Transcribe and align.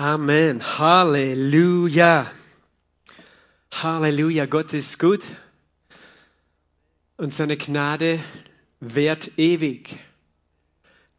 Amen. 0.00 0.62
Halleluja. 0.62 2.24
Halleluja. 3.70 4.46
Gott 4.46 4.72
ist 4.72 4.98
gut 4.98 5.26
und 7.18 7.34
seine 7.34 7.58
Gnade 7.58 8.18
währt 8.80 9.32
ewig. 9.36 9.98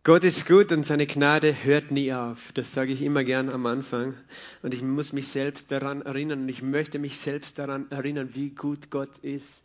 Gott 0.04 0.24
ist 0.24 0.48
gut 0.48 0.72
und 0.72 0.84
seine 0.84 1.06
Gnade 1.06 1.64
hört 1.64 1.92
nie 1.92 2.12
auf. 2.12 2.54
Das 2.54 2.74
sage 2.74 2.92
ich 2.92 3.04
immer 3.04 3.24
gern 3.24 3.50
am 3.50 3.68
Anfang. 3.68 4.16
Und 4.63 4.74
ich 4.74 4.82
muss 4.82 5.13
mich 5.13 5.28
selbst 5.28 5.72
daran 5.72 6.02
erinnern 6.02 6.42
und 6.42 6.50
ich 6.50 6.63
möchte 6.63 6.98
mich 6.98 7.20
selbst 7.20 7.60
daran 7.60 7.86
erinnern, 7.92 8.32
wie 8.34 8.50
gut 8.50 8.90
Gott 8.90 9.20
ist. 9.20 9.62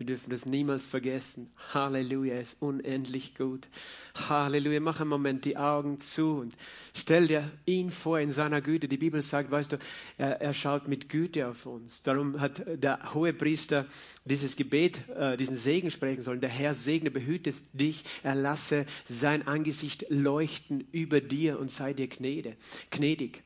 Wir 0.00 0.06
dürfen 0.06 0.30
das 0.30 0.46
niemals 0.46 0.86
vergessen. 0.86 1.50
Halleluja, 1.74 2.32
er 2.36 2.40
ist 2.40 2.62
unendlich 2.62 3.34
gut. 3.34 3.68
Halleluja, 4.14 4.80
mach 4.80 4.98
einen 5.00 5.10
Moment 5.10 5.44
die 5.44 5.58
Augen 5.58 6.00
zu 6.00 6.38
und 6.38 6.54
stell 6.94 7.26
dir 7.26 7.50
ihn 7.66 7.90
vor 7.90 8.18
in 8.20 8.32
seiner 8.32 8.60
Güte. 8.60 8.88
Die 8.88 8.96
Bibel 8.96 9.22
sagt, 9.22 9.50
weißt 9.50 9.72
du, 9.72 9.78
er, 10.18 10.40
er 10.40 10.54
schaut 10.54 10.88
mit 10.88 11.08
Güte 11.08 11.48
auf 11.48 11.66
uns. 11.66 12.02
Darum 12.02 12.40
hat 12.40 12.62
der 12.66 13.14
hohe 13.14 13.32
Priester 13.32 13.86
dieses 14.24 14.56
Gebet, 14.56 15.08
äh, 15.10 15.36
diesen 15.36 15.56
Segen 15.56 15.90
sprechen 15.90 16.22
sollen. 16.22 16.40
Der 16.40 16.50
Herr 16.50 16.74
segne, 16.74 17.10
behüte 17.10 17.52
dich, 17.72 18.04
er 18.22 18.34
lasse 18.34 18.86
sein 19.08 19.46
Angesicht 19.46 20.06
leuchten 20.08 20.86
über 20.92 21.20
dir 21.20 21.58
und 21.58 21.70
sei 21.70 21.92
dir 21.92 22.08
gnädig. 22.08 22.56
gnädig 22.90 23.42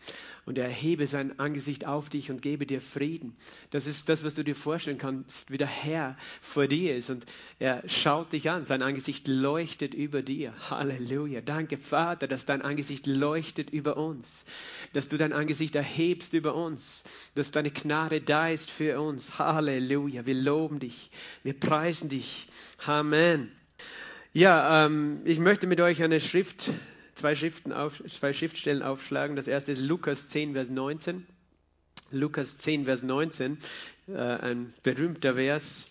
und 0.46 0.58
er 0.58 0.64
erhebe 0.64 1.06
sein 1.06 1.38
Angesicht 1.38 1.86
auf 1.86 2.10
dich 2.10 2.30
und 2.30 2.42
gebe 2.42 2.66
dir 2.66 2.80
Frieden. 2.80 3.36
Das 3.70 3.86
ist 3.86 4.08
das, 4.08 4.24
was 4.24 4.34
du 4.34 4.42
dir 4.42 4.54
vorstellen 4.54 4.98
kannst, 4.98 5.50
wie 5.50 5.56
der 5.56 5.66
Herr 5.66 6.16
vor 6.40 6.66
dir 6.66 6.96
ist 6.96 7.10
und 7.10 7.24
er 7.58 7.82
schaut 7.88 8.32
dich 8.32 8.50
an, 8.50 8.64
sein 8.64 8.82
Angesicht 8.82 9.26
leuchtet 9.26 9.94
über 9.94 10.22
dir. 10.22 10.52
Halleluja. 10.70 11.40
Danke, 11.40 11.78
Vater, 11.78 12.28
dass 12.28 12.46
dein 12.46 12.62
Angesicht 12.62 13.06
leuchtet 13.06 13.33
über 13.70 13.96
uns, 13.96 14.44
dass 14.92 15.08
du 15.08 15.16
dein 15.16 15.32
Angesicht 15.32 15.74
erhebst 15.74 16.34
über 16.34 16.54
uns, 16.54 17.04
dass 17.34 17.50
deine 17.50 17.70
Gnade 17.70 18.20
da 18.20 18.48
ist 18.48 18.70
für 18.70 19.00
uns. 19.00 19.38
Halleluja. 19.38 20.26
Wir 20.26 20.34
loben 20.34 20.78
dich, 20.78 21.10
wir 21.42 21.58
preisen 21.58 22.08
dich. 22.08 22.48
Amen. 22.86 23.50
Ja, 24.32 24.86
ähm, 24.86 25.20
ich 25.24 25.38
möchte 25.38 25.66
mit 25.66 25.80
euch 25.80 26.02
eine 26.02 26.20
Schrift 26.20 26.70
zwei, 27.14 27.34
Schriften 27.34 27.72
auf, 27.72 28.02
zwei 28.08 28.32
Schriftstellen 28.32 28.82
aufschlagen. 28.82 29.36
Das 29.36 29.48
erste 29.48 29.72
ist 29.72 29.80
Lukas 29.80 30.28
10, 30.28 30.54
Vers 30.54 30.70
19. 30.70 31.26
Lukas 32.10 32.58
10, 32.58 32.84
Vers 32.84 33.02
19, 33.02 33.58
äh, 34.08 34.18
ein 34.18 34.74
berühmter 34.82 35.34
Vers 35.34 35.86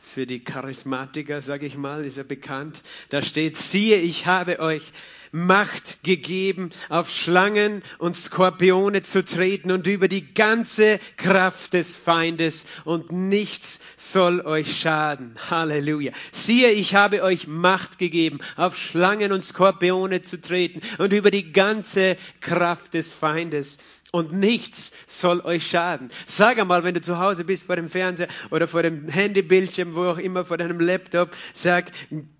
für 0.00 0.26
die 0.26 0.42
Charismatiker, 0.44 1.40
sage 1.40 1.66
ich 1.66 1.76
mal, 1.76 2.04
ist 2.04 2.18
er 2.18 2.24
bekannt. 2.24 2.82
Da 3.10 3.22
steht, 3.22 3.56
siehe, 3.56 3.96
ich 3.96 4.26
habe 4.26 4.58
euch 4.58 4.92
Macht 5.32 6.04
gegeben, 6.04 6.70
auf 6.90 7.10
Schlangen 7.10 7.82
und 7.98 8.14
Skorpione 8.14 9.02
zu 9.02 9.24
treten 9.24 9.70
und 9.70 9.86
über 9.86 10.06
die 10.06 10.34
ganze 10.34 11.00
Kraft 11.16 11.72
des 11.72 11.96
Feindes 11.96 12.66
und 12.84 13.10
nichts 13.12 13.80
soll 13.96 14.42
euch 14.42 14.78
schaden. 14.78 15.34
Halleluja. 15.50 16.12
Siehe, 16.32 16.70
ich 16.70 16.94
habe 16.94 17.22
euch 17.22 17.46
Macht 17.46 17.98
gegeben, 17.98 18.40
auf 18.56 18.76
Schlangen 18.76 19.32
und 19.32 19.42
Skorpione 19.42 20.20
zu 20.20 20.38
treten 20.38 20.82
und 20.98 21.14
über 21.14 21.30
die 21.30 21.50
ganze 21.50 22.18
Kraft 22.40 22.92
des 22.92 23.10
Feindes 23.10 23.78
und 24.12 24.32
nichts 24.32 24.92
soll 25.06 25.40
euch 25.40 25.66
schaden. 25.66 26.10
Sag 26.26 26.58
einmal, 26.58 26.84
wenn 26.84 26.94
du 26.94 27.00
zu 27.00 27.18
Hause 27.18 27.44
bist 27.44 27.64
vor 27.64 27.76
dem 27.76 27.88
Fernseher 27.88 28.28
oder 28.50 28.68
vor 28.68 28.82
dem 28.82 29.08
Handybildschirm, 29.08 29.94
wo 29.94 30.04
auch 30.04 30.18
immer, 30.18 30.44
vor 30.44 30.58
deinem 30.58 30.78
Laptop, 30.78 31.30
sag, 31.54 31.90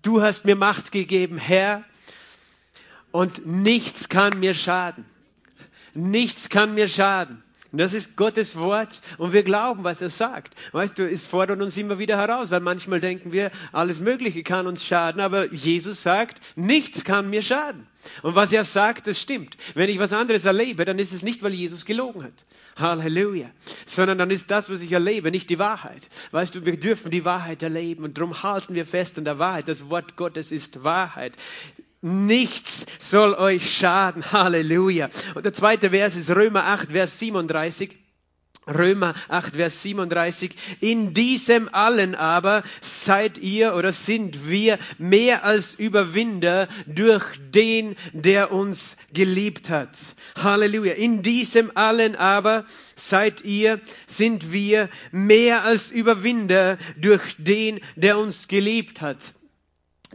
du 0.03 0.21
hast 0.21 0.45
mir 0.45 0.55
Macht 0.55 0.91
gegeben, 0.91 1.37
Herr, 1.37 1.83
und 3.13 3.45
nichts 3.45 4.09
kann 4.09 4.39
mir 4.39 4.53
schaden. 4.53 5.05
Nichts 5.93 6.49
kann 6.49 6.73
mir 6.73 6.87
schaden. 6.87 7.43
Das 7.71 7.93
ist 7.93 8.17
Gottes 8.17 8.55
Wort 8.55 9.01
und 9.17 9.33
wir 9.33 9.41
glauben, 9.41 9.83
was 9.83 10.01
er 10.01 10.11
sagt. 10.11 10.53
Weißt 10.73 10.97
du, 10.97 11.09
es 11.09 11.25
fordert 11.25 11.59
uns 11.59 11.75
immer 11.75 11.97
wieder 11.97 12.17
heraus, 12.17 12.51
weil 12.51 12.59
manchmal 12.59 12.99
denken 12.99 13.31
wir, 13.31 13.49
alles 13.71 13.99
Mögliche 13.99 14.43
kann 14.43 14.67
uns 14.67 14.85
schaden, 14.85 15.21
aber 15.21 15.51
Jesus 15.51 16.03
sagt, 16.03 16.39
nichts 16.55 17.03
kann 17.03 17.31
mir 17.31 17.41
schaden. 17.41 17.87
Und 18.21 18.35
was 18.35 18.51
er 18.51 18.63
sagt, 18.63 19.07
das 19.07 19.19
stimmt. 19.19 19.57
Wenn 19.73 19.89
ich 19.89 19.97
was 19.97 20.13
anderes 20.13 20.45
erlebe, 20.45 20.85
dann 20.85 20.99
ist 20.99 21.13
es 21.13 21.23
nicht, 21.23 21.41
weil 21.41 21.53
Jesus 21.53 21.85
gelogen 21.85 22.23
hat. 22.23 22.45
Halleluja. 22.77 23.49
Sondern 23.85 24.19
dann 24.19 24.29
ist 24.29 24.51
das, 24.51 24.69
was 24.69 24.81
ich 24.81 24.91
erlebe, 24.91 25.31
nicht 25.31 25.49
die 25.49 25.59
Wahrheit. 25.59 26.09
Weißt 26.31 26.53
du, 26.53 26.65
wir 26.65 26.79
dürfen 26.79 27.09
die 27.09 27.25
Wahrheit 27.25 27.63
erleben 27.63 28.03
und 28.03 28.17
darum 28.17 28.43
halten 28.43 28.75
wir 28.75 28.85
fest 28.85 29.17
an 29.17 29.25
der 29.25 29.39
Wahrheit. 29.39 29.67
Das 29.67 29.89
Wort 29.89 30.15
Gottes 30.15 30.51
ist 30.51 30.83
Wahrheit. 30.83 31.37
Nichts 32.05 32.85
soll 32.99 33.33
euch 33.33 33.77
schaden. 33.77 34.29
Halleluja. 34.33 35.09
Und 35.35 35.45
der 35.45 35.53
zweite 35.53 35.91
Vers 35.91 36.17
ist 36.17 36.29
Römer 36.29 36.65
8, 36.65 36.91
Vers 36.91 37.17
37. 37.17 37.95
Römer 38.67 39.13
8, 39.29 39.55
Vers 39.55 39.81
37. 39.83 40.51
In 40.81 41.13
diesem 41.13 41.73
allen 41.73 42.15
aber 42.15 42.63
seid 42.81 43.37
ihr 43.37 43.75
oder 43.75 43.93
sind 43.93 44.49
wir 44.49 44.79
mehr 44.97 45.45
als 45.45 45.75
Überwinder 45.75 46.67
durch 46.87 47.23
den, 47.53 47.95
der 48.11 48.51
uns 48.51 48.97
geliebt 49.13 49.69
hat. 49.69 49.97
Halleluja. 50.35 50.95
In 50.95 51.23
diesem 51.23 51.71
allen 51.73 52.17
aber 52.17 52.65
seid 52.97 53.45
ihr, 53.45 53.79
sind 54.07 54.51
wir 54.51 54.89
mehr 55.13 55.63
als 55.63 55.89
Überwinder 55.89 56.77
durch 56.97 57.35
den, 57.37 57.79
der 57.95 58.17
uns 58.17 58.49
geliebt 58.49 58.99
hat. 58.99 59.33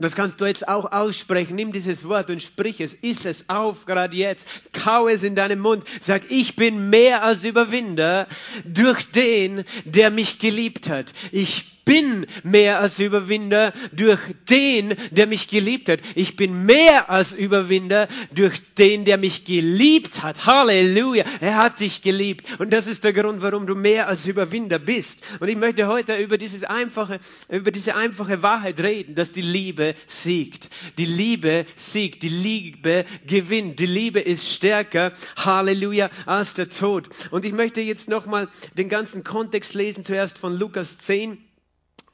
Das 0.00 0.14
kannst 0.14 0.40
du 0.40 0.46
jetzt 0.46 0.68
auch 0.68 0.92
aussprechen. 0.92 1.56
Nimm 1.56 1.72
dieses 1.72 2.08
Wort 2.08 2.30
und 2.30 2.42
sprich 2.42 2.80
es. 2.80 2.94
Iss 2.94 3.24
es 3.24 3.48
auf, 3.48 3.86
gerade 3.86 4.16
jetzt. 4.16 4.46
Kau 4.72 5.08
es 5.08 5.22
in 5.22 5.34
deinem 5.34 5.60
Mund. 5.60 5.84
Sag, 6.00 6.30
ich 6.30 6.56
bin 6.56 6.90
mehr 6.90 7.22
als 7.22 7.44
Überwinder 7.44 8.26
durch 8.64 9.10
den, 9.10 9.64
der 9.84 10.10
mich 10.10 10.38
geliebt 10.38 10.88
hat. 10.88 11.12
Ich 11.32 11.77
bin 11.88 12.26
mehr 12.42 12.80
als 12.80 12.98
Überwinder 12.98 13.72
durch 13.92 14.20
den, 14.50 14.94
der 15.10 15.26
mich 15.26 15.48
geliebt 15.48 15.88
hat. 15.88 16.00
Ich 16.14 16.36
bin 16.36 16.66
mehr 16.66 17.08
als 17.08 17.32
Überwinder 17.32 18.08
durch 18.34 18.60
den, 18.74 19.06
der 19.06 19.16
mich 19.16 19.46
geliebt 19.46 20.22
hat. 20.22 20.44
Halleluja. 20.44 21.24
Er 21.40 21.56
hat 21.56 21.80
dich 21.80 22.02
geliebt. 22.02 22.60
Und 22.60 22.74
das 22.74 22.88
ist 22.88 23.04
der 23.04 23.14
Grund, 23.14 23.40
warum 23.40 23.66
du 23.66 23.74
mehr 23.74 24.06
als 24.06 24.26
Überwinder 24.26 24.78
bist. 24.78 25.22
Und 25.40 25.48
ich 25.48 25.56
möchte 25.56 25.88
heute 25.88 26.16
über 26.16 26.36
dieses 26.36 26.62
einfache, 26.62 27.20
über 27.48 27.70
diese 27.70 27.96
einfache 27.96 28.42
Wahrheit 28.42 28.78
reden, 28.80 29.14
dass 29.14 29.32
die 29.32 29.40
Liebe 29.40 29.94
siegt. 30.06 30.68
Die 30.98 31.06
Liebe 31.06 31.64
siegt. 31.74 32.22
Die 32.22 32.28
Liebe 32.28 33.06
gewinnt. 33.26 33.80
Die 33.80 33.86
Liebe 33.86 34.20
ist 34.20 34.52
stärker. 34.52 35.14
Halleluja. 35.38 36.10
Als 36.26 36.52
der 36.52 36.68
Tod. 36.68 37.08
Und 37.30 37.46
ich 37.46 37.52
möchte 37.54 37.80
jetzt 37.80 38.10
nochmal 38.10 38.48
den 38.76 38.90
ganzen 38.90 39.24
Kontext 39.24 39.72
lesen. 39.72 40.04
Zuerst 40.04 40.36
von 40.36 40.52
Lukas 40.52 40.98
10. 40.98 41.47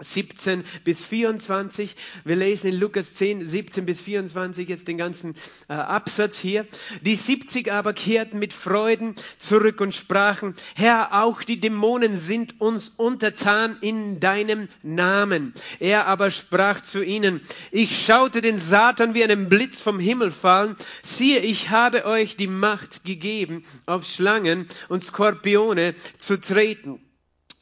17 0.04 0.64
bis 0.84 1.04
24. 1.04 1.96
Wir 2.24 2.36
lesen 2.36 2.72
in 2.72 2.78
Lukas 2.78 3.14
10, 3.14 3.46
17 3.46 3.86
bis 3.86 4.00
24 4.00 4.68
jetzt 4.68 4.88
den 4.88 4.98
ganzen 4.98 5.34
äh, 5.68 5.74
Absatz 5.74 6.38
hier. 6.38 6.66
Die 7.02 7.14
70 7.14 7.72
aber 7.72 7.92
kehrten 7.92 8.38
mit 8.38 8.52
Freuden 8.52 9.14
zurück 9.38 9.80
und 9.80 9.94
sprachen, 9.94 10.54
Herr, 10.74 11.22
auch 11.24 11.42
die 11.42 11.60
Dämonen 11.60 12.14
sind 12.14 12.60
uns 12.60 12.88
untertan 12.88 13.76
in 13.80 14.20
deinem 14.20 14.68
Namen. 14.82 15.54
Er 15.80 16.06
aber 16.06 16.30
sprach 16.30 16.80
zu 16.80 17.02
ihnen, 17.02 17.40
ich 17.70 18.04
schaute 18.04 18.40
den 18.40 18.58
Satan 18.58 19.14
wie 19.14 19.24
einen 19.24 19.48
Blitz 19.48 19.80
vom 19.80 19.98
Himmel 19.98 20.30
fallen. 20.30 20.76
Siehe, 21.02 21.40
ich 21.40 21.70
habe 21.70 22.04
euch 22.04 22.36
die 22.36 22.46
Macht 22.46 23.04
gegeben, 23.04 23.64
auf 23.86 24.04
Schlangen 24.04 24.66
und 24.88 25.02
Skorpione 25.02 25.94
zu 26.18 26.40
treten 26.40 27.00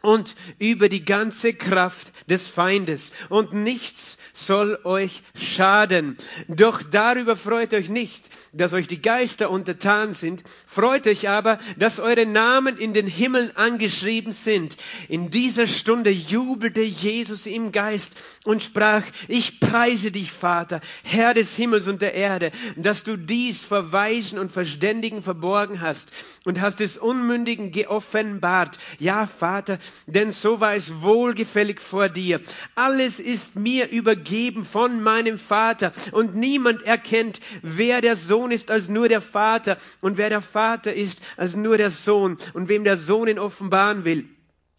und 0.02 0.34
über 0.58 0.88
die 0.88 1.04
ganze 1.04 1.54
Kraft 1.54 2.12
des 2.28 2.48
Feindes. 2.48 3.12
Und 3.28 3.52
nichts 3.52 4.18
soll 4.32 4.78
euch 4.84 5.22
schaden. 5.34 6.16
Doch 6.48 6.82
darüber 6.82 7.36
freut 7.36 7.74
euch 7.74 7.88
nicht, 7.88 8.24
dass 8.52 8.72
euch 8.72 8.86
die 8.86 9.00
Geister 9.00 9.50
untertan 9.50 10.14
sind. 10.14 10.44
Freut 10.66 11.06
euch 11.06 11.28
aber, 11.28 11.58
dass 11.78 12.00
eure 12.00 12.26
Namen 12.26 12.76
in 12.76 12.92
den 12.94 13.06
Himmeln 13.06 13.56
angeschrieben 13.56 14.32
sind. 14.32 14.76
In 15.08 15.30
dieser 15.30 15.66
Stunde 15.66 16.10
jubelte 16.10 16.82
Jesus 16.82 17.46
im 17.46 17.72
Geist 17.72 18.14
und 18.44 18.62
sprach, 18.62 19.02
ich 19.28 19.60
preise 19.60 20.10
dich, 20.10 20.32
Vater, 20.32 20.80
Herr 21.02 21.34
des 21.34 21.54
Himmels 21.56 21.88
und 21.88 22.02
der 22.02 22.14
Erde, 22.14 22.50
dass 22.76 23.04
du 23.04 23.16
dies 23.16 23.62
vor 23.62 23.92
Weisen 23.92 24.38
und 24.38 24.52
Verständigen 24.52 25.22
verborgen 25.22 25.80
hast 25.80 26.12
und 26.44 26.60
hast 26.60 26.80
es 26.80 26.96
Unmündigen 26.96 27.70
geoffenbart. 27.70 28.78
Ja, 28.98 29.26
Vater, 29.26 29.78
denn 30.06 30.30
so 30.30 30.60
war 30.60 30.74
es 30.74 31.00
wohlgefällig 31.02 31.80
vor 31.80 32.08
dir. 32.08 32.40
Alles 32.74 33.20
ist 33.20 33.56
mir 33.56 33.90
übergeben 33.90 34.64
von 34.64 35.02
meinem 35.02 35.38
Vater 35.38 35.92
und 36.12 36.34
niemand 36.34 36.82
erkennt, 36.82 37.40
wer 37.62 38.00
der 38.00 38.16
Sohn 38.16 38.50
ist 38.50 38.70
als 38.70 38.88
nur 38.88 39.08
der 39.08 39.20
Vater 39.20 39.76
und 40.00 40.16
wer 40.16 40.28
der 40.28 40.42
Vater 40.42 40.92
ist 40.92 41.20
als 41.36 41.56
nur 41.56 41.78
der 41.78 41.90
Sohn 41.90 42.36
und 42.54 42.68
wem 42.68 42.84
der 42.84 42.98
Sohn 42.98 43.28
ihn 43.28 43.38
offenbaren 43.38 44.04
will. 44.04 44.28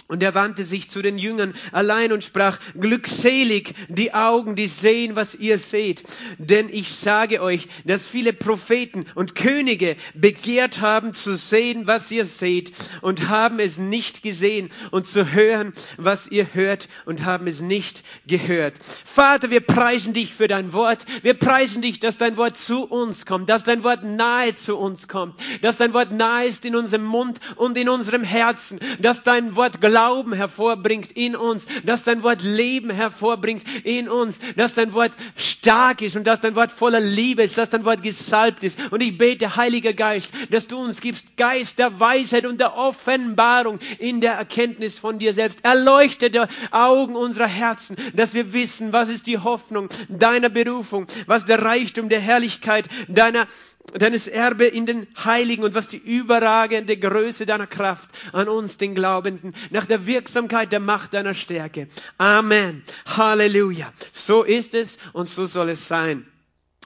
Und 0.07 0.21
er 0.21 0.35
wandte 0.35 0.65
sich 0.65 0.89
zu 0.89 1.01
den 1.01 1.17
Jüngern 1.17 1.53
allein 1.71 2.11
und 2.11 2.23
sprach, 2.23 2.59
glückselig 2.79 3.73
die 3.87 4.13
Augen, 4.13 4.55
die 4.55 4.67
sehen, 4.67 5.15
was 5.15 5.33
ihr 5.33 5.57
seht. 5.57 6.03
Denn 6.37 6.67
ich 6.69 6.93
sage 6.93 7.41
euch, 7.41 7.67
dass 7.85 8.05
viele 8.05 8.33
Propheten 8.33 9.05
und 9.15 9.33
Könige 9.33 9.95
begehrt 10.13 10.81
haben 10.81 11.13
zu 11.13 11.37
sehen, 11.37 11.87
was 11.87 12.11
ihr 12.11 12.25
seht 12.25 12.73
und 13.01 13.29
haben 13.29 13.59
es 13.59 13.77
nicht 13.77 14.23
gesehen 14.23 14.69
und 14.91 15.07
zu 15.07 15.31
hören, 15.31 15.73
was 15.97 16.27
ihr 16.27 16.53
hört 16.53 16.89
und 17.05 17.23
haben 17.23 17.47
es 17.47 17.61
nicht 17.61 18.03
gehört. 18.27 18.75
Vater, 19.05 19.51
wir 19.51 19.61
preisen 19.61 20.13
dich 20.13 20.33
für 20.33 20.49
dein 20.49 20.73
Wort. 20.73 21.05
Wir 21.21 21.33
preisen 21.33 21.81
dich, 21.81 21.99
dass 21.99 22.17
dein 22.17 22.35
Wort 22.35 22.57
zu 22.57 22.83
uns 22.83 23.25
kommt, 23.25 23.49
dass 23.49 23.63
dein 23.63 23.83
Wort 23.83 24.03
nahe 24.03 24.53
zu 24.55 24.77
uns 24.77 25.07
kommt, 25.07 25.39
dass 25.61 25.77
dein 25.77 25.93
Wort 25.93 26.11
nahe 26.11 26.47
ist 26.47 26.65
in 26.65 26.75
unserem 26.75 27.05
Mund 27.05 27.39
und 27.55 27.77
in 27.77 27.87
unserem 27.87 28.23
Herzen, 28.23 28.79
dass 28.99 29.23
dein 29.23 29.55
Wort 29.55 29.79
Glauben 29.93 30.33
hervorbringt 30.33 31.11
in 31.11 31.35
uns, 31.35 31.67
dass 31.85 32.03
dein 32.03 32.23
Wort 32.23 32.41
Leben 32.41 32.89
hervorbringt 32.89 33.63
in 33.83 34.09
uns, 34.09 34.39
dass 34.55 34.73
dein 34.73 34.91
Wort 34.93 35.11
stark 35.35 36.01
ist 36.01 36.15
und 36.15 36.25
dass 36.25 36.41
dein 36.41 36.55
Wort 36.55 36.71
voller 36.71 36.99
Liebe 36.99 37.43
ist, 37.43 37.59
dass 37.59 37.69
dein 37.69 37.85
Wort 37.85 38.01
gesalbt 38.01 38.63
ist. 38.63 38.79
Und 38.91 39.01
ich 39.01 39.15
bete, 39.19 39.55
Heiliger 39.55 39.93
Geist, 39.93 40.33
dass 40.49 40.65
du 40.65 40.79
uns 40.79 40.99
gibst 40.99 41.37
Geist 41.37 41.77
der 41.77 41.99
Weisheit 41.99 42.47
und 42.47 42.59
der 42.59 42.75
Offenbarung 42.75 43.77
in 43.99 44.19
der 44.19 44.33
Erkenntnis 44.33 44.97
von 44.97 45.19
dir 45.19 45.31
selbst. 45.31 45.63
Erleuchte 45.63 46.31
die 46.31 46.41
Augen 46.71 47.15
unserer 47.15 47.45
Herzen, 47.45 47.95
dass 48.15 48.33
wir 48.33 48.51
wissen, 48.51 48.93
was 48.93 49.09
ist 49.09 49.27
die 49.27 49.37
Hoffnung 49.37 49.89
deiner 50.09 50.49
Berufung, 50.49 51.05
was 51.27 51.45
der 51.45 51.61
Reichtum 51.61 52.09
der 52.09 52.19
Herrlichkeit 52.19 52.89
deiner 53.09 53.45
deines 53.91 54.27
Erbe 54.27 54.65
in 54.65 54.85
den 54.85 55.07
Heiligen 55.23 55.63
und 55.63 55.75
was 55.75 55.87
die 55.87 55.97
überragende 55.97 56.97
Größe 56.97 57.45
deiner 57.45 57.67
Kraft 57.67 58.09
an 58.31 58.47
uns, 58.47 58.77
den 58.77 58.95
Glaubenden, 58.95 59.53
nach 59.69 59.85
der 59.85 60.05
Wirksamkeit 60.05 60.71
der 60.71 60.79
Macht 60.79 61.13
deiner 61.13 61.33
Stärke. 61.33 61.87
Amen. 62.17 62.83
Halleluja. 63.05 63.93
So 64.11 64.43
ist 64.43 64.73
es 64.73 64.97
und 65.11 65.27
so 65.27 65.45
soll 65.45 65.69
es 65.69 65.87
sein. 65.87 66.25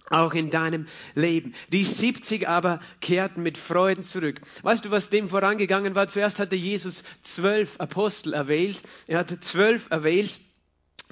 Auch 0.10 0.34
in 0.34 0.50
deinem 0.50 0.88
Leben. 1.16 1.54
Die 1.72 1.84
70 1.84 2.48
aber 2.48 2.80
kehrten 3.02 3.44
mit 3.44 3.58
Freuden 3.58 4.06
zurück. 4.06 4.40
Weißt 4.64 4.86
du, 4.86 4.92
was 4.92 5.10
dem 5.10 5.28
vorangegangen 5.28 5.96
war? 5.96 6.08
Zuerst 6.08 6.40
hatte 6.40 6.56
Jesus 6.56 7.04
zwölf 7.22 7.78
Apostel 7.80 8.34
erwählt. 8.34 8.82
Er 9.08 9.20
hatte 9.20 9.42
zwölf 9.42 9.88
erwählt 9.90 10.40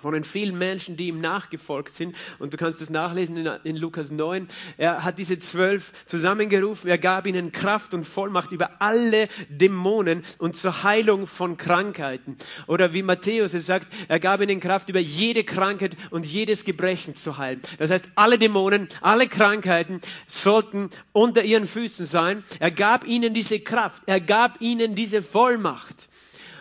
von 0.06 0.14
den 0.14 0.24
vielen 0.24 0.56
Menschen, 0.56 0.98
die 0.98 1.08
ihm 1.08 1.20
nachgefolgt 1.20 1.92
sind. 1.92 2.16
Und 2.38 2.54
du 2.54 2.58
kannst 2.58 2.80
das 2.80 2.92
nachlesen 2.92 3.38
in, 3.38 3.48
in, 3.64 3.76
Lukas 3.76 4.12
9. 4.12 4.48
Er 4.78 5.04
hat 5.04 5.18
diese 5.18 5.40
zwölf 5.40 5.94
zusammengerufen. 6.06 6.92
Er 6.92 7.00
gab 7.00 7.26
ihnen 7.26 7.52
Kraft 7.52 7.96
und 7.96 8.04
Vollmacht 8.04 8.52
über 8.52 8.84
alle 8.84 9.28
Dämonen 9.50 10.22
und 10.38 10.56
zur 10.56 10.84
Heilung 10.84 11.26
von 11.26 11.58
Krankheiten. 11.58 12.38
Oder 12.68 12.94
wie 12.94 13.02
Matthäus 13.02 13.56
es 13.56 13.66
sagt, 13.66 13.92
er 14.08 14.20
gab 14.20 14.42
ihnen 14.42 14.60
Kraft 14.60 14.90
über 14.90 15.00
jede 15.00 15.44
Krankheit 15.44 15.98
und 16.12 16.28
jedes 16.28 16.66
Gebrechen 16.66 17.16
zu 17.16 17.40
heilen. 17.40 17.62
Das 17.80 17.90
heißt, 17.90 18.08
alle 18.14 18.38
Dämonen, 18.38 18.90
alle 19.02 19.28
Krankheiten 19.28 20.02
sollten 20.28 20.92
unter 21.14 21.44
ihren 21.44 21.66
Füßen 21.66 22.06
sein. 22.06 22.44
Er 22.60 22.70
gab 22.70 23.08
ihnen 23.08 23.34
diese 23.34 23.60
Kraft. 23.60 24.04
Er 24.06 24.22
gab 24.22 24.62
ihnen 24.62 24.94
diese 24.94 25.24
Vollmacht. 25.24 26.10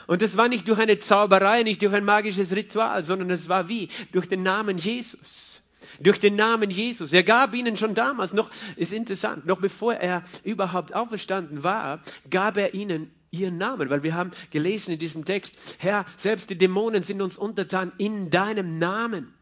Und 0.06 0.22
das 0.22 0.36
war 0.36 0.48
nicht 0.48 0.68
durch 0.68 0.78
eine 0.78 0.98
Zauberei, 0.98 1.62
nicht 1.62 1.82
durch 1.82 1.94
ein 1.94 2.04
magisches 2.04 2.54
Ritual, 2.54 3.04
sondern 3.04 3.30
es 3.30 3.48
war 3.48 3.68
wie? 3.68 3.88
Durch 4.12 4.28
den 4.28 4.42
Namen 4.42 4.78
Jesus. 4.78 5.62
Durch 6.00 6.18
den 6.18 6.36
Namen 6.36 6.70
Jesus. 6.70 7.12
Er 7.12 7.22
gab 7.22 7.54
ihnen 7.54 7.76
schon 7.76 7.94
damals, 7.94 8.32
noch, 8.32 8.50
ist 8.76 8.92
interessant, 8.92 9.46
noch 9.46 9.60
bevor 9.60 9.94
er 9.94 10.24
überhaupt 10.42 10.94
auferstanden 10.94 11.62
war, 11.62 12.00
gab 12.30 12.56
er 12.56 12.74
ihnen 12.74 13.10
ihren 13.30 13.58
Namen, 13.58 13.90
weil 13.90 14.02
wir 14.02 14.14
haben 14.14 14.30
gelesen 14.50 14.92
in 14.92 14.98
diesem 14.98 15.24
Text, 15.24 15.56
Herr, 15.78 16.04
selbst 16.16 16.50
die 16.50 16.58
Dämonen 16.58 17.02
sind 17.02 17.20
uns 17.20 17.36
untertan 17.36 17.92
in 17.98 18.30
deinem 18.30 18.78
Namen. 18.78 19.32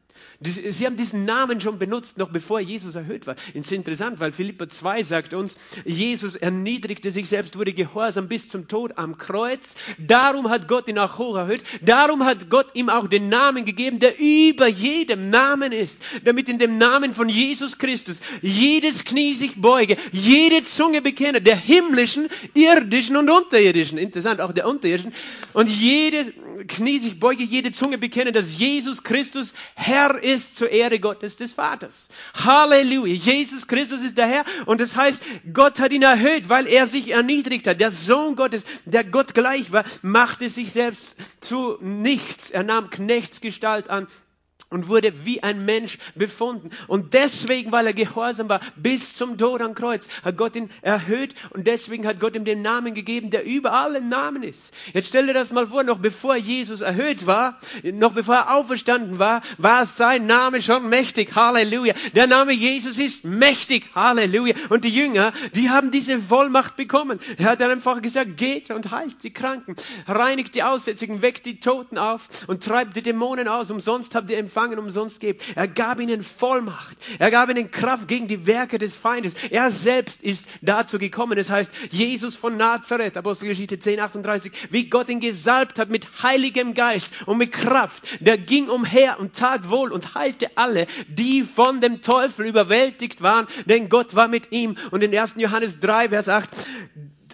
Sie 0.44 0.86
haben 0.86 0.96
diesen 0.96 1.24
Namen 1.24 1.60
schon 1.60 1.78
benutzt, 1.78 2.18
noch 2.18 2.30
bevor 2.30 2.60
Jesus 2.60 2.94
erhöht 2.94 3.26
war. 3.26 3.34
Das 3.34 3.54
ist 3.54 3.72
interessant, 3.72 4.18
weil 4.18 4.32
Philippa 4.32 4.68
2 4.68 5.02
sagt 5.04 5.34
uns, 5.34 5.56
Jesus 5.84 6.34
erniedrigte 6.34 7.10
sich 7.10 7.28
selbst, 7.28 7.56
wurde 7.56 7.72
gehorsam 7.72 8.28
bis 8.28 8.48
zum 8.48 8.66
Tod 8.66 8.98
am 8.98 9.18
Kreuz. 9.18 9.74
Darum 9.98 10.50
hat 10.50 10.68
Gott 10.68 10.88
ihn 10.88 10.98
auch 10.98 11.18
hoch 11.18 11.36
erhöht. 11.36 11.62
Darum 11.80 12.24
hat 12.24 12.50
Gott 12.50 12.74
ihm 12.74 12.88
auch 12.88 13.06
den 13.06 13.28
Namen 13.28 13.64
gegeben, 13.64 14.00
der 14.00 14.18
über 14.18 14.66
jedem 14.66 15.30
Namen 15.30 15.72
ist. 15.72 16.02
Damit 16.24 16.48
in 16.48 16.58
dem 16.58 16.78
Namen 16.78 17.14
von 17.14 17.28
Jesus 17.28 17.78
Christus 17.78 18.20
jedes 18.40 19.04
Knie 19.04 19.34
sich 19.34 19.60
beuge, 19.60 19.96
jede 20.10 20.64
Zunge 20.64 21.02
bekenne, 21.02 21.40
der 21.40 21.56
himmlischen, 21.56 22.28
irdischen 22.54 23.16
und 23.16 23.30
unterirdischen. 23.30 23.98
Interessant, 23.98 24.40
auch 24.40 24.52
der 24.52 24.66
unterirdischen. 24.66 25.12
Und 25.52 25.68
jede 25.68 26.32
Knie 26.66 26.98
sich 26.98 27.20
beuge, 27.20 27.44
jede 27.44 27.72
Zunge 27.72 27.98
bekenne, 27.98 28.32
dass 28.32 28.58
Jesus 28.58 29.02
Christus 29.02 29.52
Herr 29.74 30.22
ist 30.22 30.31
ist 30.32 30.56
zur 30.56 30.70
Ehre 30.70 30.98
Gottes 30.98 31.36
des 31.36 31.52
Vaters. 31.52 32.08
Halleluja. 32.34 33.14
Jesus 33.14 33.66
Christus 33.66 34.00
ist 34.02 34.18
der 34.18 34.26
Herr 34.26 34.44
und 34.66 34.80
das 34.80 34.96
heißt, 34.96 35.22
Gott 35.52 35.78
hat 35.78 35.92
ihn 35.92 36.02
erhöht, 36.02 36.48
weil 36.48 36.66
er 36.66 36.86
sich 36.86 37.10
erniedrigt 37.10 37.66
hat. 37.66 37.80
Der 37.80 37.90
Sohn 37.90 38.36
Gottes, 38.36 38.64
der 38.84 39.04
Gott 39.04 39.34
gleich 39.34 39.72
war, 39.72 39.84
machte 40.02 40.48
sich 40.48 40.72
selbst 40.72 41.16
zu 41.40 41.78
nichts. 41.80 42.50
Er 42.50 42.62
nahm 42.62 42.90
Knechtsgestalt 42.90 43.90
an 43.90 44.06
und 44.72 44.88
wurde 44.88 45.24
wie 45.24 45.42
ein 45.42 45.64
Mensch 45.64 45.98
befunden. 46.14 46.70
Und 46.88 47.14
deswegen, 47.14 47.70
weil 47.72 47.86
er 47.86 47.92
gehorsam 47.92 48.48
war, 48.48 48.60
bis 48.76 49.14
zum 49.14 49.38
Tod 49.38 49.62
am 49.62 49.74
Kreuz, 49.74 50.08
hat 50.24 50.36
Gott 50.36 50.56
ihn 50.56 50.70
erhöht 50.80 51.34
und 51.50 51.66
deswegen 51.66 52.06
hat 52.06 52.20
Gott 52.20 52.34
ihm 52.34 52.44
den 52.44 52.62
Namen 52.62 52.94
gegeben, 52.94 53.30
der 53.30 53.44
über 53.44 53.72
allen 53.72 54.08
Namen 54.08 54.42
ist. 54.42 54.72
Jetzt 54.92 55.08
stell 55.08 55.26
dir 55.26 55.34
das 55.34 55.52
mal 55.52 55.66
vor, 55.66 55.82
noch 55.84 55.98
bevor 55.98 56.36
Jesus 56.36 56.80
erhöht 56.80 57.26
war, 57.26 57.58
noch 57.82 58.12
bevor 58.12 58.34
er 58.34 58.54
auferstanden 58.54 59.18
war, 59.18 59.42
war 59.58 59.86
sein 59.86 60.26
Name 60.26 60.62
schon 60.62 60.88
mächtig. 60.88 61.34
Halleluja. 61.36 61.94
Der 62.14 62.26
Name 62.26 62.52
Jesus 62.52 62.98
ist 62.98 63.24
mächtig. 63.24 63.90
Halleluja. 63.94 64.54
Und 64.70 64.84
die 64.84 64.90
Jünger, 64.90 65.32
die 65.54 65.70
haben 65.70 65.90
diese 65.90 66.18
Vollmacht 66.18 66.76
bekommen. 66.76 67.20
Er 67.36 67.50
hat 67.50 67.62
einfach 67.62 68.00
gesagt, 68.00 68.36
geht 68.36 68.70
und 68.70 68.90
heilt 68.90 69.22
die 69.22 69.32
Kranken, 69.32 69.76
reinigt 70.06 70.54
die 70.54 70.62
Aussätzigen, 70.62 71.22
weckt 71.22 71.46
die 71.46 71.60
Toten 71.60 71.98
auf 71.98 72.28
und 72.46 72.64
treibt 72.64 72.96
die 72.96 73.02
Dämonen 73.02 73.48
aus. 73.48 73.70
Umsonst 73.70 74.14
habt 74.14 74.30
ihr 74.30 74.38
empfangen 74.38 74.61
Empfangen 74.62 74.78
umsonst 74.78 75.18
gebt. 75.18 75.42
Er 75.56 75.66
gab 75.66 75.98
ihnen 75.98 76.22
Vollmacht. 76.22 76.96
Er 77.18 77.32
gab 77.32 77.50
ihnen 77.50 77.72
Kraft 77.72 78.06
gegen 78.06 78.28
die 78.28 78.46
Werke 78.46 78.78
des 78.78 78.94
Feindes. 78.94 79.34
Er 79.50 79.72
selbst 79.72 80.22
ist 80.22 80.46
dazu 80.60 81.00
gekommen. 81.00 81.36
Das 81.36 81.50
heißt, 81.50 81.72
Jesus 81.90 82.36
von 82.36 82.56
Nazareth, 82.56 83.16
Apostelgeschichte 83.16 83.80
10, 83.80 83.98
38, 83.98 84.52
wie 84.70 84.88
Gott 84.88 85.08
ihn 85.08 85.18
gesalbt 85.18 85.80
hat 85.80 85.90
mit 85.90 86.22
heiligem 86.22 86.74
Geist 86.74 87.12
und 87.26 87.38
mit 87.38 87.50
Kraft, 87.50 88.04
der 88.20 88.38
ging 88.38 88.68
umher 88.68 89.18
und 89.18 89.34
tat 89.34 89.68
wohl 89.68 89.90
und 89.90 90.14
heilte 90.14 90.56
alle, 90.56 90.86
die 91.08 91.42
von 91.42 91.80
dem 91.80 92.00
Teufel 92.00 92.46
überwältigt 92.46 93.20
waren, 93.20 93.48
denn 93.66 93.88
Gott 93.88 94.14
war 94.14 94.28
mit 94.28 94.52
ihm. 94.52 94.76
Und 94.92 95.02
in 95.02 95.16
1. 95.16 95.34
Johannes 95.38 95.80
3, 95.80 96.10
Vers 96.10 96.28
8, 96.28 96.48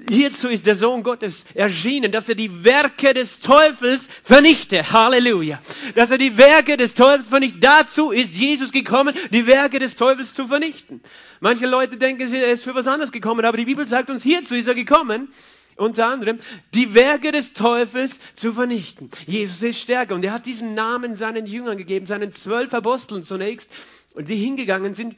hierzu 0.09 0.49
ist 0.49 0.67
der 0.67 0.75
Sohn 0.75 1.03
Gottes 1.03 1.45
erschienen, 1.55 2.13
dass 2.13 2.29
er 2.29 2.35
die 2.35 2.65
Werke 2.65 3.15
des 3.15 3.41
Teufels 3.41 4.09
vernichte. 4.23 4.93
Halleluja. 4.93 5.61
Dass 5.95 6.11
er 6.11 6.19
die 6.19 6.37
Werke 6.37 6.77
des 6.77 6.95
Teufels 6.95 7.29
vernichtet. 7.29 7.63
Dazu 7.63 8.11
ist 8.11 8.35
Jesus 8.35 8.73
gekommen, 8.73 9.15
die 9.33 9.47
Werke 9.47 9.79
des 9.79 9.97
Teufels 9.97 10.35
zu 10.35 10.47
vernichten. 10.47 11.01
Manche 11.41 11.67
Leute 11.67 11.97
denken, 11.97 12.33
er 12.33 12.53
ist 12.53 12.65
für 12.65 12.75
was 12.75 12.87
anderes 12.87 13.13
gekommen, 13.13 13.45
aber 13.45 13.57
die 13.57 13.65
Bibel 13.65 13.87
sagt 13.87 14.11
uns, 14.11 14.23
hierzu 14.23 14.55
ist 14.55 14.69
er 14.69 14.75
gekommen, 14.75 15.29
unter 15.77 16.07
anderem 16.09 16.39
die 16.75 16.95
Werke 16.95 17.33
des 17.33 17.53
Teufels 17.53 18.19
zu 18.35 18.53
vernichten. 18.53 19.11
Jesus 19.27 19.63
ist 19.63 19.81
stärker 19.81 20.15
und 20.15 20.25
er 20.25 20.33
hat 20.33 20.47
diesen 20.47 20.75
Namen 20.75 21.15
seinen 21.15 21.47
Jüngern 21.47 21.79
gegeben, 21.79 22.07
seinen 22.07 22.33
zwölf 22.33 22.75
Aposteln 22.75 23.23
zunächst, 23.23 23.71
und 24.15 24.29
die 24.29 24.37
hingegangen 24.37 24.95
sind 24.95 25.15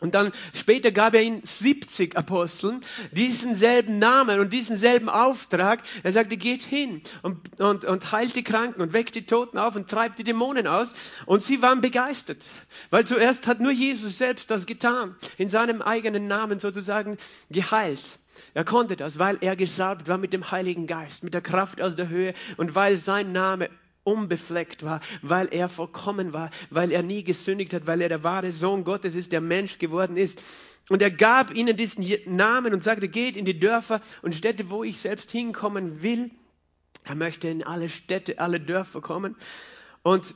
und 0.00 0.14
dann 0.14 0.32
später 0.54 0.92
gab 0.92 1.14
er 1.14 1.22
ihnen 1.22 1.42
70 1.42 2.16
Aposteln 2.16 2.80
diesen 3.10 3.56
selben 3.56 3.98
Namen 3.98 4.38
und 4.38 4.52
diesen 4.52 4.76
selben 4.76 5.08
Auftrag. 5.08 5.80
Er 6.04 6.12
sagte, 6.12 6.36
geht 6.36 6.62
hin 6.62 7.02
und, 7.22 7.60
und, 7.60 7.84
und 7.84 8.12
heilt 8.12 8.36
die 8.36 8.44
Kranken 8.44 8.80
und 8.80 8.92
weckt 8.92 9.16
die 9.16 9.26
Toten 9.26 9.58
auf 9.58 9.74
und 9.74 9.90
treibt 9.90 10.18
die 10.18 10.24
Dämonen 10.24 10.68
aus. 10.68 10.94
Und 11.26 11.42
sie 11.42 11.62
waren 11.62 11.80
begeistert, 11.80 12.46
weil 12.90 13.06
zuerst 13.06 13.48
hat 13.48 13.58
nur 13.60 13.72
Jesus 13.72 14.18
selbst 14.18 14.50
das 14.50 14.66
getan, 14.66 15.16
in 15.36 15.48
seinem 15.48 15.82
eigenen 15.82 16.28
Namen 16.28 16.60
sozusagen 16.60 17.18
geheilt. 17.50 18.20
Er 18.54 18.64
konnte 18.64 18.96
das, 18.96 19.18
weil 19.18 19.38
er 19.40 19.56
gesalbt 19.56 20.06
war 20.06 20.16
mit 20.16 20.32
dem 20.32 20.48
Heiligen 20.48 20.86
Geist, 20.86 21.24
mit 21.24 21.34
der 21.34 21.40
Kraft 21.40 21.80
aus 21.80 21.96
der 21.96 22.08
Höhe 22.08 22.34
und 22.56 22.76
weil 22.76 22.96
sein 22.96 23.32
Name 23.32 23.68
unbefleckt 24.08 24.82
war, 24.82 25.00
weil 25.22 25.48
er 25.48 25.68
vollkommen 25.68 26.32
war, 26.32 26.50
weil 26.70 26.92
er 26.92 27.02
nie 27.02 27.24
gesündigt 27.24 27.74
hat, 27.74 27.86
weil 27.86 28.00
er 28.00 28.08
der 28.08 28.24
wahre 28.24 28.52
Sohn 28.52 28.84
Gottes 28.84 29.14
ist, 29.14 29.32
der 29.32 29.40
Mensch 29.40 29.78
geworden 29.78 30.16
ist. 30.16 30.42
Und 30.88 31.02
er 31.02 31.10
gab 31.10 31.54
ihnen 31.54 31.76
diesen 31.76 32.06
Namen 32.24 32.72
und 32.72 32.82
sagte, 32.82 33.08
geht 33.08 33.36
in 33.36 33.44
die 33.44 33.58
Dörfer 33.58 34.00
und 34.22 34.34
Städte, 34.34 34.70
wo 34.70 34.84
ich 34.84 34.98
selbst 34.98 35.30
hinkommen 35.30 36.02
will. 36.02 36.30
Er 37.04 37.14
möchte 37.14 37.48
in 37.48 37.62
alle 37.62 37.90
Städte, 37.90 38.38
alle 38.38 38.60
Dörfer 38.60 39.02
kommen. 39.02 39.36
Und 40.02 40.34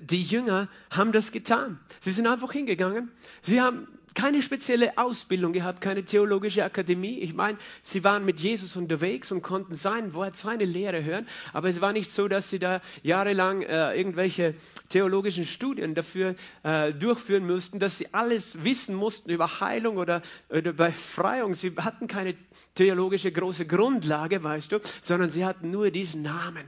die 0.00 0.22
Jünger 0.22 0.68
haben 0.90 1.12
das 1.12 1.32
getan. 1.32 1.78
Sie 2.00 2.12
sind 2.12 2.26
einfach 2.26 2.52
hingegangen. 2.52 3.12
Sie 3.42 3.60
haben 3.60 3.86
keine 4.14 4.42
spezielle 4.42 4.98
Ausbildung 4.98 5.52
gehabt, 5.52 5.80
keine 5.80 6.04
theologische 6.04 6.64
Akademie. 6.64 7.18
Ich 7.18 7.34
meine, 7.34 7.58
sie 7.82 8.04
waren 8.04 8.24
mit 8.24 8.40
Jesus 8.40 8.76
unterwegs 8.76 9.32
und 9.32 9.42
konnten 9.42 9.74
sein 9.74 10.14
Wort, 10.14 10.36
seine 10.36 10.64
Lehre 10.64 11.04
hören. 11.04 11.26
Aber 11.52 11.68
es 11.68 11.80
war 11.80 11.92
nicht 11.92 12.10
so, 12.10 12.28
dass 12.28 12.50
sie 12.50 12.58
da 12.58 12.80
jahrelang 13.02 13.62
äh, 13.62 13.94
irgendwelche 13.94 14.54
theologischen 14.88 15.44
Studien 15.44 15.94
dafür 15.94 16.34
äh, 16.62 16.92
durchführen 16.92 17.46
mussten, 17.46 17.78
dass 17.78 17.98
sie 17.98 18.12
alles 18.12 18.64
wissen 18.64 18.94
mussten 18.94 19.30
über 19.30 19.60
Heilung 19.60 19.96
oder, 19.96 20.22
oder 20.48 20.72
Befreiung. 20.72 21.54
Sie 21.54 21.74
hatten 21.76 22.06
keine 22.06 22.34
theologische 22.74 23.32
große 23.32 23.66
Grundlage, 23.66 24.42
weißt 24.42 24.72
du, 24.72 24.80
sondern 25.00 25.28
sie 25.28 25.44
hatten 25.44 25.70
nur 25.70 25.90
diesen 25.90 26.22
Namen. 26.22 26.64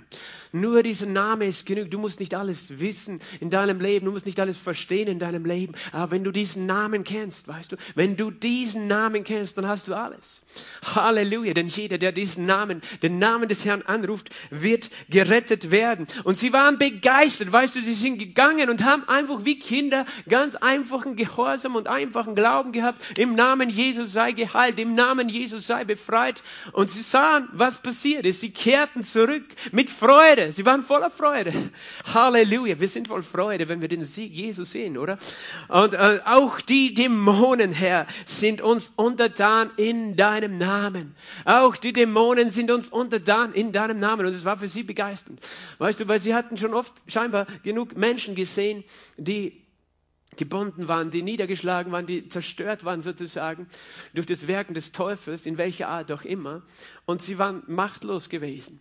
Nur 0.53 0.83
dieser 0.83 1.07
Name 1.07 1.47
ist 1.47 1.65
genug. 1.65 1.91
Du 1.91 1.99
musst 1.99 2.19
nicht 2.19 2.35
alles 2.35 2.81
wissen 2.81 3.21
in 3.39 3.51
deinem 3.51 3.81
Leben, 3.81 4.07
du 4.07 4.13
musst 4.13 4.27
nicht 4.27 4.41
alles 4.41 4.57
verstehen 4.57 5.07
in 5.07 5.21
deinem 5.21 5.45
Leben. 5.45 5.75
Aber 5.93 6.11
wenn 6.11 6.25
du 6.25 6.33
diesen 6.33 6.67
Namen 6.67 7.05
kennst, 7.05 7.47
weißt 7.47 7.73
du, 7.73 7.77
wenn 7.95 8.17
du 8.17 8.33
diesen 8.33 8.89
Namen 8.89 9.23
kennst, 9.23 9.59
dann 9.59 9.69
hast 9.69 9.87
du 9.87 9.95
alles. 9.95 10.43
Halleluja. 10.95 11.55
Denn 11.55 11.69
jeder, 11.69 11.99
der 11.99 12.11
diesen 12.11 12.47
Namen, 12.47 12.83
den 13.03 13.21
Namen 13.21 13.49
des 13.49 13.65
Herrn 13.65 13.83
anruft, 13.83 14.31
wird 14.51 14.91
gerettet 15.09 15.71
werden. 15.71 16.09
Und 16.25 16.37
sie 16.37 16.53
waren 16.53 16.79
begeistert, 16.79 17.53
weißt 17.53 17.77
du, 17.77 17.83
sie 17.83 17.95
sind 17.95 18.19
gegangen 18.19 18.71
und 18.71 18.85
haben 18.85 19.09
einfach 19.09 19.45
wie 19.45 19.59
Kinder 19.59 20.05
ganz 20.29 20.57
einfachen 20.57 21.15
Gehorsam 21.15 21.77
und 21.77 21.87
einfachen 21.87 22.35
Glauben 22.35 22.73
gehabt. 22.73 23.19
Im 23.19 23.37
Namen 23.37 23.71
Jesus 23.71 24.13
sei 24.13 24.33
geheilt, 24.33 24.81
im 24.81 24.97
Namen 24.97 25.29
Jesus 25.29 25.69
sei 25.69 25.85
befreit. 25.85 26.43
Und 26.73 26.91
sie 26.91 27.03
sahen, 27.03 27.49
was 27.53 27.79
passiert 27.79 28.27
ist. 28.27 28.41
Sie 28.41 28.51
kehrten 28.51 29.05
zurück 29.05 29.45
mit 29.71 29.91
Freude 29.91 30.40
Freude. 30.41 30.53
Sie 30.53 30.67
waren 30.67 30.83
voller 30.83 31.11
Freude. 31.11 31.71
Halleluja. 32.15 32.81
Wir 32.81 32.89
sind 32.89 33.09
voll 33.09 33.23
Freude, 33.23 33.69
wenn 33.69 33.81
wir 33.81 33.89
den 33.89 34.05
Sieg 34.05 34.33
Jesus 34.33 34.73
sehen, 34.73 34.97
oder? 34.97 35.19
Und 35.69 35.95
äh, 35.95 36.21
auch 36.25 36.61
die 36.61 36.95
Dämonen, 36.95 37.73
Herr, 37.73 38.07
sind 38.25 38.61
uns 38.61 38.93
untertan 38.97 39.71
in 39.77 40.17
deinem 40.17 40.59
Namen. 40.59 41.15
Auch 41.45 41.77
die 41.77 41.93
Dämonen 41.93 42.51
sind 42.51 42.71
uns 42.71 42.89
untertan 42.89 43.53
in 43.53 43.73
deinem 43.73 43.99
Namen. 43.99 44.27
Und 44.27 44.33
es 44.33 44.45
war 44.45 44.57
für 44.57 44.69
sie 44.69 44.83
begeisternd. 44.83 45.41
Weißt 45.79 46.01
du, 46.01 46.09
weil 46.09 46.19
sie 46.19 46.35
hatten 46.35 46.57
schon 46.57 46.75
oft 46.75 46.93
scheinbar 47.07 47.47
genug 47.63 47.97
Menschen 47.97 48.35
gesehen, 48.35 48.85
die 49.17 49.63
gebunden 50.37 50.89
waren, 50.89 51.11
die 51.11 51.23
niedergeschlagen 51.23 51.93
waren, 51.93 52.07
die 52.07 52.29
zerstört 52.29 52.85
waren 52.85 53.03
sozusagen 53.03 53.67
durch 54.15 54.27
das 54.27 54.47
Werken 54.47 54.75
des 54.75 54.93
Teufels, 54.93 55.45
in 55.45 55.59
welcher 55.59 55.89
Art 55.89 56.11
auch 56.13 56.23
immer. 56.23 56.63
Und 57.05 57.21
sie 57.21 57.39
waren 57.39 57.63
machtlos 57.67 58.29
gewesen. 58.29 58.81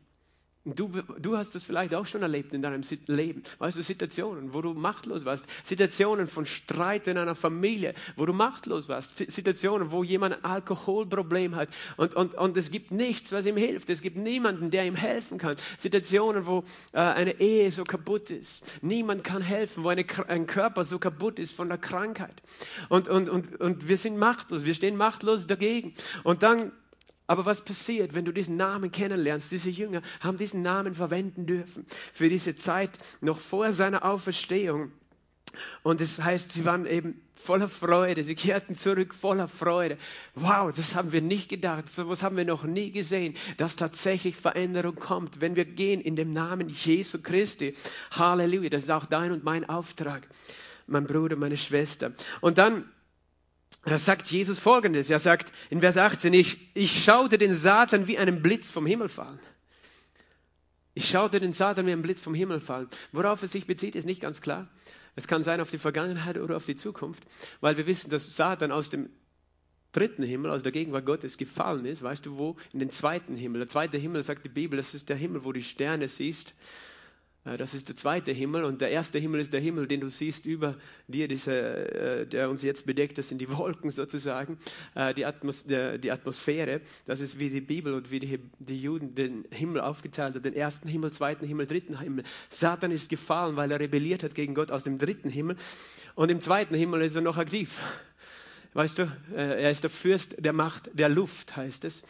Du, 0.76 0.90
du 1.20 1.38
hast 1.38 1.56
das 1.56 1.64
vielleicht 1.64 1.94
auch 1.96 2.06
schon 2.06 2.22
erlebt 2.22 2.54
in 2.54 2.62
deinem 2.62 2.82
Leben. 3.08 3.44
Weißt 3.60 3.78
du, 3.78 3.82
Situationen, 3.84 4.54
wo 4.54 4.62
du 4.62 4.74
machtlos 4.74 5.26
warst. 5.26 5.46
Situationen 5.64 6.28
von 6.28 6.46
Streit 6.46 7.08
in 7.08 7.18
einer 7.18 7.36
Familie, 7.36 7.94
wo 8.16 8.26
du 8.26 8.34
machtlos 8.34 8.90
warst. 8.90 9.18
Situationen, 9.18 9.92
wo 9.92 10.04
jemand 10.04 10.36
ein 10.36 10.44
Alkoholproblem 10.46 11.56
hat 11.56 11.70
und, 11.98 12.16
und, 12.16 12.36
und 12.36 12.58
es 12.58 12.72
gibt 12.72 12.92
nichts, 12.92 13.32
was 13.32 13.46
ihm 13.46 13.58
hilft. 13.58 13.90
Es 13.90 14.02
gibt 14.02 14.18
niemanden, 14.18 14.72
der 14.72 14.86
ihm 14.86 14.96
helfen 14.96 15.38
kann. 15.38 15.56
Situationen, 15.78 16.46
wo 16.46 16.64
äh, 16.94 17.00
eine 17.00 17.40
Ehe 17.40 17.72
so 17.72 17.84
kaputt 17.84 18.30
ist. 18.32 18.64
Niemand 18.82 19.24
kann 19.24 19.42
helfen, 19.42 19.84
wo 19.84 19.90
eine, 19.90 20.06
ein 20.28 20.48
Körper 20.48 20.84
so 20.84 21.00
kaputt 21.00 21.40
ist 21.40 21.54
von 21.54 21.70
der 21.70 21.78
Krankheit. 21.78 22.42
Und, 22.90 23.08
und, 23.08 23.30
und, 23.30 23.60
und 23.60 23.88
wir 23.88 23.98
sind 23.98 24.18
machtlos. 24.18 24.66
Wir 24.66 24.74
stehen 24.74 24.96
machtlos 24.96 25.48
dagegen. 25.48 25.94
Und 26.24 26.44
dann 26.44 26.72
aber 27.30 27.46
was 27.46 27.62
passiert, 27.62 28.16
wenn 28.16 28.26
du 28.26 28.32
diesen 28.32 28.58
Namen 28.58 28.92
kennenlernst? 28.92 29.52
Diese 29.52 29.70
Jünger 29.70 30.02
haben 30.20 30.40
diesen 30.40 30.64
Namen 30.64 30.96
verwenden 30.96 31.46
dürfen 31.46 31.86
für 32.12 32.28
diese 32.28 32.56
Zeit 32.56 32.90
noch 33.22 33.38
vor 33.38 33.72
seiner 33.72 34.04
Auferstehung. 34.04 34.92
Und 35.84 36.02
das 36.02 36.20
heißt, 36.20 36.52
sie 36.54 36.66
waren 36.66 36.88
eben 36.88 37.22
voller 37.36 37.70
Freude. 37.70 38.24
Sie 38.24 38.34
kehrten 38.34 38.74
zurück 38.74 39.14
voller 39.14 39.48
Freude. 39.48 40.00
Wow, 40.34 40.72
das 40.76 40.96
haben 40.96 41.12
wir 41.12 41.22
nicht 41.22 41.50
gedacht. 41.50 41.88
So 41.88 42.10
was 42.10 42.24
haben 42.24 42.36
wir 42.36 42.46
noch 42.46 42.64
nie 42.64 42.92
gesehen, 42.92 43.36
dass 43.58 43.76
tatsächlich 43.76 44.36
Veränderung 44.36 44.96
kommt, 44.96 45.40
wenn 45.40 45.56
wir 45.56 45.66
gehen 45.66 46.02
in 46.02 46.16
dem 46.16 46.32
Namen 46.34 46.68
Jesu 46.70 47.22
Christi. 47.22 47.76
Halleluja. 48.10 48.70
Das 48.70 48.82
ist 48.82 48.92
auch 48.92 49.06
dein 49.06 49.34
und 49.34 49.44
mein 49.44 49.70
Auftrag, 49.70 50.28
mein 50.88 51.06
Bruder, 51.06 51.36
meine 51.36 51.58
Schwester. 51.58 52.12
Und 52.42 52.58
dann 52.58 52.90
da 53.84 53.98
sagt 53.98 54.30
Jesus 54.30 54.60
folgendes. 54.60 55.10
Er 55.10 55.20
sagt 55.20 55.54
in 55.70 55.80
Vers 55.80 55.98
18, 55.98 56.34
ich, 56.34 56.70
ich 56.74 57.04
schaute 57.04 57.38
den 57.38 57.56
Satan 57.56 58.08
wie 58.08 58.18
einen 58.18 58.42
Blitz 58.42 58.70
vom 58.70 58.86
Himmel 58.86 59.10
fallen. 59.10 59.40
Ich 60.94 61.08
schaute 61.10 61.40
den 61.40 61.54
Satan 61.54 61.86
wie 61.86 61.92
einen 61.92 62.02
Blitz 62.02 62.20
vom 62.20 62.34
Himmel 62.34 62.60
fallen. 62.60 62.90
Worauf 63.12 63.42
es 63.44 63.52
sich 63.52 63.68
bezieht, 63.68 63.96
ist 63.96 64.06
nicht 64.06 64.22
ganz 64.22 64.42
klar. 64.42 64.68
Es 65.16 65.28
kann 65.28 65.44
sein 65.44 65.62
auf 65.62 65.72
die 65.72 65.78
Vergangenheit 65.78 66.38
oder 66.38 66.58
auf 66.58 66.66
die 66.66 66.76
Zukunft, 66.76 67.24
weil 67.62 67.78
wir 67.78 67.88
wissen, 67.88 68.10
dass 68.10 68.36
Satan 68.36 68.72
aus 68.72 68.90
dem 68.90 69.10
dritten 69.92 70.24
Himmel, 70.24 70.52
aus 70.52 70.62
der 70.62 70.72
Gegenwart 70.72 71.06
Gottes 71.06 71.38
gefallen 71.38 71.86
ist. 71.86 72.04
Weißt 72.04 72.26
du 72.26 72.38
wo? 72.38 72.58
In 72.74 72.80
den 72.80 72.90
zweiten 72.90 73.36
Himmel. 73.36 73.60
Der 73.60 73.68
zweite 73.68 73.98
Himmel, 73.98 74.24
sagt 74.24 74.46
die 74.46 74.50
Bibel, 74.50 74.78
das 74.78 74.94
ist 74.94 75.10
der 75.10 75.16
Himmel, 75.16 75.46
wo 75.46 75.52
die 75.52 75.64
Sterne 75.64 76.08
siehst 76.08 76.54
das 77.58 77.74
ist 77.74 77.88
der 77.88 77.96
zweite 77.96 78.32
Himmel 78.32 78.64
und 78.64 78.82
der 78.82 78.90
erste 78.90 79.20
Himmel 79.20 79.42
ist 79.42 79.54
der 79.54 79.62
Himmel, 79.62 79.88
den 79.88 80.02
du 80.02 80.10
siehst 80.10 80.46
über 80.46 80.76
dir, 81.08 81.28
dieser, 81.28 82.22
äh, 82.22 82.28
der 82.28 82.50
uns 82.50 82.64
jetzt 82.64 82.86
bedeckt. 82.86 83.18
Das 83.18 83.30
sind 83.30 83.40
die 83.40 83.50
Wolken 83.58 83.92
sozusagen, 83.92 84.58
äh, 84.96 85.14
die, 85.14 85.26
Atmos 85.26 85.66
die 85.66 86.12
Atmosphäre. 86.12 86.82
Das 87.06 87.22
ist 87.22 87.40
wie 87.40 87.50
die 87.50 87.62
Bibel 87.62 87.94
und 87.94 88.12
wie 88.12 88.20
die, 88.20 88.40
die 88.60 88.82
Juden 88.82 89.16
den 89.16 89.46
Himmel 89.52 89.82
aufgeteilt 89.82 90.36
haben: 90.36 90.44
den 90.44 90.54
ersten 90.54 90.88
Himmel, 90.88 91.12
zweiten 91.12 91.46
Himmel, 91.46 91.68
dritten 91.68 92.00
Himmel. 92.00 92.24
Satan 92.50 92.92
ist 92.92 93.10
gefallen, 93.10 93.56
weil 93.56 93.72
er 93.72 93.80
rebelliert 93.80 94.24
hat 94.24 94.36
gegen 94.36 94.54
Gott 94.54 94.72
aus 94.72 94.84
dem 94.84 94.98
dritten 94.98 95.30
Himmel 95.30 95.56
und 96.16 96.30
im 96.30 96.42
zweiten 96.42 96.76
Himmel 96.76 97.02
ist 97.02 97.16
er 97.16 97.22
noch 97.22 97.38
aktiv. 97.38 97.80
Weißt 98.74 99.00
du, 99.00 99.12
er 99.36 99.72
ist 99.72 99.84
der 99.84 99.90
Fürst 99.90 100.36
der 100.38 100.54
Macht 100.54 100.92
der 100.94 101.10
Luft, 101.10 101.56
heißt 101.58 101.86
es. 101.86 102.04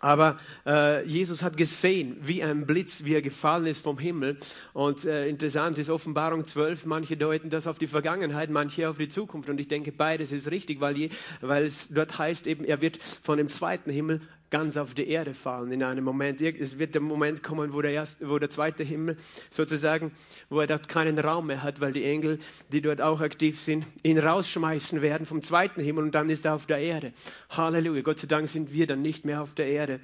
Aber 0.00 0.38
äh, 0.66 1.06
Jesus 1.06 1.42
hat 1.42 1.58
gesehen, 1.58 2.16
wie 2.22 2.42
ein 2.42 2.66
Blitz, 2.66 3.04
wie 3.04 3.14
er 3.14 3.20
gefallen 3.20 3.66
ist 3.66 3.82
vom 3.82 3.98
Himmel. 3.98 4.38
Und 4.72 5.04
äh, 5.04 5.28
interessant 5.28 5.76
ist 5.76 5.90
Offenbarung 5.90 6.46
12, 6.46 6.86
manche 6.86 7.18
deuten 7.18 7.50
das 7.50 7.66
auf 7.66 7.78
die 7.78 7.86
Vergangenheit, 7.86 8.48
manche 8.48 8.88
auf 8.88 8.96
die 8.96 9.08
Zukunft. 9.08 9.50
Und 9.50 9.60
ich 9.60 9.68
denke, 9.68 9.92
beides 9.92 10.32
ist 10.32 10.50
richtig, 10.50 10.80
weil, 10.80 10.96
je, 10.96 11.10
weil 11.42 11.66
es 11.66 11.88
dort 11.90 12.18
heißt 12.18 12.46
eben, 12.46 12.64
er 12.64 12.80
wird 12.80 12.96
von 12.96 13.36
dem 13.36 13.48
zweiten 13.48 13.90
Himmel 13.90 14.22
ganz 14.50 14.76
auf 14.76 14.94
die 14.94 15.08
Erde 15.08 15.34
fallen 15.34 15.70
in 15.72 15.82
einem 15.82 16.04
Moment. 16.04 16.40
Es 16.42 16.78
wird 16.78 16.94
der 16.94 17.02
Moment 17.02 17.42
kommen, 17.42 17.72
wo 17.72 17.80
der, 17.80 17.92
erste, 17.92 18.28
wo 18.28 18.38
der 18.38 18.50
zweite 18.50 18.82
Himmel 18.82 19.16
sozusagen, 19.48 20.12
wo 20.48 20.60
er 20.60 20.66
dort 20.66 20.88
keinen 20.88 21.18
Raum 21.18 21.46
mehr 21.46 21.62
hat, 21.62 21.80
weil 21.80 21.92
die 21.92 22.04
Engel, 22.04 22.38
die 22.70 22.80
dort 22.80 23.00
auch 23.00 23.20
aktiv 23.20 23.60
sind, 23.60 23.86
ihn 24.02 24.18
rausschmeißen 24.18 25.02
werden 25.02 25.26
vom 25.26 25.42
zweiten 25.42 25.80
Himmel 25.80 26.04
und 26.04 26.14
dann 26.14 26.28
ist 26.30 26.44
er 26.44 26.54
auf 26.54 26.66
der 26.66 26.78
Erde. 26.78 27.12
Halleluja. 27.50 28.02
Gott 28.02 28.18
sei 28.18 28.26
Dank 28.26 28.48
sind 28.48 28.72
wir 28.72 28.86
dann 28.86 29.02
nicht 29.02 29.24
mehr 29.24 29.42
auf 29.42 29.54
der 29.54 29.68
Erde, 29.68 30.00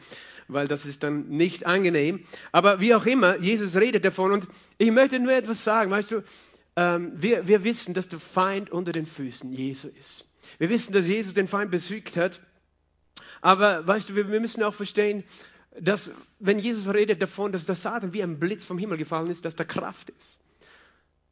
weil 0.48 0.68
das 0.68 0.86
ist 0.86 1.02
dann 1.02 1.28
nicht 1.28 1.66
angenehm. 1.66 2.20
Aber 2.52 2.80
wie 2.80 2.94
auch 2.94 3.06
immer, 3.06 3.38
Jesus 3.38 3.76
redet 3.76 4.04
davon 4.04 4.32
und 4.32 4.48
ich 4.78 4.90
möchte 4.92 5.18
nur 5.18 5.32
etwas 5.32 5.64
sagen. 5.64 5.90
Weißt 5.90 6.12
du, 6.12 6.22
ähm, 6.76 7.12
wir, 7.16 7.48
wir 7.48 7.64
wissen, 7.64 7.94
dass 7.94 8.08
der 8.08 8.20
Feind 8.20 8.70
unter 8.70 8.92
den 8.92 9.06
Füßen 9.06 9.52
Jesu 9.52 9.88
ist. 9.98 10.28
Wir 10.58 10.68
wissen, 10.68 10.92
dass 10.92 11.06
Jesus 11.06 11.34
den 11.34 11.48
Feind 11.48 11.70
besiegt 11.70 12.16
hat. 12.16 12.40
Aber 13.40 13.86
weißt 13.86 14.10
du, 14.10 14.16
wir, 14.16 14.30
wir 14.30 14.40
müssen 14.40 14.62
auch 14.62 14.74
verstehen, 14.74 15.24
dass 15.80 16.10
wenn 16.38 16.58
Jesus 16.58 16.92
redet 16.92 17.20
davon, 17.20 17.52
dass 17.52 17.66
der 17.66 17.74
Satan 17.74 18.12
wie 18.12 18.22
ein 18.22 18.38
Blitz 18.38 18.64
vom 18.64 18.78
Himmel 18.78 18.98
gefallen 18.98 19.30
ist, 19.30 19.44
dass 19.44 19.56
da 19.56 19.64
Kraft 19.64 20.10
ist. 20.10 20.40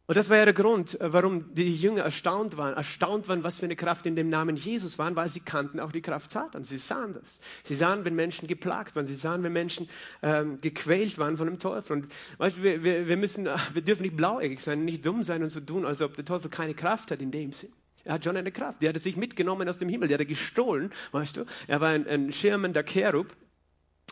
Und 0.07 0.19
das 0.19 0.29
war 0.29 0.37
ja 0.37 0.45
der 0.45 0.53
Grund, 0.53 0.99
warum 1.01 1.55
die 1.55 1.75
Jünger 1.75 2.03
erstaunt 2.03 2.59
waren. 2.59 2.75
Erstaunt 2.75 3.27
waren, 3.29 3.43
was 3.43 3.57
für 3.57 3.65
eine 3.65 3.75
Kraft 3.75 4.05
in 4.05 4.17
dem 4.17 4.29
Namen 4.29 4.57
Jesus 4.57 4.99
war, 4.99 5.17
weil 5.17 5.31
sie 5.31 5.41
kannten 5.41 5.81
auch 5.81 5.93
die 5.93 6.03
Kraft 6.03 6.31
Satans. 6.31 6.69
Sie 6.69 6.77
sahen 6.77 7.15
das. 7.15 7.41
Sie 7.63 7.75
sahen, 7.75 8.05
wenn 8.05 8.15
Menschen 8.15 8.47
geplagt 8.47 8.97
waren. 8.97 9.07
Sie 9.07 9.15
sahen, 9.15 9.43
wenn 9.43 9.55
Menschen 9.55 9.89
ähm, 10.23 10.61
gequält 10.61 11.17
waren 11.17 11.39
von 11.39 11.47
dem 11.47 11.59
Teufel. 11.59 11.97
Und 11.97 12.09
weißt 12.37 12.59
du, 12.59 12.63
wir, 12.63 12.85
wir, 12.85 13.09
wir, 13.09 13.17
müssen, 13.17 13.47
wir 13.73 13.83
dürfen 13.83 14.03
nicht 14.03 14.17
blauäugig 14.17 14.61
sein, 14.61 14.85
nicht 14.85 15.07
dumm 15.07 15.23
sein 15.23 15.43
und 15.43 15.49
so 15.49 15.61
tun, 15.61 15.87
als 15.87 16.03
ob 16.03 16.15
der 16.17 16.27
Teufel 16.27 16.51
keine 16.51 16.75
Kraft 16.75 17.11
hat 17.11 17.23
in 17.23 17.31
dem 17.31 17.55
Sinn. 17.55 17.73
Er 18.05 18.15
hat 18.15 18.25
schon 18.25 18.37
eine 18.37 18.53
Kraft. 18.53 18.83
Die 18.83 18.89
hat 18.89 18.95
er 18.95 19.01
sich 19.01 19.17
mitgenommen 19.17 19.69
aus 19.69 19.79
dem 19.79 19.89
Himmel. 19.89 20.09
Die 20.09 20.15
hat 20.15 20.21
er 20.21 20.27
gestohlen, 20.27 20.91
weißt 21.13 21.39
du. 21.39 21.45
Er 21.67 21.81
war 21.81 21.89
ein, 21.89 22.07
ein 22.07 22.33
schirmender 22.33 22.83
Cherub. 22.83 23.35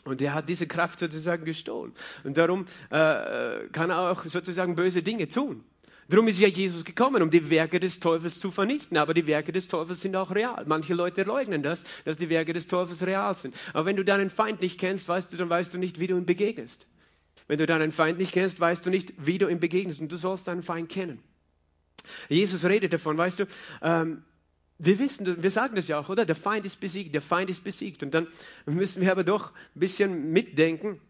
Und 0.04 0.20
er 0.22 0.34
hat 0.34 0.48
diese 0.48 0.66
Kraft 0.66 0.98
sozusagen 0.98 1.44
gestohlen. 1.44 1.92
Und 2.24 2.36
darum 2.36 2.66
äh, 2.90 3.68
kann 3.70 3.90
er 3.90 4.10
auch 4.10 4.24
sozusagen 4.24 4.74
böse 4.74 5.02
Dinge 5.02 5.28
tun. 5.28 5.64
Darum 6.08 6.26
ist 6.26 6.40
ja 6.40 6.48
Jesus 6.48 6.84
gekommen, 6.84 7.22
um 7.22 7.30
die 7.30 7.48
Werke 7.50 7.78
des 7.78 8.00
Teufels 8.00 8.40
zu 8.40 8.50
vernichten. 8.50 8.96
Aber 8.96 9.14
die 9.14 9.26
Werke 9.26 9.52
des 9.52 9.68
Teufels 9.68 10.00
sind 10.00 10.16
auch 10.16 10.34
real. 10.34 10.64
Manche 10.66 10.94
Leute 10.94 11.22
leugnen 11.22 11.62
das, 11.62 11.84
dass 12.04 12.18
die 12.18 12.28
Werke 12.28 12.52
des 12.52 12.66
Teufels 12.66 13.06
real 13.06 13.34
sind. 13.34 13.54
Aber 13.74 13.86
wenn 13.86 13.96
du 13.96 14.04
deinen 14.04 14.30
Feind 14.30 14.60
nicht 14.62 14.80
kennst, 14.80 15.08
weißt 15.08 15.32
du, 15.32 15.36
dann 15.36 15.50
weißt 15.50 15.72
du 15.74 15.78
nicht, 15.78 16.00
wie 16.00 16.06
du 16.06 16.16
ihm 16.16 16.26
begegnest. 16.26 16.88
Wenn 17.46 17.58
du 17.58 17.66
deinen 17.66 17.92
Feind 17.92 18.18
nicht 18.18 18.32
kennst, 18.32 18.58
weißt 18.58 18.84
du 18.84 18.90
nicht, 18.90 19.12
wie 19.18 19.38
du 19.38 19.48
ihm 19.48 19.60
begegnest. 19.60 20.00
Und 20.00 20.10
du 20.10 20.16
sollst 20.16 20.48
deinen 20.48 20.62
Feind 20.62 20.88
kennen. 20.88 21.22
Jesus 22.28 22.64
redet 22.64 22.92
davon, 22.92 23.16
weißt 23.16 23.40
du, 23.40 23.46
ähm, 23.82 24.24
wir 24.78 24.98
wissen, 24.98 25.42
wir 25.42 25.50
sagen 25.50 25.76
das 25.76 25.86
ja 25.86 25.98
auch, 25.98 26.08
oder? 26.08 26.26
Der 26.26 26.34
Feind 26.34 26.66
ist 26.66 26.80
besiegt, 26.80 27.14
der 27.14 27.22
Feind 27.22 27.48
ist 27.50 27.62
besiegt. 27.62 28.02
Und 28.02 28.14
dann 28.14 28.26
müssen 28.66 29.00
wir 29.02 29.12
aber 29.12 29.22
doch 29.22 29.52
ein 29.76 29.80
bisschen 29.80 30.32
mitdenken, 30.32 31.00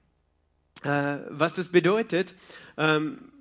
äh, 0.82 1.18
was 1.30 1.54
das 1.54 1.68
bedeutet, 1.68 2.34
ähm, 2.76 3.32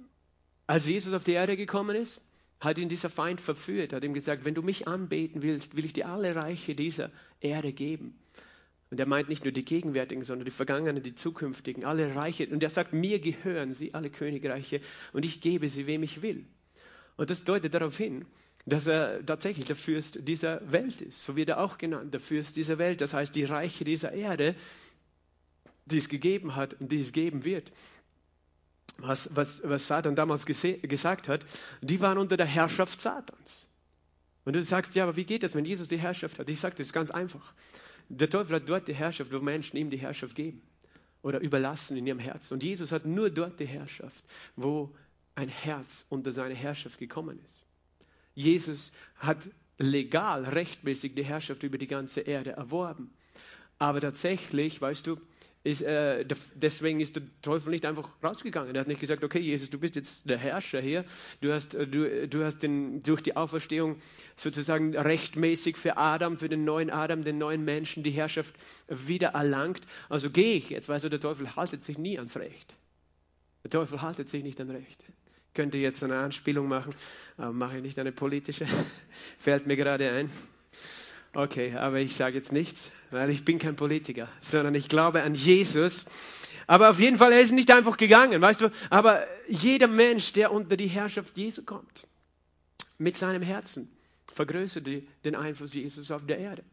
als 0.67 0.87
Jesus 0.87 1.13
auf 1.13 1.25
die 1.25 1.33
Erde 1.33 1.57
gekommen 1.57 1.95
ist. 1.95 2.21
hat 2.61 2.77
ihn 2.77 2.89
dieser 2.89 3.09
Feind 3.09 3.41
verführt, 3.41 3.91
hat 3.91 4.03
ihm 4.03 4.13
gesagt, 4.13 4.45
wenn 4.45 4.53
du 4.53 4.61
mich 4.61 4.87
anbeten 4.87 5.41
willst, 5.41 5.75
will 5.75 5.83
ich 5.83 5.93
dir 5.93 6.07
alle 6.07 6.35
Reiche 6.35 6.75
dieser 6.75 7.09
Erde 7.39 7.73
geben. 7.73 8.19
Und 8.91 8.99
er 8.99 9.07
meint 9.07 9.29
nicht 9.29 9.43
nur 9.43 9.51
die 9.51 9.65
gegenwärtigen, 9.65 10.23
sondern 10.23 10.45
die 10.45 10.51
vergangenen, 10.51 11.01
die 11.01 11.15
zukünftigen, 11.15 11.85
alle 11.85 12.15
Reiche. 12.15 12.47
Und 12.47 12.61
er 12.61 12.69
sagt, 12.69 12.93
mir 12.93 13.19
gehören 13.19 13.73
sie, 13.73 13.93
alle 13.95 14.09
Königreiche, 14.09 14.81
und 15.11 15.25
ich 15.25 15.41
gebe 15.41 15.69
sie, 15.69 15.87
wem 15.87 16.03
ich 16.03 16.21
will. 16.21 16.45
Und 17.21 17.29
das 17.29 17.43
deutet 17.43 17.75
darauf 17.75 17.95
hin, 17.95 18.25
dass 18.65 18.87
er 18.87 19.23
tatsächlich 19.23 19.67
der 19.67 19.75
Fürst 19.75 20.27
dieser 20.27 20.59
Welt 20.71 21.03
ist. 21.03 21.23
So 21.23 21.35
wird 21.35 21.49
er 21.49 21.59
auch 21.59 21.77
genannt, 21.77 22.15
der 22.15 22.19
Fürst 22.19 22.55
dieser 22.55 22.79
Welt. 22.79 22.99
Das 22.99 23.13
heißt, 23.13 23.35
die 23.35 23.43
Reiche 23.43 23.85
dieser 23.85 24.11
Erde, 24.11 24.55
die 25.85 25.99
es 25.99 26.09
gegeben 26.09 26.55
hat 26.55 26.81
und 26.81 26.91
die 26.91 26.99
es 26.99 27.11
geben 27.11 27.43
wird, 27.43 27.71
was, 28.97 29.29
was, 29.35 29.61
was 29.63 29.85
Satan 29.85 30.15
damals 30.15 30.47
gesagt 30.47 31.27
hat, 31.27 31.45
die 31.83 32.01
waren 32.01 32.17
unter 32.17 32.37
der 32.37 32.47
Herrschaft 32.47 32.99
Satans. 32.99 33.69
Und 34.43 34.55
du 34.55 34.63
sagst, 34.63 34.95
ja, 34.95 35.03
aber 35.03 35.15
wie 35.15 35.25
geht 35.25 35.43
das, 35.43 35.53
wenn 35.53 35.65
Jesus 35.65 35.89
die 35.89 35.99
Herrschaft 35.99 36.39
hat? 36.39 36.49
Ich 36.49 36.59
sage, 36.59 36.73
das 36.75 36.91
ganz 36.91 37.11
einfach. 37.11 37.53
Der 38.09 38.31
Teufel 38.31 38.55
hat 38.55 38.67
dort 38.67 38.87
die 38.87 38.95
Herrschaft, 38.95 39.31
wo 39.31 39.37
Menschen 39.37 39.77
ihm 39.77 39.91
die 39.91 39.99
Herrschaft 39.99 40.33
geben 40.33 40.63
oder 41.21 41.39
überlassen 41.39 41.97
in 41.97 42.07
ihrem 42.07 42.17
Herzen. 42.17 42.55
Und 42.55 42.63
Jesus 42.63 42.91
hat 42.91 43.05
nur 43.05 43.29
dort 43.29 43.59
die 43.59 43.67
Herrschaft, 43.67 44.23
wo 44.55 44.95
ein 45.35 45.49
Herz 45.49 46.05
unter 46.09 46.31
seine 46.31 46.55
Herrschaft 46.55 46.97
gekommen 46.99 47.39
ist. 47.45 47.65
Jesus 48.33 48.91
hat 49.15 49.49
legal, 49.77 50.43
rechtmäßig 50.45 51.15
die 51.15 51.23
Herrschaft 51.23 51.63
über 51.63 51.77
die 51.77 51.87
ganze 51.87 52.21
Erde 52.21 52.51
erworben. 52.51 53.13
Aber 53.79 53.99
tatsächlich, 53.99 54.79
weißt 54.79 55.07
du, 55.07 55.19
ist, 55.63 55.81
äh, 55.83 56.25
deswegen 56.55 57.01
ist 57.01 57.15
der 57.15 57.23
Teufel 57.43 57.69
nicht 57.69 57.85
einfach 57.85 58.09
rausgegangen. 58.23 58.73
Er 58.73 58.81
hat 58.81 58.87
nicht 58.87 58.99
gesagt, 58.99 59.23
okay, 59.23 59.39
Jesus, 59.39 59.69
du 59.69 59.77
bist 59.77 59.95
jetzt 59.95 60.27
der 60.27 60.37
Herrscher 60.37 60.81
hier. 60.81 61.05
Du 61.41 61.53
hast, 61.53 61.75
äh, 61.75 61.87
du, 61.87 62.27
du 62.27 62.43
hast 62.43 62.63
den, 62.63 63.03
durch 63.03 63.21
die 63.21 63.35
Auferstehung 63.35 63.97
sozusagen 64.35 64.97
rechtmäßig 64.97 65.77
für 65.77 65.97
Adam, 65.97 66.37
für 66.37 66.49
den 66.49 66.65
neuen 66.65 66.89
Adam, 66.89 67.23
den 67.23 67.37
neuen 67.37 67.63
Menschen 67.63 68.01
die 68.01 68.11
Herrschaft 68.11 68.55
wieder 68.87 69.29
erlangt. 69.29 69.81
Also 70.09 70.31
gehe 70.31 70.55
ich 70.55 70.71
jetzt. 70.71 70.89
Weißt 70.89 71.05
du, 71.05 71.09
der 71.09 71.19
Teufel 71.19 71.55
haltet 71.55 71.83
sich 71.83 71.97
nie 71.97 72.17
ans 72.17 72.37
Recht. 72.37 72.75
Der 73.71 73.79
Teufel 73.79 74.01
haltet 74.01 74.27
sich 74.27 74.43
nicht 74.43 74.59
an 74.59 74.69
Recht. 74.69 75.01
Könnte 75.53 75.77
jetzt 75.77 76.03
eine 76.03 76.17
Anspielung 76.17 76.67
machen, 76.67 76.93
aber 77.37 77.53
mache 77.53 77.77
ich 77.77 77.83
nicht 77.83 77.99
eine 77.99 78.11
politische. 78.11 78.67
Fällt 79.37 79.65
mir 79.65 79.77
gerade 79.77 80.11
ein. 80.11 80.29
Okay, 81.33 81.73
aber 81.75 81.99
ich 81.99 82.15
sage 82.15 82.35
jetzt 82.35 82.51
nichts, 82.51 82.91
weil 83.11 83.29
ich 83.29 83.45
bin 83.45 83.59
kein 83.59 83.77
Politiker, 83.77 84.27
sondern 84.41 84.75
ich 84.75 84.89
glaube 84.89 85.21
an 85.21 85.35
Jesus. 85.35 86.05
Aber 86.67 86.89
auf 86.89 86.99
jeden 86.99 87.17
Fall, 87.17 87.31
er 87.31 87.39
ist 87.39 87.53
nicht 87.53 87.71
einfach 87.71 87.95
gegangen, 87.95 88.41
weißt 88.41 88.59
du. 88.59 88.71
Aber 88.89 89.25
jeder 89.47 89.87
Mensch, 89.87 90.33
der 90.33 90.51
unter 90.51 90.75
die 90.75 90.87
Herrschaft 90.87 91.37
Jesu 91.37 91.63
kommt, 91.63 92.07
mit 92.97 93.15
seinem 93.15 93.41
Herzen, 93.41 93.89
vergrößert 94.33 94.85
den 95.23 95.35
Einfluss 95.35 95.73
Jesus 95.73 96.11
auf 96.11 96.25
der 96.25 96.39
Erde. 96.39 96.63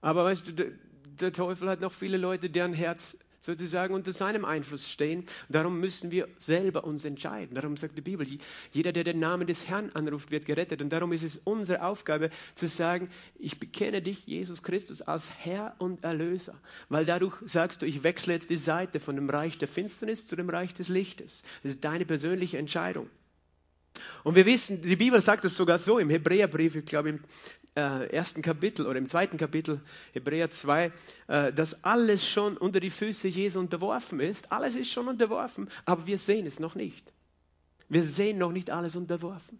Aber 0.00 0.24
weißt 0.24 0.48
du, 0.48 0.76
der 1.20 1.32
Teufel 1.32 1.68
hat 1.68 1.80
noch 1.80 1.92
viele 1.92 2.16
Leute, 2.16 2.50
deren 2.50 2.72
Herz 2.72 3.16
sozusagen 3.46 3.94
unter 3.94 4.12
seinem 4.12 4.44
Einfluss 4.44 4.90
stehen. 4.90 5.24
Darum 5.48 5.80
müssen 5.80 6.10
wir 6.10 6.28
selber 6.38 6.84
uns 6.84 7.04
entscheiden. 7.04 7.54
Darum 7.54 7.76
sagt 7.76 7.96
die 7.96 8.02
Bibel, 8.02 8.26
jeder, 8.72 8.92
der 8.92 9.04
den 9.04 9.20
Namen 9.20 9.46
des 9.46 9.68
Herrn 9.68 9.90
anruft, 9.94 10.30
wird 10.30 10.44
gerettet. 10.44 10.82
Und 10.82 10.90
darum 10.90 11.12
ist 11.12 11.22
es 11.22 11.40
unsere 11.44 11.82
Aufgabe 11.82 12.30
zu 12.56 12.66
sagen, 12.66 13.08
ich 13.38 13.58
bekenne 13.58 14.02
dich, 14.02 14.26
Jesus 14.26 14.62
Christus, 14.62 15.00
als 15.00 15.30
Herr 15.38 15.76
und 15.78 16.02
Erlöser. 16.02 16.60
Weil 16.88 17.06
dadurch 17.06 17.36
sagst 17.46 17.80
du, 17.80 17.86
ich 17.86 18.02
wechsle 18.02 18.34
jetzt 18.34 18.50
die 18.50 18.56
Seite 18.56 18.98
von 19.00 19.14
dem 19.14 19.30
Reich 19.30 19.58
der 19.58 19.68
Finsternis 19.68 20.26
zu 20.26 20.34
dem 20.34 20.50
Reich 20.50 20.74
des 20.74 20.88
Lichtes. 20.88 21.44
Das 21.62 21.72
ist 21.72 21.84
deine 21.84 22.04
persönliche 22.04 22.58
Entscheidung. 22.58 23.08
Und 24.24 24.34
wir 24.34 24.44
wissen, 24.44 24.82
die 24.82 24.96
Bibel 24.96 25.20
sagt 25.22 25.44
es 25.44 25.56
sogar 25.56 25.78
so 25.78 25.98
im 25.98 26.10
Hebräerbrief, 26.10 26.74
ich 26.74 26.84
glaube 26.84 27.10
im 27.10 27.20
äh, 27.76 28.06
ersten 28.10 28.42
Kapitel 28.42 28.86
oder 28.86 28.98
im 28.98 29.08
zweiten 29.08 29.36
Kapitel, 29.36 29.80
Hebräer 30.12 30.50
2, 30.50 30.92
äh, 31.28 31.52
dass 31.52 31.84
alles 31.84 32.26
schon 32.28 32.56
unter 32.56 32.80
die 32.80 32.90
Füße 32.90 33.28
Jesu 33.28 33.58
unterworfen 33.60 34.20
ist. 34.20 34.50
Alles 34.50 34.74
ist 34.74 34.90
schon 34.90 35.08
unterworfen, 35.08 35.68
aber 35.84 36.06
wir 36.06 36.18
sehen 36.18 36.46
es 36.46 36.58
noch 36.58 36.74
nicht. 36.74 37.12
Wir 37.88 38.02
sehen 38.04 38.38
noch 38.38 38.52
nicht 38.52 38.70
alles 38.70 38.96
unterworfen. 38.96 39.58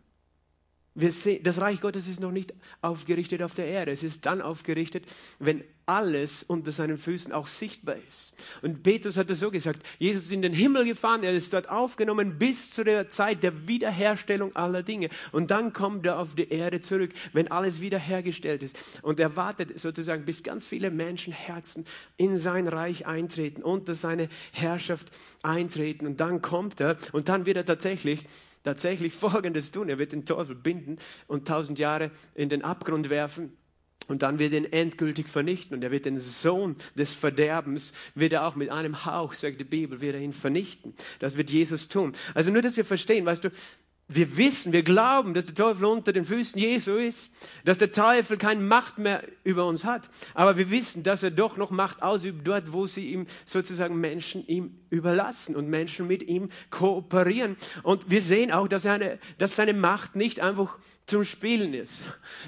Wir 0.99 1.13
sehen, 1.13 1.43
das 1.43 1.61
Reich 1.61 1.83
Gottes 1.83 2.09
ist 2.09 2.21
noch 2.21 2.33
nicht 2.33 2.55
aufgerichtet 2.81 3.43
auf 3.43 3.53
der 3.53 3.67
Erde. 3.67 3.93
Es 3.93 4.03
ist 4.03 4.25
dann 4.25 4.41
aufgerichtet, 4.41 5.05
wenn 5.39 5.63
alles 5.85 6.43
unter 6.43 6.73
seinen 6.73 6.97
Füßen 6.97 7.33
auch 7.33 7.49
sichtbar 7.49 7.97
ist. 8.09 8.33
Und 8.63 8.83
Petrus 8.83 9.19
hat 9.19 9.29
es 9.29 9.41
so 9.41 9.51
gesagt, 9.51 9.87
Jesus 9.99 10.25
ist 10.25 10.33
in 10.33 10.41
den 10.41 10.55
Himmel 10.55 10.87
gefahren, 10.87 11.23
er 11.23 11.35
ist 11.35 11.53
dort 11.53 11.69
aufgenommen 11.69 12.39
bis 12.39 12.71
zu 12.71 12.83
der 12.83 13.11
Zeit 13.11 13.43
der 13.43 13.69
Wiederherstellung 13.69 14.57
aller 14.57 14.83
Dinge. 14.83 15.11
Und 15.33 15.51
dann 15.51 15.75
kommt 15.75 16.07
er 16.07 16.19
auf 16.19 16.35
die 16.35 16.49
Erde 16.49 16.81
zurück, 16.81 17.13
wenn 17.35 17.51
alles 17.51 17.83
wiederhergestellt 17.83 18.63
ist. 18.63 18.77
Und 19.03 19.21
er 19.21 19.37
wartet 19.37 19.79
sozusagen, 19.79 20.25
bis 20.25 20.43
ganz 20.43 20.65
viele 20.65 20.91
Menschenherzen 20.91 21.85
in 22.17 22.39
sein 22.39 22.69
Reich 22.69 23.07
eintreten, 23.07 23.63
unter 23.63 23.95
seine 23.95 24.31
Herrschaft 24.51 25.11
eintreten. 25.43 26.07
Und 26.07 26.21
dann 26.21 26.41
kommt 26.41 26.81
er 26.81 26.97
und 27.13 27.29
dann 27.29 27.45
wird 27.45 27.59
er 27.59 27.67
tatsächlich 27.67 28.25
tatsächlich 28.67 29.15
Folgendes 29.15 29.71
tun. 29.73 29.89
Er 29.89 29.99
wird 29.99 30.13
den 30.13 30.27
Teufel 30.27 30.55
binden 30.55 30.99
und 31.27 31.49
tausend 31.49 31.79
Jahre 31.79 32.11
in 32.35 32.49
den 32.49 32.63
Abgrund 32.63 33.09
werfen. 33.09 33.57
Und 34.09 34.23
dann 34.23 34.39
wird 34.39 34.53
er 34.53 34.59
ihn 34.59 34.73
endgültig 34.73 35.29
vernichten. 35.29 35.75
Und 35.75 35.83
er 35.83 35.91
wird 35.91 36.05
den 36.05 36.19
Sohn 36.19 36.77
des 36.95 37.13
Verderbens, 37.13 37.93
wird 38.15 38.33
er 38.33 38.47
auch 38.47 38.55
mit 38.55 38.71
einem 38.71 39.05
Hauch, 39.05 39.33
sagt 39.33 39.61
die 39.61 39.65
Bibel, 39.65 40.01
wird 40.01 40.15
er 40.15 40.21
ihn 40.21 40.33
vernichten. 40.33 40.95
Das 41.19 41.37
wird 41.37 41.51
Jesus 41.51 41.89
tun. 41.89 42.13
Also 42.35 42.51
nur, 42.51 42.63
dass 42.63 42.77
wir 42.77 42.85
verstehen, 42.85 43.25
weißt 43.25 43.45
du, 43.45 43.51
wir 44.09 44.37
wissen, 44.37 44.73
wir 44.73 44.85
glauben, 44.85 45.35
dass 45.35 45.47
der 45.47 45.57
Teufel 45.57 45.85
unter 45.87 46.13
den 46.13 46.25
Füßen 46.25 46.61
Jesu 46.61 46.95
ist, 46.95 47.29
dass 47.65 47.79
der 47.79 47.91
Teufel 47.91 48.37
keine 48.37 48.61
Macht 48.61 48.99
mehr 48.99 49.25
über 49.43 49.67
uns 49.67 49.85
hat. 49.85 50.09
Aber 50.33 50.57
wir 50.57 50.71
wissen, 50.71 51.03
dass 51.03 51.25
er 51.25 51.33
doch 51.33 51.57
noch 51.57 51.73
Macht 51.73 52.03
ausübt 52.03 52.47
dort, 52.47 52.73
wo 52.73 52.87
sie 52.87 53.11
ihm 53.13 53.27
sozusagen 53.47 54.01
Menschen 54.01 54.47
ihm 54.47 54.79
überlassen 54.91 55.57
und 55.57 55.69
Menschen 55.69 56.07
mit 56.07 56.23
ihm 56.23 56.51
kooperieren. 56.71 57.57
Und 57.83 58.09
wir 58.09 58.23
sehen 58.23 58.53
auch, 58.53 58.69
dass, 58.69 58.87
eine, 58.87 59.19
dass 59.39 59.57
seine 59.57 59.75
Macht 59.75 60.15
nicht 60.15 60.39
einfach 60.39 60.79
zum 61.07 61.25
Spielen 61.25 61.75
ist. 61.75 62.03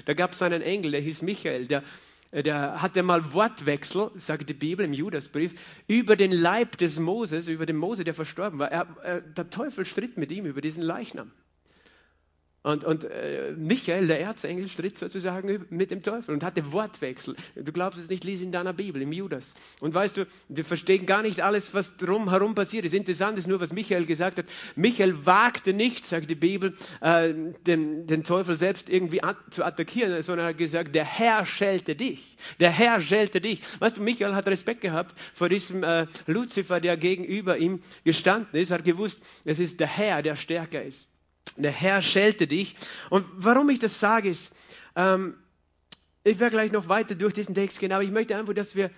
Da 0.05 0.13
gab 0.13 0.31
es 0.31 0.41
einen 0.41 0.61
Engel, 0.61 0.91
der 0.91 1.01
hieß 1.01 1.21
Michael, 1.21 1.67
der 1.67 1.83
der 2.31 2.79
hatte 2.79 3.01
mal 3.01 3.33
Wortwechsel, 3.33 4.11
sagt 4.17 4.49
die 4.49 4.53
Bibel 4.53 4.85
im 4.85 4.93
Judasbrief, 4.93 5.55
über 5.87 6.15
den 6.15 6.31
Leib 6.31 6.77
des 6.77 6.99
Moses, 6.99 7.47
über 7.47 7.65
den 7.65 7.75
Mose, 7.75 8.03
der 8.03 8.13
verstorben 8.13 8.59
war. 8.59 8.71
Er, 8.71 8.85
er, 9.01 9.21
der 9.21 9.49
Teufel 9.49 9.83
stritt 9.83 10.15
mit 10.15 10.31
ihm 10.31 10.45
über 10.45 10.61
diesen 10.61 10.83
Leichnam. 10.83 11.31
Und, 12.61 12.83
und 12.83 13.05
äh, 13.05 13.53
Michael, 13.55 14.07
der 14.07 14.19
Erzengel, 14.19 14.67
stritt 14.67 14.97
sozusagen 14.97 15.65
mit 15.69 15.91
dem 15.91 16.03
Teufel 16.03 16.33
und 16.33 16.43
hatte 16.43 16.73
Wortwechsel. 16.73 17.37
Du 17.55 17.71
glaubst 17.71 17.97
es 17.97 18.09
nicht, 18.09 18.25
lies 18.25 18.41
in 18.41 18.51
deiner 18.51 18.73
Bibel, 18.73 19.01
im 19.01 19.13
Judas. 19.13 19.53
Und 19.79 19.93
weißt 19.93 20.17
du, 20.17 20.27
wir 20.49 20.65
verstehen 20.65 21.05
gar 21.05 21.21
nicht 21.21 21.39
alles, 21.39 21.73
was 21.73 21.95
drumherum 21.95 22.55
passiert 22.55 22.83
ist. 22.83 22.93
Interessant 22.93 23.37
ist 23.37 23.47
nur, 23.47 23.61
was 23.61 23.71
Michael 23.71 24.05
gesagt 24.05 24.39
hat. 24.39 24.45
Michael 24.75 25.25
wagte 25.25 25.71
nicht, 25.71 26.05
sagt 26.05 26.29
die 26.29 26.35
Bibel, 26.35 26.75
äh, 26.99 27.33
den, 27.65 28.07
den 28.07 28.25
Teufel 28.25 28.57
selbst 28.57 28.89
irgendwie 28.89 29.23
an, 29.23 29.37
zu 29.51 29.63
attackieren, 29.63 30.21
sondern 30.21 30.47
er 30.47 30.49
hat 30.49 30.57
gesagt, 30.57 30.93
der 30.95 31.05
Herr 31.05 31.45
schelte 31.45 31.95
dich. 31.95 32.35
Der 32.59 32.71
Herr 32.71 32.99
schelte 32.99 33.39
dich. 33.39 33.61
Weißt 33.79 33.95
du, 33.95 34.01
Michael 34.01 34.35
hat 34.35 34.47
Respekt 34.47 34.81
gehabt 34.81 35.17
vor 35.33 35.47
diesem 35.47 35.83
äh, 35.83 36.07
Luzifer, 36.27 36.81
der 36.81 36.97
gegenüber 36.97 37.57
ihm 37.57 37.79
gestanden 38.03 38.59
ist. 38.59 38.71
Er 38.71 38.79
hat 38.79 38.83
gewusst, 38.83 39.21
es 39.45 39.59
ist 39.59 39.79
der 39.79 39.87
Herr, 39.87 40.21
der 40.21 40.35
stärker 40.35 40.83
ist. 40.83 41.09
Der 41.63 41.71
Herr 41.71 42.01
schelte 42.01 42.47
dich. 42.47 42.75
Und 43.09 43.25
warum 43.33 43.69
ich 43.69 43.79
das 43.79 43.99
sage, 43.99 44.29
ist, 44.29 44.53
ähm, 44.95 45.35
ich 46.23 46.39
werde 46.39 46.55
gleich 46.55 46.71
noch 46.71 46.89
weiter 46.89 47.15
durch 47.15 47.33
diesen 47.33 47.55
Text 47.55 47.79
gehen, 47.79 47.91
aber 47.91 48.03
ich 48.03 48.11
möchte 48.11 48.35
einfach, 48.35 48.53
dass 48.53 48.75
wir, 48.75 48.91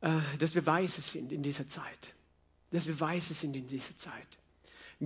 äh, 0.00 0.10
dass 0.38 0.54
wir 0.54 0.66
weise 0.66 1.00
sind 1.00 1.32
in 1.32 1.42
dieser 1.42 1.68
Zeit. 1.68 2.14
Dass 2.70 2.86
wir 2.86 2.98
weise 3.00 3.34
sind 3.34 3.56
in 3.56 3.66
dieser 3.66 3.96
Zeit. 3.96 4.38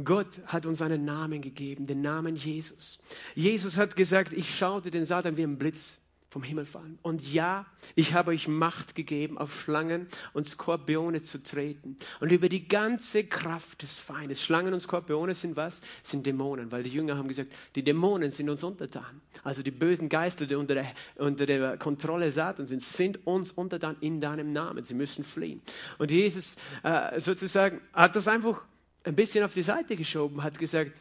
Gott 0.05 0.41
hat 0.47 0.65
uns 0.65 0.81
einen 0.81 1.05
Namen 1.05 1.43
gegeben, 1.43 1.87
den 1.87 2.01
Namen 2.01 2.35
Jesus. 2.35 2.99
Jesus 3.35 3.77
hat 3.77 3.95
gesagt, 3.95 4.33
ich 4.33 4.57
schaute 4.57 4.91
den 4.91 5.05
Satan 5.05 5.37
wie 5.37 5.43
ein 5.43 5.59
Blitz 5.59 5.99
vom 6.33 6.43
Himmel 6.43 6.65
fallen. 6.65 6.99
Und 7.03 7.31
ja, 7.31 7.67
ich 7.95 8.15
habe 8.15 8.31
euch 8.31 8.49
Macht 8.49 8.95
gegeben, 8.95 9.37
auf 9.37 9.61
Schlangen 9.61 10.07
und 10.33 10.49
Skorpione 10.49 11.21
zu 11.21 11.43
treten. 11.43 11.99
Und 12.21 12.33
über 12.33 12.49
die 12.49 12.67
ganze 12.67 13.23
Kraft 13.23 13.83
des 13.83 13.93
Feindes. 13.93 14.43
Schlangen 14.43 14.73
und 14.73 14.81
Skorpione 14.81 15.35
sind 15.35 15.57
was? 15.57 15.83
Sind 16.03 16.25
Dämonen. 16.25 16.73
Weil 16.73 16.85
die 16.85 16.91
Jünger 16.91 17.19
haben 17.19 17.29
gesagt, 17.29 17.53
die 17.75 17.85
Dämonen 17.85 18.31
sind 18.31 18.49
uns 18.49 18.65
untertan. 18.65 19.21
Also 19.45 19.63
die 19.63 19.71
bösen 19.71 20.09
Geister, 20.09 20.47
die 20.47 20.55
unter 20.55 20.73
der, 20.75 20.87
unter 21.17 21.45
der 21.45 21.77
Kontrolle 21.77 22.31
Satans 22.31 22.71
sind, 22.71 22.81
sind 22.81 23.27
uns 23.27 23.53
untertan 23.53 23.97
in 24.01 24.23
deinem 24.23 24.55
Namen. 24.55 24.85
Sie 24.85 24.95
müssen 24.95 25.25
fliehen. 25.25 25.61
Und 25.99 26.13
Jesus 26.13 26.57
äh, 26.83 27.21
sozusagen 27.21 27.83
hat 27.93 28.17
das 28.17 28.27
einfach 28.27 28.65
ein 29.05 29.17
bisschen 29.17 29.45
auf 29.45 29.53
die 29.53 29.63
Seite 29.63 29.97
geschoben, 29.97 30.43
hat 30.43 30.59
gesagt, 30.59 30.93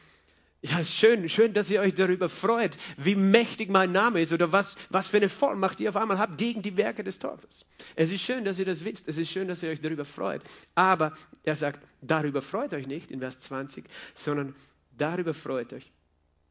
ja, 0.64 0.84
schön, 0.84 1.28
schön, 1.28 1.54
dass 1.54 1.72
ihr 1.72 1.82
euch 1.82 1.96
darüber 1.96 2.30
freut, 2.30 2.78
wie 2.96 3.16
mächtig 3.16 3.70
mein 3.72 3.92
Name 3.92 4.22
ist 4.22 4.32
oder 4.32 4.52
was, 4.52 4.76
was 4.90 5.08
für 5.08 5.18
eine 5.18 5.30
Vollmacht 5.30 5.80
ihr 5.80 5.90
auf 5.90 5.96
einmal 5.96 6.20
habt 6.20 6.38
gegen 6.38 6.62
die 6.62 6.78
Werke 6.78 7.04
des 7.04 7.18
Teufels. 7.18 7.66
Es 7.96 8.12
ist 8.12 8.22
schön, 8.22 8.46
dass 8.46 8.60
ihr 8.60 8.66
das 8.66 8.86
wisst. 8.86 9.08
Es 9.08 9.18
ist 9.18 9.32
schön, 9.32 9.48
dass 9.48 9.64
ihr 9.64 9.72
euch 9.72 9.82
darüber 9.82 10.06
freut. 10.06 10.44
Aber 10.76 11.14
er 11.44 11.56
sagt, 11.56 11.82
darüber 12.02 12.44
freut 12.44 12.76
euch 12.76 12.86
nicht 12.86 13.10
in 13.10 13.22
Vers 13.22 13.40
20, 13.40 13.86
sondern 14.14 14.54
darüber 14.96 15.34
freut 15.34 15.74
euch, 15.74 15.92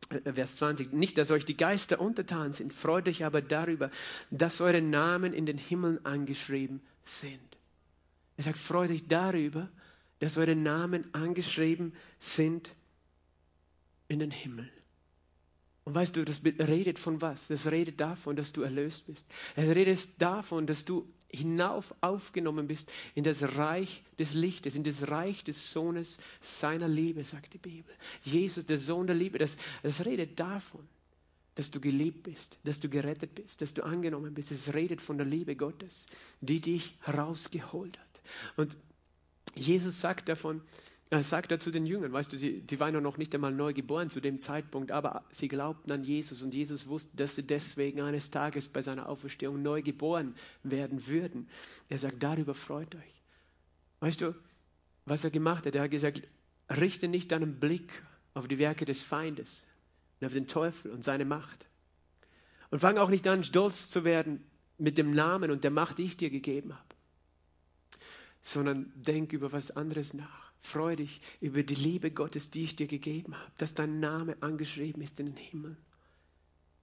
äh, 0.09 0.33
Vers 0.33 0.57
20, 0.57 0.93
nicht, 0.93 1.17
dass 1.17 1.31
euch 1.31 1.45
die 1.45 1.57
Geister 1.57 2.01
untertan 2.01 2.51
sind, 2.51 2.73
freut 2.73 3.07
euch 3.07 3.25
aber 3.25 3.43
darüber, 3.43 3.93
dass 4.33 4.61
eure 4.61 4.83
Namen 4.83 5.33
in 5.33 5.47
den 5.47 5.59
Himmeln 5.59 6.05
angeschrieben 6.05 6.81
sind. 7.05 7.39
Er 8.37 8.43
sagt, 8.43 8.59
freut 8.59 8.91
euch 8.91 9.07
darüber, 9.07 9.69
dass 10.19 10.37
eure 10.37 10.57
Namen 10.57 11.15
angeschrieben 11.15 11.93
sind 12.19 12.75
in 14.11 14.19
den 14.19 14.31
Himmel. 14.31 14.71
Und 15.85 15.95
weißt 15.95 16.15
du, 16.15 16.25
das 16.25 16.45
redet 16.45 16.99
von 16.99 17.21
was? 17.21 17.49
Das 17.49 17.67
redet 17.71 18.01
davon, 18.01 18.37
dass 18.37 18.53
du 18.53 18.63
erlöst 18.63 19.07
bist. 19.07 19.27
Es 19.57 19.69
redet 19.75 20.11
davon, 20.21 20.67
dass 20.67 20.85
du 20.85 21.09
hinauf 21.29 21.95
aufgenommen 22.01 22.67
bist 22.67 22.91
in 23.15 23.25
das 23.25 23.57
Reich 23.57 24.03
des 24.19 24.35
Lichtes, 24.35 24.75
in 24.75 24.85
das 24.85 25.09
Reich 25.09 25.43
des 25.45 25.73
Sohnes 25.73 26.19
seiner 26.41 26.89
Liebe, 26.89 27.25
sagt 27.25 27.55
die 27.55 27.59
Bibel. 27.59 27.95
Jesus, 28.23 28.67
der 28.67 28.79
Sohn 28.79 29.07
der 29.07 29.17
Liebe, 29.17 29.39
das, 29.39 29.57
das 29.83 30.05
redet 30.05 30.39
davon, 30.39 30.87
dass 31.55 31.71
du 31.71 31.81
geliebt 31.81 32.25
bist, 32.25 32.59
dass 32.65 32.81
du 32.81 32.89
gerettet 32.89 33.35
bist, 33.35 33.63
dass 33.63 33.75
du 33.75 33.85
angenommen 33.85 34.35
bist. 34.35 34.51
Es 34.51 34.75
redet 34.75 35.01
von 35.01 35.19
der 35.19 35.27
Liebe 35.27 35.57
Gottes, 35.57 36.07
die 36.41 36.61
dich 36.61 36.97
herausgeholt 37.03 37.99
hat. 37.99 38.23
Und 38.57 38.77
Jesus 39.55 40.01
sagt 40.01 40.29
davon, 40.29 40.63
sagt 41.11 41.51
er 41.51 41.59
zu 41.59 41.73
den 41.73 41.87
Jüngern, 41.87 42.13
weißt 42.13 42.33
du, 42.33 42.39
sie, 42.39 42.61
die 42.61 42.79
waren 42.79 43.03
noch 43.03 43.19
nicht 43.19 43.35
einmal 43.35 43.53
neu 43.53 43.73
geboren 43.73 44.11
zu 44.11 44.21
dem 44.21 44.41
Zeitpunkt, 44.41 44.93
aber 44.93 45.25
sie 45.31 45.49
glaubten 45.49 45.91
an 45.91 46.05
Jesus 46.05 46.43
und 46.43 46.55
Jesus 46.55 46.87
wusste, 46.87 47.17
dass 47.17 47.35
sie 47.35 47.43
deswegen 47.43 48.01
eines 48.01 48.31
Tages 48.31 48.69
bei 48.69 48.81
seiner 48.81 49.09
Auferstehung 49.09 49.61
neu 49.61 49.83
geboren 49.83 50.37
werden 50.63 51.09
würden. 51.09 51.49
Er 51.89 51.99
sagt, 51.99 52.23
darüber 52.23 52.55
freut 52.55 52.95
euch. 52.95 53.23
Weißt 53.99 54.21
du, 54.21 54.37
was 55.05 55.25
er 55.25 55.31
gemacht 55.31 55.67
hat? 55.67 55.75
Er 55.75 55.83
hat 55.83 55.91
gesagt, 55.91 56.23
richte 56.71 57.09
nicht 57.09 57.33
deinen 57.33 57.59
Blick 57.59 58.05
auf 58.35 58.47
die 58.47 58.61
Werke 58.61 58.85
des 58.85 59.03
Feindes 59.03 59.67
und 60.21 60.29
auf 60.29 60.33
den 60.33 60.47
Teufel 60.47 60.93
und 60.93 61.03
seine 61.03 61.25
Macht. 61.25 61.67
Und 62.71 62.79
fang 62.79 62.99
auch 62.99 63.11
nicht 63.11 63.27
an, 63.27 63.43
stolz 63.43 63.91
zu 63.91 64.05
werden 64.05 64.45
mit 64.79 64.97
dem 64.97 65.11
Namen 65.11 65.51
und 65.51 65.65
der 65.65 65.73
Macht, 65.73 65.99
die 65.99 66.05
ich 66.05 66.17
dir 66.17 66.31
gegeben 66.31 66.73
habe, 66.73 66.95
sondern 68.43 68.93
denk 68.95 69.33
über 69.33 69.51
was 69.51 69.77
anderes 69.77 70.15
nach. 70.15 70.50
Freu 70.61 70.97
dich 70.97 71.21
über 71.41 71.63
die 71.63 71.75
Liebe 71.75 72.11
Gottes, 72.11 72.51
die 72.51 72.65
ich 72.65 72.77
dir 72.77 72.87
gegeben 72.87 73.35
habe, 73.35 73.53
dass 73.59 73.75
dein 73.75 74.01
Name 74.01 74.37
angeschrieben 74.41 75.03
ist 75.03 75.19
in 75.19 75.27
den 75.27 75.37
Himmel. 75.37 75.77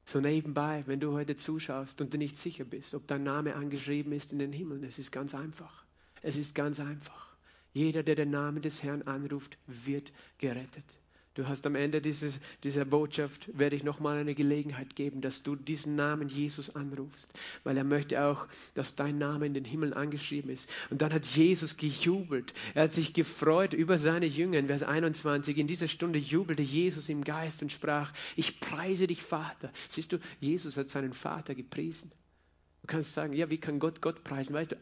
So 0.03 0.19
nebenbei, 0.21 0.83
wenn 0.87 0.99
du 0.99 1.11
heute 1.11 1.35
zuschaust 1.35 1.99
und 2.01 2.13
du 2.13 2.17
nicht 2.17 2.37
sicher 2.37 2.63
bist, 2.63 2.93
ob 2.93 3.07
dein 3.07 3.23
Name 3.23 3.55
angeschrieben 3.55 4.13
ist 4.13 4.31
in 4.31 4.39
den 4.39 4.53
Himmel, 4.53 4.83
es 4.83 4.99
ist 4.99 5.11
ganz 5.11 5.35
einfach. 5.35 5.85
Es 6.21 6.37
ist 6.37 6.55
ganz 6.55 6.79
einfach. 6.79 7.35
Jeder, 7.73 8.03
der 8.03 8.15
den 8.15 8.31
Namen 8.31 8.61
des 8.61 8.81
Herrn 8.83 9.03
anruft, 9.03 9.57
wird 9.67 10.11
gerettet. 10.37 10.97
Du 11.37 11.47
hast 11.47 11.67
am 11.67 11.75
Ende 11.75 12.01
dieses, 12.01 12.39
dieser 12.63 12.83
Botschaft, 12.83 13.55
werde 13.55 13.75
ich 13.75 13.83
nochmal 13.83 14.17
eine 14.17 14.33
Gelegenheit 14.33 14.95
geben, 14.95 15.21
dass 15.21 15.43
du 15.43 15.55
diesen 15.55 15.95
Namen 15.95 16.29
Jesus 16.29 16.75
anrufst, 16.75 17.31
weil 17.63 17.77
er 17.77 17.83
möchte 17.83 18.23
auch, 18.23 18.47
dass 18.73 18.95
dein 18.95 19.19
Name 19.19 19.45
in 19.45 19.53
den 19.53 19.63
Himmel 19.63 19.93
angeschrieben 19.93 20.49
ist. 20.49 20.67
Und 20.89 21.03
dann 21.03 21.13
hat 21.13 21.27
Jesus 21.27 21.77
gejubelt. 21.77 22.55
Er 22.73 22.85
hat 22.85 22.91
sich 22.91 23.13
gefreut 23.13 23.73
über 23.73 23.99
seine 23.99 24.25
Jünger. 24.25 24.57
In 24.57 24.65
Vers 24.65 24.81
21, 24.81 25.59
in 25.59 25.67
dieser 25.67 25.87
Stunde 25.87 26.17
jubelte 26.17 26.63
Jesus 26.63 27.07
im 27.07 27.23
Geist 27.23 27.61
und 27.61 27.71
sprach, 27.71 28.11
ich 28.35 28.59
preise 28.59 29.05
dich, 29.05 29.21
Vater. 29.21 29.71
Siehst 29.89 30.13
du, 30.13 30.17
Jesus 30.39 30.75
hat 30.75 30.89
seinen 30.89 31.13
Vater 31.13 31.53
gepriesen. 31.53 32.11
Du 32.81 32.87
kannst 32.87 33.13
sagen, 33.13 33.33
ja, 33.33 33.51
wie 33.51 33.59
kann 33.59 33.77
Gott 33.77 34.01
Gott 34.01 34.23
preisen? 34.23 34.55
Weißt 34.55 34.71
du, 34.71 34.77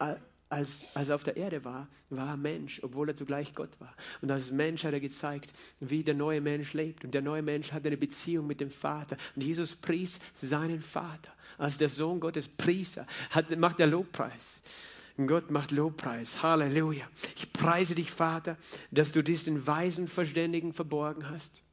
als, 0.49 0.85
als 0.93 1.09
er 1.09 1.15
auf 1.15 1.23
der 1.23 1.37
Erde 1.37 1.65
war, 1.65 1.87
war 2.09 2.29
er 2.29 2.37
Mensch, 2.37 2.79
obwohl 2.83 3.09
er 3.09 3.15
zugleich 3.15 3.55
Gott 3.55 3.79
war. 3.79 3.95
Und 4.21 4.31
als 4.31 4.51
Mensch 4.51 4.83
hat 4.83 4.93
er 4.93 4.99
gezeigt, 4.99 5.53
wie 5.79 6.03
der 6.03 6.13
neue 6.13 6.41
Mensch 6.41 6.73
lebt. 6.73 7.03
Und 7.03 7.13
der 7.13 7.21
neue 7.21 7.41
Mensch 7.41 7.71
hat 7.71 7.85
eine 7.85 7.97
Beziehung 7.97 8.47
mit 8.47 8.61
dem 8.61 8.69
Vater. 8.69 9.17
Und 9.35 9.43
Jesus 9.43 9.75
pries 9.75 10.19
seinen 10.35 10.81
Vater. 10.81 11.33
Als 11.57 11.77
der 11.77 11.89
Sohn 11.89 12.19
Gottes 12.19 12.47
pries 12.47 12.97
er, 12.97 13.07
hat, 13.31 13.55
macht 13.57 13.79
er 13.79 13.87
Lobpreis. 13.87 14.61
Gott 15.17 15.49
macht 15.49 15.71
Lobpreis. 15.71 16.43
Halleluja. 16.43 17.07
Ich 17.35 17.51
preise 17.53 17.95
dich, 17.95 18.11
Vater, 18.11 18.57
dass 18.91 19.13
du 19.13 19.23
diesen 19.23 19.65
weisen 19.65 20.07
Verständigen 20.07 20.73
verborgen 20.73 21.29
hast 21.29 21.64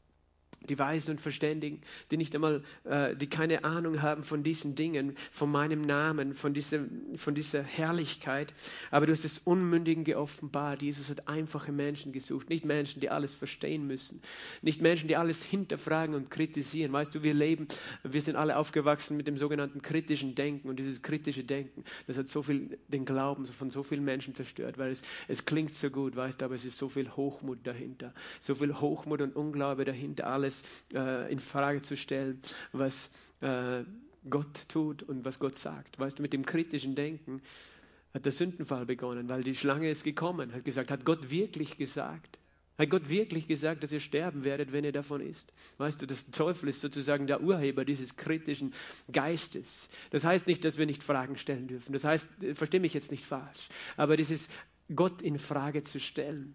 die 0.68 0.78
Weisen 0.78 1.12
und 1.12 1.20
Verständigen, 1.20 1.80
die 2.10 2.16
nicht 2.16 2.34
einmal, 2.34 2.62
äh, 2.84 3.16
die 3.16 3.28
keine 3.28 3.64
Ahnung 3.64 4.02
haben 4.02 4.24
von 4.24 4.42
diesen 4.42 4.74
Dingen, 4.74 5.16
von 5.30 5.50
meinem 5.50 5.82
Namen, 5.82 6.34
von 6.34 6.54
dieser, 6.54 6.80
von 7.16 7.34
dieser 7.34 7.62
Herrlichkeit. 7.62 8.54
Aber 8.90 9.06
du 9.06 9.12
hast 9.12 9.24
es 9.24 9.38
Unmündigen 9.38 10.04
geoffenbart. 10.04 10.82
Jesus 10.82 11.08
hat 11.08 11.28
einfache 11.28 11.72
Menschen 11.72 12.12
gesucht, 12.12 12.48
nicht 12.48 12.64
Menschen, 12.64 13.00
die 13.00 13.10
alles 13.10 13.34
verstehen 13.34 13.86
müssen, 13.86 14.20
nicht 14.62 14.80
Menschen, 14.80 15.08
die 15.08 15.16
alles 15.16 15.42
hinterfragen 15.42 16.14
und 16.14 16.30
kritisieren. 16.30 16.92
Weißt 16.92 17.14
du, 17.14 17.22
wir 17.22 17.34
leben, 17.34 17.68
wir 18.02 18.22
sind 18.22 18.36
alle 18.36 18.56
aufgewachsen 18.56 19.16
mit 19.16 19.26
dem 19.26 19.36
sogenannten 19.36 19.82
kritischen 19.82 20.34
Denken 20.34 20.68
und 20.68 20.78
dieses 20.78 21.02
kritische 21.02 21.44
Denken, 21.44 21.84
das 22.06 22.18
hat 22.18 22.28
so 22.28 22.42
viel 22.42 22.78
den 22.88 23.04
Glauben 23.04 23.46
von 23.46 23.70
so 23.70 23.82
vielen 23.82 24.04
Menschen 24.04 24.34
zerstört, 24.34 24.78
weil 24.78 24.90
es, 24.90 25.02
es 25.28 25.44
klingt 25.44 25.74
so 25.74 25.90
gut, 25.90 26.16
weißt 26.16 26.40
du, 26.40 26.44
aber 26.44 26.54
es 26.54 26.64
ist 26.64 26.78
so 26.78 26.88
viel 26.88 27.10
Hochmut 27.10 27.66
dahinter, 27.66 28.12
so 28.40 28.54
viel 28.54 28.74
Hochmut 28.74 29.20
und 29.20 29.36
Unglaube 29.36 29.84
dahinter, 29.84 30.26
alles 30.26 30.51
alles 30.52 30.62
äh, 30.94 31.32
in 31.32 31.40
Frage 31.40 31.82
zu 31.82 31.96
stellen, 31.96 32.40
was 32.72 33.10
äh, 33.40 33.84
Gott 34.28 34.68
tut 34.68 35.02
und 35.02 35.24
was 35.24 35.38
Gott 35.38 35.56
sagt. 35.56 35.98
Weißt 35.98 36.18
du, 36.18 36.22
mit 36.22 36.32
dem 36.32 36.44
kritischen 36.44 36.94
Denken 36.94 37.42
hat 38.14 38.24
der 38.24 38.32
Sündenfall 38.32 38.86
begonnen, 38.86 39.28
weil 39.28 39.42
die 39.42 39.54
Schlange 39.54 39.90
ist 39.90 40.04
gekommen, 40.04 40.52
hat 40.52 40.64
gesagt, 40.64 40.90
hat 40.90 41.04
Gott 41.04 41.30
wirklich 41.30 41.78
gesagt? 41.78 42.38
Hat 42.78 42.90
Gott 42.90 43.08
wirklich 43.08 43.48
gesagt, 43.48 43.82
dass 43.82 43.92
ihr 43.92 44.00
sterben 44.00 44.44
werdet, 44.44 44.72
wenn 44.72 44.84
ihr 44.84 44.92
davon 44.92 45.20
isst? 45.20 45.52
Weißt 45.78 46.00
du, 46.00 46.06
das 46.06 46.30
Teufel 46.30 46.68
ist 46.68 46.80
sozusagen 46.80 47.26
der 47.26 47.42
Urheber 47.42 47.84
dieses 47.84 48.16
kritischen 48.16 48.72
Geistes. 49.10 49.88
Das 50.10 50.24
heißt 50.24 50.46
nicht, 50.46 50.64
dass 50.64 50.78
wir 50.78 50.86
nicht 50.86 51.02
Fragen 51.02 51.36
stellen 51.36 51.68
dürfen. 51.68 51.92
Das 51.92 52.04
heißt, 52.04 52.28
verstehe 52.54 52.80
mich 52.80 52.94
jetzt 52.94 53.10
nicht 53.10 53.24
falsch, 53.24 53.68
aber 53.96 54.16
dieses 54.16 54.48
Gott 54.94 55.22
in 55.22 55.38
Frage 55.38 55.82
zu 55.82 56.00
stellen, 56.00 56.54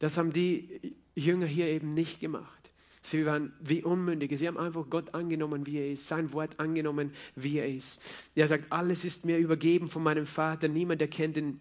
das 0.00 0.18
haben 0.18 0.32
die 0.32 0.96
Jünger 1.14 1.46
hier 1.46 1.68
eben 1.68 1.94
nicht 1.94 2.20
gemacht. 2.20 2.73
Sie 3.04 3.26
waren 3.26 3.52
wie 3.60 3.82
Unmündige. 3.82 4.38
Sie 4.38 4.48
haben 4.48 4.56
einfach 4.56 4.88
Gott 4.88 5.14
angenommen, 5.14 5.66
wie 5.66 5.76
er 5.76 5.92
ist, 5.92 6.08
sein 6.08 6.32
Wort 6.32 6.58
angenommen, 6.58 7.12
wie 7.36 7.58
er 7.58 7.68
ist. 7.68 8.00
Er 8.34 8.48
sagt, 8.48 8.72
alles 8.72 9.04
ist 9.04 9.26
mir 9.26 9.36
übergeben 9.36 9.90
von 9.90 10.02
meinem 10.02 10.24
Vater. 10.24 10.68
Niemand 10.68 11.02
erkennt 11.02 11.36
den 11.36 11.60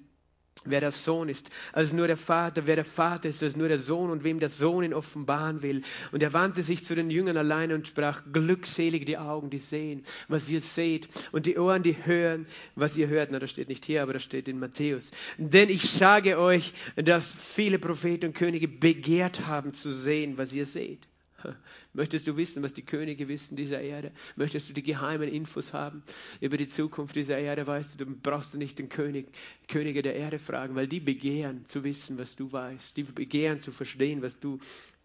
wer 0.66 0.80
der 0.80 0.92
Sohn 0.92 1.28
ist, 1.28 1.50
als 1.74 1.92
nur 1.92 2.08
der 2.08 2.16
Vater, 2.16 2.66
wer 2.68 2.76
der 2.78 2.86
Vater 2.86 3.28
ist, 3.28 3.44
als 3.44 3.58
nur 3.58 3.68
der 3.68 3.80
Sohn 3.80 4.10
und 4.10 4.24
wem 4.24 4.40
der 4.40 4.50
Sohn 4.50 4.86
ihn 4.86 4.94
offenbaren 4.94 5.62
will. 5.62 5.82
Und 6.14 6.24
er 6.24 6.32
wandte 6.32 6.64
sich 6.64 6.86
zu 6.86 6.96
den 6.96 7.10
Jüngern 7.10 7.36
alleine 7.36 7.76
und 7.76 7.88
sprach, 7.88 8.22
glückselig 8.32 9.06
die 9.06 9.18
Augen, 9.18 9.50
die 9.50 9.58
sehen, 9.58 10.04
was 10.30 10.50
ihr 10.50 10.62
seht, 10.62 11.10
und 11.34 11.46
die 11.48 11.58
Ohren, 11.58 11.84
die 11.84 12.06
hören, 12.06 12.46
was 12.76 12.96
ihr 12.96 13.10
hört. 13.10 13.32
Na, 13.32 13.40
das 13.40 13.52
steht 13.52 13.68
nicht 13.68 13.84
hier, 13.84 14.04
aber 14.04 14.14
das 14.14 14.24
steht 14.24 14.48
in 14.48 14.60
Matthäus. 14.60 15.12
Denn 15.38 15.70
ich 15.70 15.90
sage 15.90 16.40
euch, 16.40 16.74
dass 16.96 17.36
viele 17.36 17.80
Propheten 17.80 18.28
und 18.28 18.36
Könige 18.36 18.70
begehrt 18.70 19.48
haben 19.48 19.74
zu 19.74 19.92
sehen, 19.92 20.38
was 20.38 20.54
ihr 20.54 20.66
seht 20.66 21.08
Möchtest 21.94 22.28
du 22.28 22.38
wissen, 22.38 22.64
was 22.64 22.74
die 22.74 22.86
Könige 22.86 23.28
wissen 23.28 23.56
dieser 23.56 23.82
Erde? 23.82 24.12
Möchtest 24.36 24.70
du 24.70 24.74
die 24.74 24.84
geheimen 24.84 25.30
Infos 25.30 25.74
haben 25.74 26.04
über 26.42 26.58
die 26.58 26.68
Zukunft 26.68 27.16
dieser 27.16 27.38
Erde? 27.38 27.68
Weißt 27.68 28.00
du, 28.00 28.06
dann 28.06 28.20
brauchst 28.22 28.54
du 28.54 28.58
nicht 28.58 28.80
den 28.80 28.90
König, 28.90 29.28
Könige 29.68 30.02
der 30.02 30.16
Erde 30.16 30.40
fragen, 30.40 30.76
weil 30.76 30.88
die 30.88 31.00
begehren 31.00 31.66
zu 31.66 31.84
wissen, 31.84 32.18
was 32.18 32.36
du 32.36 32.52
weißt. 32.52 32.98
Die 32.98 33.04
begehren 33.04 33.62
zu 33.62 33.72
verstehen, 33.72 34.22
was 34.22 34.40
du 34.40 34.60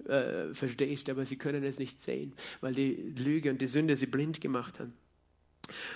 äh, 0.07 0.53
verstehst, 0.55 1.11
aber 1.11 1.25
sie 1.25 1.37
können 1.37 1.65
es 1.65 1.79
nicht 1.79 1.99
sehen, 1.99 2.33
weil 2.61 2.75
die 2.75 2.95
Lüge 3.17 3.51
und 3.51 3.61
die 3.61 3.69
Sünde 3.69 3.97
sie 3.97 4.07
blind 4.07 4.41
gemacht 4.41 4.81
haben. 4.81 4.93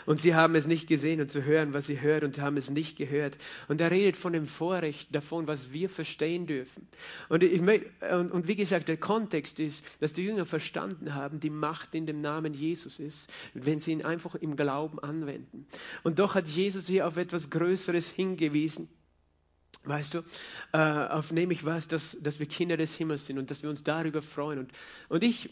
Und 0.07 0.21
sie 0.21 0.35
haben 0.35 0.55
es 0.55 0.67
nicht 0.67 0.87
gesehen 0.87 1.21
und 1.21 1.31
zu 1.31 1.45
hören, 1.45 1.75
was 1.75 1.87
sie 1.87 2.01
hört 2.01 2.25
und 2.25 2.39
haben 2.39 2.57
es 2.57 2.71
nicht 2.71 2.97
gehört. 2.97 3.37
Und 3.69 3.81
er 3.81 3.91
redet 3.91 4.17
von 4.17 4.33
dem 4.33 4.47
Vorrecht 4.47 5.15
davon, 5.15 5.47
was 5.47 5.73
wir 5.73 5.89
verstehen 5.89 6.47
dürfen. 6.47 6.89
Und, 7.29 7.43
ich, 7.43 7.61
und, 7.61 8.31
und 8.31 8.49
wie 8.49 8.57
gesagt, 8.57 8.89
der 8.89 8.97
Kontext 8.97 9.61
ist, 9.61 9.85
dass 10.01 10.13
die 10.13 10.25
Jünger 10.25 10.47
verstanden 10.47 11.15
haben, 11.15 11.41
die 11.41 11.51
Macht 11.51 11.95
in 11.95 12.07
dem 12.07 12.21
Namen 12.21 12.55
Jesus 12.55 12.99
ist, 12.99 13.31
wenn 13.55 13.81
sie 13.81 13.93
ihn 13.93 14.05
einfach 14.05 14.35
im 14.35 14.57
Glauben 14.57 14.99
anwenden. 14.99 15.67
Und 16.03 16.19
doch 16.19 16.35
hat 16.35 16.49
Jesus 16.49 16.87
hier 16.87 17.07
auf 17.07 17.17
etwas 17.17 17.51
Größeres 17.51 18.09
hingewiesen. 18.09 18.89
Weißt 19.85 20.15
du, 20.15 20.19
äh, 20.73 20.79
auf 20.79 21.33
nämlich 21.33 21.65
was, 21.65 21.89
dass, 21.89 22.17
dass 22.21 22.39
wir 22.39 22.47
Kinder 22.47 22.77
des 22.77 22.95
Himmels 22.95 23.27
sind 23.27 23.39
und 23.39 23.51
dass 23.51 23.65
wir 23.65 23.71
uns 23.71 23.83
darüber 23.83 24.23
freuen. 24.23 24.61
Und, 24.61 24.73
und 25.09 25.25
ich 25.25 25.51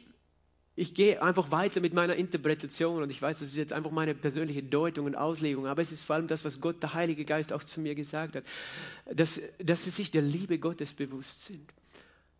ich 0.80 0.94
gehe 0.94 1.20
einfach 1.20 1.50
weiter 1.50 1.82
mit 1.82 1.92
meiner 1.92 2.16
Interpretation 2.16 3.02
und 3.02 3.10
ich 3.10 3.20
weiß, 3.20 3.40
das 3.40 3.48
ist 3.48 3.56
jetzt 3.56 3.74
einfach 3.74 3.90
meine 3.90 4.14
persönliche 4.14 4.62
Deutung 4.62 5.04
und 5.04 5.14
Auslegung, 5.14 5.66
aber 5.66 5.82
es 5.82 5.92
ist 5.92 6.02
vor 6.02 6.16
allem 6.16 6.26
das, 6.26 6.42
was 6.42 6.58
Gott, 6.58 6.82
der 6.82 6.94
Heilige 6.94 7.26
Geist, 7.26 7.52
auch 7.52 7.62
zu 7.62 7.82
mir 7.82 7.94
gesagt 7.94 8.34
hat, 8.34 8.44
dass, 9.12 9.42
dass 9.58 9.84
sie 9.84 9.90
sich 9.90 10.10
der 10.10 10.22
Liebe 10.22 10.58
Gottes 10.58 10.94
bewusst 10.94 11.44
sind. 11.44 11.68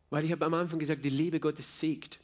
Weil 0.08 0.24
ich 0.24 0.32
habe 0.32 0.46
am 0.46 0.54
Anfang 0.54 0.78
gesagt, 0.78 1.04
die 1.04 1.10
Liebe 1.10 1.38
Gottes 1.38 1.80
siegt. 1.80 2.18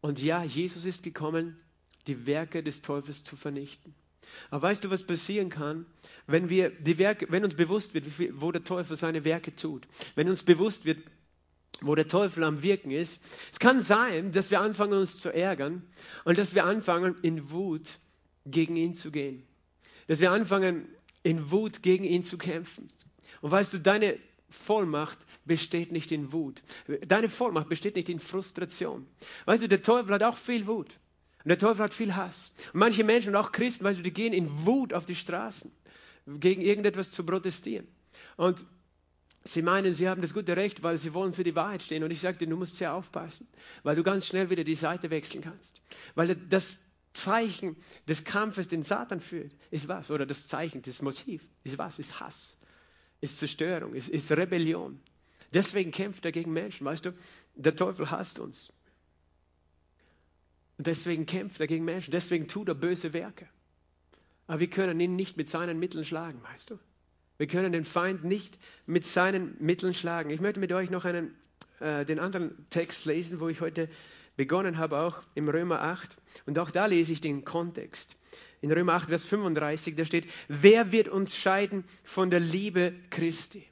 Und 0.00 0.22
ja, 0.22 0.42
Jesus 0.42 0.86
ist 0.86 1.02
gekommen, 1.02 1.58
die 2.06 2.26
Werke 2.26 2.62
des 2.62 2.80
Teufels 2.80 3.22
zu 3.22 3.36
vernichten. 3.36 3.94
Aber 4.48 4.62
weißt 4.62 4.82
du, 4.82 4.88
was 4.88 5.04
passieren 5.04 5.50
kann, 5.50 5.84
wenn 6.26 6.48
wir 6.48 6.70
die 6.70 6.96
Werke, 6.96 7.26
wenn 7.28 7.44
uns 7.44 7.54
bewusst 7.54 7.92
wird, 7.92 8.06
wo 8.40 8.50
der 8.50 8.64
Teufel 8.64 8.96
seine 8.96 9.24
Werke 9.24 9.54
tut, 9.54 9.86
wenn 10.14 10.26
uns 10.30 10.42
bewusst 10.42 10.86
wird, 10.86 11.00
wo 11.80 11.94
der 11.94 12.08
Teufel 12.08 12.44
am 12.44 12.62
Wirken 12.62 12.90
ist. 12.90 13.20
Es 13.52 13.58
kann 13.58 13.80
sein, 13.80 14.32
dass 14.32 14.50
wir 14.50 14.60
anfangen, 14.60 14.98
uns 14.98 15.20
zu 15.20 15.32
ärgern 15.32 15.82
und 16.24 16.38
dass 16.38 16.54
wir 16.54 16.64
anfangen, 16.64 17.16
in 17.22 17.50
Wut 17.50 17.98
gegen 18.46 18.76
ihn 18.76 18.94
zu 18.94 19.10
gehen. 19.10 19.42
Dass 20.06 20.20
wir 20.20 20.32
anfangen, 20.32 20.88
in 21.22 21.50
Wut 21.50 21.82
gegen 21.82 22.04
ihn 22.04 22.22
zu 22.22 22.38
kämpfen. 22.38 22.88
Und 23.40 23.50
weißt 23.50 23.72
du, 23.72 23.78
deine 23.78 24.18
Vollmacht 24.48 25.18
besteht 25.44 25.92
nicht 25.92 26.12
in 26.12 26.32
Wut. 26.32 26.62
Deine 27.06 27.28
Vollmacht 27.28 27.68
besteht 27.68 27.96
nicht 27.96 28.08
in 28.08 28.20
Frustration. 28.20 29.06
Weißt 29.44 29.62
du, 29.62 29.68
der 29.68 29.82
Teufel 29.82 30.14
hat 30.14 30.22
auch 30.22 30.36
viel 30.36 30.66
Wut. 30.66 30.98
Und 31.44 31.48
der 31.48 31.58
Teufel 31.58 31.84
hat 31.84 31.94
viel 31.94 32.16
Hass. 32.16 32.52
Und 32.72 32.80
manche 32.80 33.04
Menschen 33.04 33.30
und 33.30 33.36
auch 33.36 33.52
Christen, 33.52 33.84
weißt 33.84 33.98
du, 33.98 34.02
die 34.02 34.12
gehen 34.12 34.32
in 34.32 34.66
Wut 34.66 34.92
auf 34.92 35.06
die 35.06 35.14
Straßen, 35.14 35.70
gegen 36.26 36.60
irgendetwas 36.60 37.12
zu 37.12 37.24
protestieren. 37.24 37.86
Und 38.36 38.66
sie 39.46 39.62
meinen, 39.62 39.94
sie 39.94 40.08
haben 40.08 40.22
das 40.22 40.34
gute 40.34 40.56
Recht, 40.56 40.82
weil 40.82 40.98
sie 40.98 41.14
wollen 41.14 41.32
für 41.32 41.44
die 41.44 41.54
Wahrheit 41.54 41.82
stehen. 41.82 42.02
Und 42.02 42.10
ich 42.10 42.20
dir, 42.20 42.32
du 42.32 42.56
musst 42.56 42.76
sehr 42.76 42.92
aufpassen, 42.94 43.46
weil 43.82 43.96
du 43.96 44.02
ganz 44.02 44.26
schnell 44.26 44.50
wieder 44.50 44.64
die 44.64 44.74
Seite 44.74 45.10
wechseln 45.10 45.42
kannst. 45.42 45.80
Weil 46.14 46.34
das 46.34 46.80
Zeichen 47.12 47.76
des 48.08 48.24
Kampfes, 48.24 48.68
den 48.68 48.82
Satan 48.82 49.20
führt, 49.20 49.52
ist 49.70 49.88
was? 49.88 50.10
Oder 50.10 50.26
das 50.26 50.48
Zeichen, 50.48 50.82
das 50.82 51.00
Motiv 51.02 51.46
ist 51.64 51.78
was? 51.78 51.98
Ist 51.98 52.20
Hass, 52.20 52.58
ist 53.20 53.38
Zerstörung, 53.38 53.94
ist, 53.94 54.08
ist 54.08 54.30
Rebellion. 54.32 55.00
Deswegen 55.52 55.90
kämpft 55.90 56.24
er 56.24 56.32
gegen 56.32 56.52
Menschen. 56.52 56.84
Weißt 56.84 57.06
du, 57.06 57.12
der 57.54 57.76
Teufel 57.76 58.10
hasst 58.10 58.38
uns. 58.38 58.72
Deswegen 60.78 61.24
kämpft 61.24 61.60
er 61.60 61.66
gegen 61.66 61.84
Menschen. 61.84 62.10
Deswegen 62.10 62.48
tut 62.48 62.68
er 62.68 62.74
böse 62.74 63.12
Werke. 63.12 63.48
Aber 64.46 64.60
wir 64.60 64.70
können 64.70 65.00
ihn 65.00 65.16
nicht 65.16 65.36
mit 65.36 65.48
seinen 65.48 65.78
Mitteln 65.78 66.04
schlagen, 66.04 66.42
weißt 66.42 66.70
du? 66.70 66.78
Wir 67.38 67.46
können 67.46 67.72
den 67.72 67.84
Feind 67.84 68.24
nicht 68.24 68.58
mit 68.86 69.04
seinen 69.04 69.56
Mitteln 69.58 69.94
schlagen. 69.94 70.30
Ich 70.30 70.40
möchte 70.40 70.60
mit 70.60 70.72
euch 70.72 70.90
noch 70.90 71.04
einen, 71.04 71.34
äh, 71.80 72.04
den 72.04 72.18
anderen 72.18 72.66
Text 72.70 73.04
lesen, 73.04 73.40
wo 73.40 73.48
ich 73.48 73.60
heute 73.60 73.88
begonnen 74.36 74.78
habe, 74.78 74.98
auch 74.98 75.22
im 75.34 75.48
Römer 75.48 75.82
8. 75.82 76.16
Und 76.46 76.58
auch 76.58 76.70
da 76.70 76.86
lese 76.86 77.12
ich 77.12 77.20
den 77.20 77.44
Kontext. 77.44 78.16
In 78.60 78.72
Römer 78.72 78.94
8, 78.94 79.08
Vers 79.08 79.24
35, 79.24 79.96
da 79.96 80.04
steht, 80.04 80.26
wer 80.48 80.92
wird 80.92 81.08
uns 81.08 81.36
scheiden 81.36 81.84
von 82.04 82.30
der 82.30 82.40
Liebe 82.40 82.94
Christi? 83.10 83.66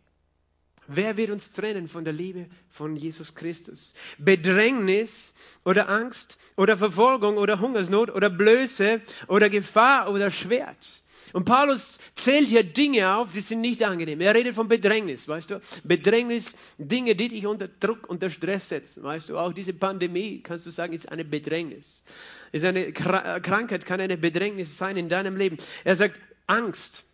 Wer 0.86 1.16
wird 1.16 1.30
uns 1.30 1.50
trennen 1.52 1.88
von 1.88 2.04
der 2.04 2.12
Liebe 2.12 2.46
von 2.68 2.94
Jesus 2.94 3.34
Christus? 3.34 3.94
Bedrängnis 4.18 5.32
oder 5.64 5.88
Angst 5.88 6.38
oder 6.56 6.76
Verfolgung 6.76 7.38
oder 7.38 7.60
Hungersnot 7.60 8.10
oder 8.10 8.28
Blöße 8.28 9.00
oder 9.28 9.48
Gefahr 9.48 10.12
oder 10.12 10.30
Schwert. 10.30 11.02
Und 11.34 11.46
Paulus 11.46 11.98
zählt 12.14 12.46
hier 12.46 12.62
Dinge 12.62 13.16
auf, 13.16 13.32
die 13.32 13.40
sind 13.40 13.60
nicht 13.60 13.82
angenehm. 13.82 14.20
Er 14.20 14.36
redet 14.36 14.54
von 14.54 14.68
Bedrängnis, 14.68 15.26
weißt 15.26 15.50
du? 15.50 15.60
Bedrängnis, 15.82 16.54
Dinge, 16.78 17.16
die 17.16 17.26
dich 17.26 17.44
unter 17.44 17.66
Druck, 17.66 18.08
unter 18.08 18.30
Stress 18.30 18.68
setzen, 18.68 19.02
weißt 19.02 19.30
du? 19.30 19.38
Auch 19.38 19.52
diese 19.52 19.72
Pandemie, 19.72 20.44
kannst 20.44 20.64
du 20.64 20.70
sagen, 20.70 20.92
ist 20.92 21.10
eine 21.10 21.24
Bedrängnis. 21.24 22.04
Ist 22.52 22.64
eine 22.64 22.92
Krankheit, 22.92 23.84
kann 23.84 24.00
eine 24.00 24.16
Bedrängnis 24.16 24.78
sein 24.78 24.96
in 24.96 25.08
deinem 25.08 25.36
Leben. 25.36 25.58
Er 25.82 25.96
sagt, 25.96 26.20
Angst. 26.46 27.04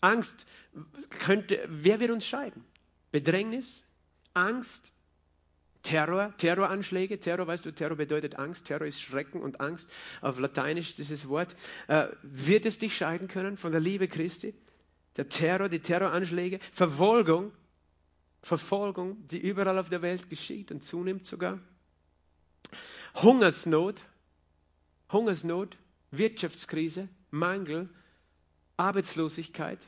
Angst 0.00 0.44
könnte, 1.20 1.64
wer 1.68 2.00
wird 2.00 2.10
uns 2.10 2.26
scheiden? 2.26 2.64
Bedrängnis, 3.12 3.84
Angst, 4.34 4.90
Terror, 5.82 6.34
Terroranschläge. 6.36 7.20
Terror, 7.20 7.46
weißt 7.46 7.64
du, 7.64 7.72
Terror 7.72 7.96
bedeutet 7.96 8.36
Angst. 8.36 8.66
Terror 8.66 8.86
ist 8.86 9.00
Schrecken 9.00 9.40
und 9.40 9.60
Angst. 9.60 9.90
Auf 10.20 10.38
Lateinisch 10.38 10.94
dieses 10.94 11.28
Wort. 11.28 11.54
Äh, 11.86 12.08
wird 12.22 12.66
es 12.66 12.78
dich 12.78 12.96
scheiden 12.96 13.28
können 13.28 13.56
von 13.56 13.72
der 13.72 13.80
Liebe 13.80 14.08
Christi? 14.08 14.54
Der 15.16 15.28
Terror, 15.28 15.68
die 15.68 15.80
Terroranschläge, 15.80 16.60
Verfolgung, 16.72 17.52
Verfolgung, 18.42 19.26
die 19.26 19.38
überall 19.38 19.78
auf 19.78 19.88
der 19.88 20.02
Welt 20.02 20.30
geschieht 20.30 20.70
und 20.70 20.82
zunimmt 20.82 21.26
sogar. 21.26 21.58
Hungersnot, 23.16 24.00
Hungersnot, 25.10 25.76
Wirtschaftskrise, 26.10 27.08
Mangel, 27.30 27.88
Arbeitslosigkeit. 28.76 29.86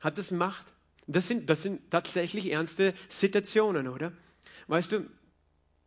Hat 0.00 0.18
das 0.18 0.30
Macht? 0.30 0.64
Das 1.06 1.28
sind, 1.28 1.50
das 1.50 1.62
sind 1.62 1.90
tatsächlich 1.90 2.50
ernste 2.50 2.94
Situationen, 3.08 3.88
oder? 3.88 4.12
Weißt 4.66 4.92
du, 4.92 5.08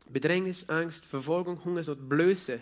Bedrängnis, 0.09 0.69
Angst, 0.69 1.05
Verfolgung, 1.05 1.63
Hungersnot, 1.63 2.07
Blöße, 2.07 2.59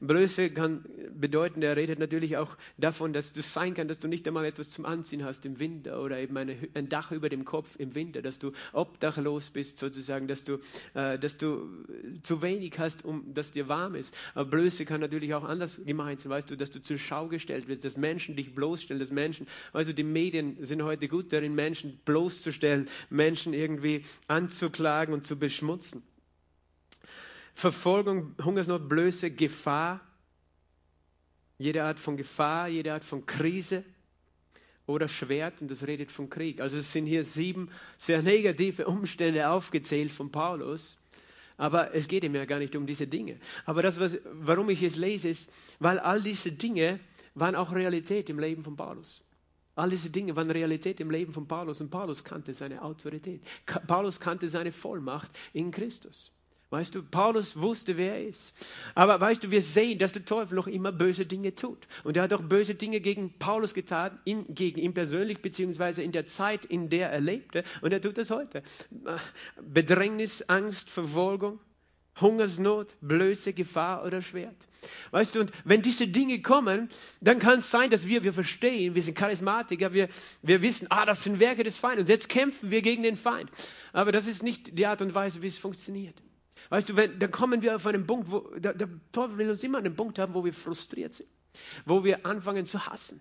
Blöße 0.00 0.50
kann 0.50 0.84
bedeuten, 1.14 1.62
er 1.62 1.76
redet 1.76 1.98
natürlich 1.98 2.36
auch 2.36 2.56
davon, 2.76 3.12
dass 3.12 3.32
du 3.32 3.42
sein 3.42 3.74
kann, 3.74 3.88
dass 3.88 3.98
du 3.98 4.08
nicht 4.08 4.26
einmal 4.26 4.44
etwas 4.44 4.70
zum 4.70 4.84
Anziehen 4.84 5.24
hast 5.24 5.46
im 5.46 5.58
Winter 5.58 6.02
oder 6.02 6.18
eben 6.18 6.36
eine, 6.36 6.56
ein 6.74 6.88
Dach 6.88 7.12
über 7.12 7.28
dem 7.28 7.44
Kopf 7.44 7.76
im 7.78 7.94
Winter, 7.94 8.22
dass 8.22 8.38
du 8.38 8.52
obdachlos 8.72 9.50
bist 9.50 9.78
sozusagen, 9.78 10.28
dass 10.28 10.44
du, 10.44 10.58
äh, 10.94 11.18
dass 11.18 11.38
du 11.38 11.68
zu 12.22 12.42
wenig 12.42 12.78
hast, 12.78 13.04
um 13.04 13.34
dass 13.34 13.52
dir 13.52 13.68
warm 13.68 13.94
ist. 13.94 14.14
Aber 14.34 14.50
Blöße 14.50 14.84
kann 14.84 15.00
natürlich 15.00 15.34
auch 15.34 15.44
anders 15.44 15.80
gemeint 15.84 16.20
sein, 16.20 16.30
weißt 16.30 16.50
du, 16.50 16.56
dass 16.56 16.70
du 16.70 16.80
zur 16.82 16.98
Schau 16.98 17.28
gestellt 17.28 17.68
wirst, 17.68 17.84
dass 17.84 17.96
Menschen 17.96 18.36
dich 18.36 18.54
bloßstellen, 18.54 19.00
dass 19.00 19.10
Menschen, 19.10 19.46
also 19.72 19.92
die 19.92 20.04
Medien 20.04 20.64
sind 20.64 20.82
heute 20.82 21.08
gut 21.08 21.32
darin, 21.32 21.54
Menschen 21.54 21.98
bloßzustellen, 22.04 22.88
Menschen 23.10 23.54
irgendwie 23.54 24.04
anzuklagen 24.28 25.14
und 25.14 25.26
zu 25.26 25.38
beschmutzen. 25.38 26.02
Verfolgung, 27.56 28.34
Hungersnot, 28.44 28.86
Blöße, 28.86 29.30
Gefahr, 29.30 30.02
jede 31.56 31.84
Art 31.84 31.98
von 31.98 32.18
Gefahr, 32.18 32.68
jede 32.68 32.92
Art 32.92 33.02
von 33.02 33.24
Krise 33.24 33.82
oder 34.84 35.08
Schwert, 35.08 35.62
und 35.62 35.70
das 35.70 35.86
redet 35.86 36.12
von 36.12 36.28
Krieg. 36.28 36.60
Also 36.60 36.76
es 36.76 36.92
sind 36.92 37.06
hier 37.06 37.24
sieben 37.24 37.70
sehr 37.96 38.20
negative 38.20 38.86
Umstände 38.86 39.48
aufgezählt 39.48 40.12
von 40.12 40.30
Paulus. 40.30 40.98
Aber 41.56 41.94
es 41.94 42.08
geht 42.08 42.24
ihm 42.24 42.34
ja 42.34 42.44
gar 42.44 42.58
nicht 42.58 42.76
um 42.76 42.84
diese 42.84 43.06
Dinge. 43.06 43.40
Aber 43.64 43.80
das, 43.80 43.98
was, 43.98 44.18
warum 44.32 44.68
ich 44.68 44.82
es 44.82 44.96
lese, 44.96 45.30
ist, 45.30 45.50
weil 45.78 45.98
all 45.98 46.20
diese 46.20 46.52
Dinge 46.52 47.00
waren 47.34 47.54
auch 47.54 47.72
Realität 47.72 48.28
im 48.28 48.38
Leben 48.38 48.64
von 48.64 48.76
Paulus. 48.76 49.24
All 49.76 49.88
diese 49.88 50.10
Dinge 50.10 50.36
waren 50.36 50.50
Realität 50.50 51.00
im 51.00 51.10
Leben 51.10 51.32
von 51.32 51.48
Paulus 51.48 51.80
und 51.80 51.88
Paulus 51.88 52.22
kannte 52.22 52.52
seine 52.52 52.82
Autorität. 52.82 53.40
Paulus 53.86 54.20
kannte 54.20 54.50
seine 54.50 54.72
Vollmacht 54.72 55.30
in 55.54 55.70
Christus. 55.70 56.35
Weißt 56.70 56.96
du, 56.96 57.02
Paulus 57.04 57.60
wusste, 57.60 57.96
wer 57.96 58.14
er 58.16 58.26
ist. 58.26 58.52
Aber 58.96 59.20
weißt 59.20 59.44
du, 59.44 59.52
wir 59.52 59.62
sehen, 59.62 60.00
dass 60.00 60.14
der 60.14 60.24
Teufel 60.24 60.56
noch 60.56 60.66
immer 60.66 60.90
böse 60.90 61.24
Dinge 61.24 61.54
tut. 61.54 61.86
Und 62.02 62.16
er 62.16 62.24
hat 62.24 62.32
auch 62.32 62.42
böse 62.42 62.74
Dinge 62.74 63.00
gegen 63.00 63.38
Paulus 63.38 63.72
getan, 63.72 64.18
in, 64.24 64.52
gegen 64.52 64.80
ihn 64.80 64.92
persönlich, 64.92 65.38
beziehungsweise 65.38 66.02
in 66.02 66.10
der 66.10 66.26
Zeit, 66.26 66.64
in 66.64 66.88
der 66.88 67.10
er 67.10 67.20
lebte. 67.20 67.62
Und 67.82 67.92
er 67.92 68.00
tut 68.00 68.18
das 68.18 68.30
heute. 68.30 68.64
Bedrängnis, 69.62 70.42
Angst, 70.48 70.90
Verfolgung, 70.90 71.60
Hungersnot, 72.20 72.96
Blöße, 73.00 73.52
Gefahr 73.52 74.04
oder 74.04 74.20
Schwert. 74.20 74.56
Weißt 75.12 75.36
du, 75.36 75.40
und 75.40 75.52
wenn 75.64 75.82
diese 75.82 76.08
Dinge 76.08 76.42
kommen, 76.42 76.88
dann 77.20 77.38
kann 77.38 77.60
es 77.60 77.70
sein, 77.70 77.90
dass 77.90 78.08
wir, 78.08 78.24
wir 78.24 78.32
verstehen, 78.32 78.96
wir 78.96 79.02
sind 79.02 79.16
Charismatiker, 79.16 79.92
wir, 79.92 80.08
wir 80.42 80.62
wissen, 80.62 80.88
ah, 80.90 81.04
das 81.04 81.22
sind 81.22 81.38
Werke 81.38 81.62
des 81.62 81.78
Feindes. 81.78 82.00
Und 82.00 82.08
jetzt 82.08 82.28
kämpfen 82.28 82.72
wir 82.72 82.82
gegen 82.82 83.04
den 83.04 83.16
Feind. 83.16 83.50
Aber 83.92 84.10
das 84.10 84.26
ist 84.26 84.42
nicht 84.42 84.76
die 84.76 84.86
Art 84.86 85.00
und 85.00 85.14
Weise, 85.14 85.42
wie 85.42 85.46
es 85.46 85.58
funktioniert. 85.58 86.20
Weißt 86.68 86.88
du, 86.88 86.96
wenn, 86.96 87.18
dann 87.18 87.30
kommen 87.30 87.62
wir 87.62 87.76
auf 87.76 87.86
einen 87.86 88.06
Punkt, 88.06 88.30
wo 88.30 88.40
der, 88.58 88.74
der 88.74 88.88
Teufel 89.12 89.38
will 89.38 89.50
uns 89.50 89.62
immer 89.62 89.78
einen 89.78 89.94
Punkt 89.94 90.18
haben, 90.18 90.34
wo 90.34 90.44
wir 90.44 90.52
frustriert 90.52 91.12
sind, 91.12 91.28
wo 91.84 92.04
wir 92.04 92.26
anfangen 92.26 92.66
zu 92.66 92.86
hassen. 92.86 93.20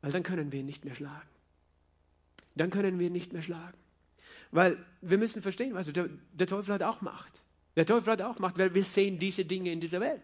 Weil 0.00 0.12
dann 0.12 0.22
können 0.22 0.50
wir 0.52 0.60
ihn 0.60 0.66
nicht 0.66 0.84
mehr 0.84 0.94
schlagen. 0.94 1.28
Dann 2.54 2.70
können 2.70 2.98
wir 2.98 3.08
ihn 3.08 3.12
nicht 3.12 3.32
mehr 3.32 3.42
schlagen. 3.42 3.76
Weil 4.50 4.84
wir 5.00 5.18
müssen 5.18 5.42
verstehen, 5.42 5.74
weißt 5.74 5.88
du, 5.88 5.92
der, 5.92 6.08
der 6.32 6.46
Teufel 6.46 6.74
hat 6.74 6.82
auch 6.82 7.02
Macht. 7.02 7.42
Der 7.76 7.86
Teufel 7.86 8.12
hat 8.12 8.22
auch 8.22 8.38
Macht, 8.38 8.58
weil 8.58 8.74
wir 8.74 8.82
sehen 8.82 9.18
diese 9.18 9.44
Dinge 9.44 9.70
in 9.70 9.80
dieser 9.80 10.00
Welt. 10.00 10.22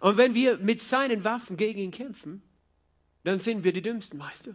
Und 0.00 0.16
wenn 0.16 0.34
wir 0.34 0.58
mit 0.58 0.80
seinen 0.80 1.22
Waffen 1.22 1.56
gegen 1.56 1.78
ihn 1.78 1.90
kämpfen, 1.92 2.42
dann 3.22 3.38
sind 3.38 3.64
wir 3.64 3.72
die 3.72 3.82
Dümmsten, 3.82 4.18
weißt 4.18 4.48
du. 4.48 4.54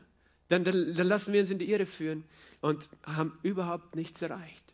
Dann, 0.50 0.66
dann, 0.66 0.94
dann 0.94 1.08
lassen 1.08 1.32
wir 1.32 1.42
uns 1.42 1.50
in 1.50 1.60
die 1.60 1.72
Irre 1.72 1.86
führen 1.86 2.26
und 2.60 2.90
haben 3.04 3.38
überhaupt 3.42 3.96
nichts 3.96 4.22
erreicht. 4.22 4.71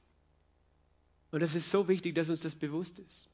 Und 1.32 1.42
das 1.42 1.56
ist 1.56 1.70
so 1.70 1.88
wichtig, 1.88 2.16
dass 2.16 2.30
uns 2.30 2.42
das 2.42 2.56
bewusst 2.56 3.00
ist. 3.00 3.30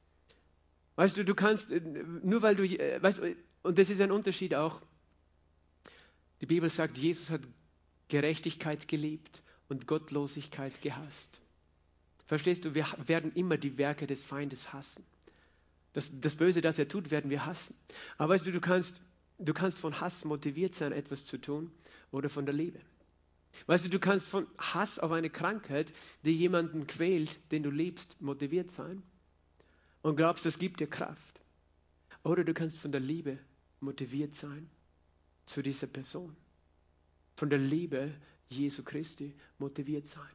Weißt 0.95 1.17
du, 1.17 1.25
du 1.25 1.36
kannst, 1.36 1.71
äh, 1.71 1.79
nur 1.79 2.41
weil 2.41 2.56
du, 2.56 2.63
äh, 2.63 3.01
weißt, 3.01 3.21
und 3.63 3.77
das 3.77 3.89
ist 3.89 4.01
ein 4.01 4.12
Unterschied 4.12 4.56
auch. 4.56 4.82
Die 6.41 6.45
Bibel 6.45 6.69
sagt, 6.69 6.97
Jesus 6.97 7.29
hat 7.29 7.41
Gerechtigkeit 8.10 8.88
geliebt 8.88 9.41
und 9.69 9.88
Gottlosigkeit 9.88 10.82
gehasst. 10.82 11.39
Verstehst 12.25 12.65
du, 12.65 12.75
wir 12.75 12.86
werden 13.06 13.32
immer 13.34 13.58
die 13.58 13.77
Werke 13.77 14.08
des 14.08 14.23
Feindes 14.23 14.73
hassen. 14.73 15.06
Das, 15.93 16.10
das 16.19 16.36
Böse, 16.36 16.62
das 16.62 16.79
er 16.79 16.88
tut, 16.88 17.12
werden 17.12 17.29
wir 17.29 17.45
hassen. 17.45 17.75
Aber 18.17 18.34
weißt 18.34 18.45
du, 18.45 18.51
du 18.51 18.62
kannst, 18.62 19.01
du 19.39 19.53
kannst 19.53 19.77
von 19.77 19.99
Hass 19.99 20.25
motiviert 20.25 20.73
sein, 20.73 20.91
etwas 20.91 21.25
zu 21.25 21.38
tun 21.38 21.71
oder 22.12 22.29
von 22.29 22.45
der 22.45 22.53
Liebe. 22.53 22.79
Weißt 23.67 23.85
du, 23.85 23.89
du 23.89 23.99
kannst 23.99 24.27
von 24.27 24.47
Hass 24.57 24.99
auf 24.99 25.11
eine 25.11 25.29
Krankheit, 25.29 25.93
die 26.23 26.33
jemanden 26.35 26.87
quält, 26.87 27.39
den 27.51 27.63
du 27.63 27.69
liebst, 27.69 28.19
motiviert 28.21 28.71
sein 28.71 29.03
und 30.01 30.15
glaubst, 30.15 30.45
das 30.45 30.59
gibt 30.59 30.79
dir 30.79 30.87
Kraft. 30.87 31.41
Oder 32.23 32.43
du 32.43 32.53
kannst 32.53 32.77
von 32.77 32.91
der 32.91 33.01
Liebe 33.01 33.39
motiviert 33.79 34.33
sein 34.35 34.69
zu 35.45 35.61
dieser 35.61 35.87
Person. 35.87 36.35
Von 37.35 37.49
der 37.49 37.59
Liebe 37.59 38.13
Jesu 38.49 38.83
Christi 38.83 39.33
motiviert 39.59 40.07
sein. 40.07 40.29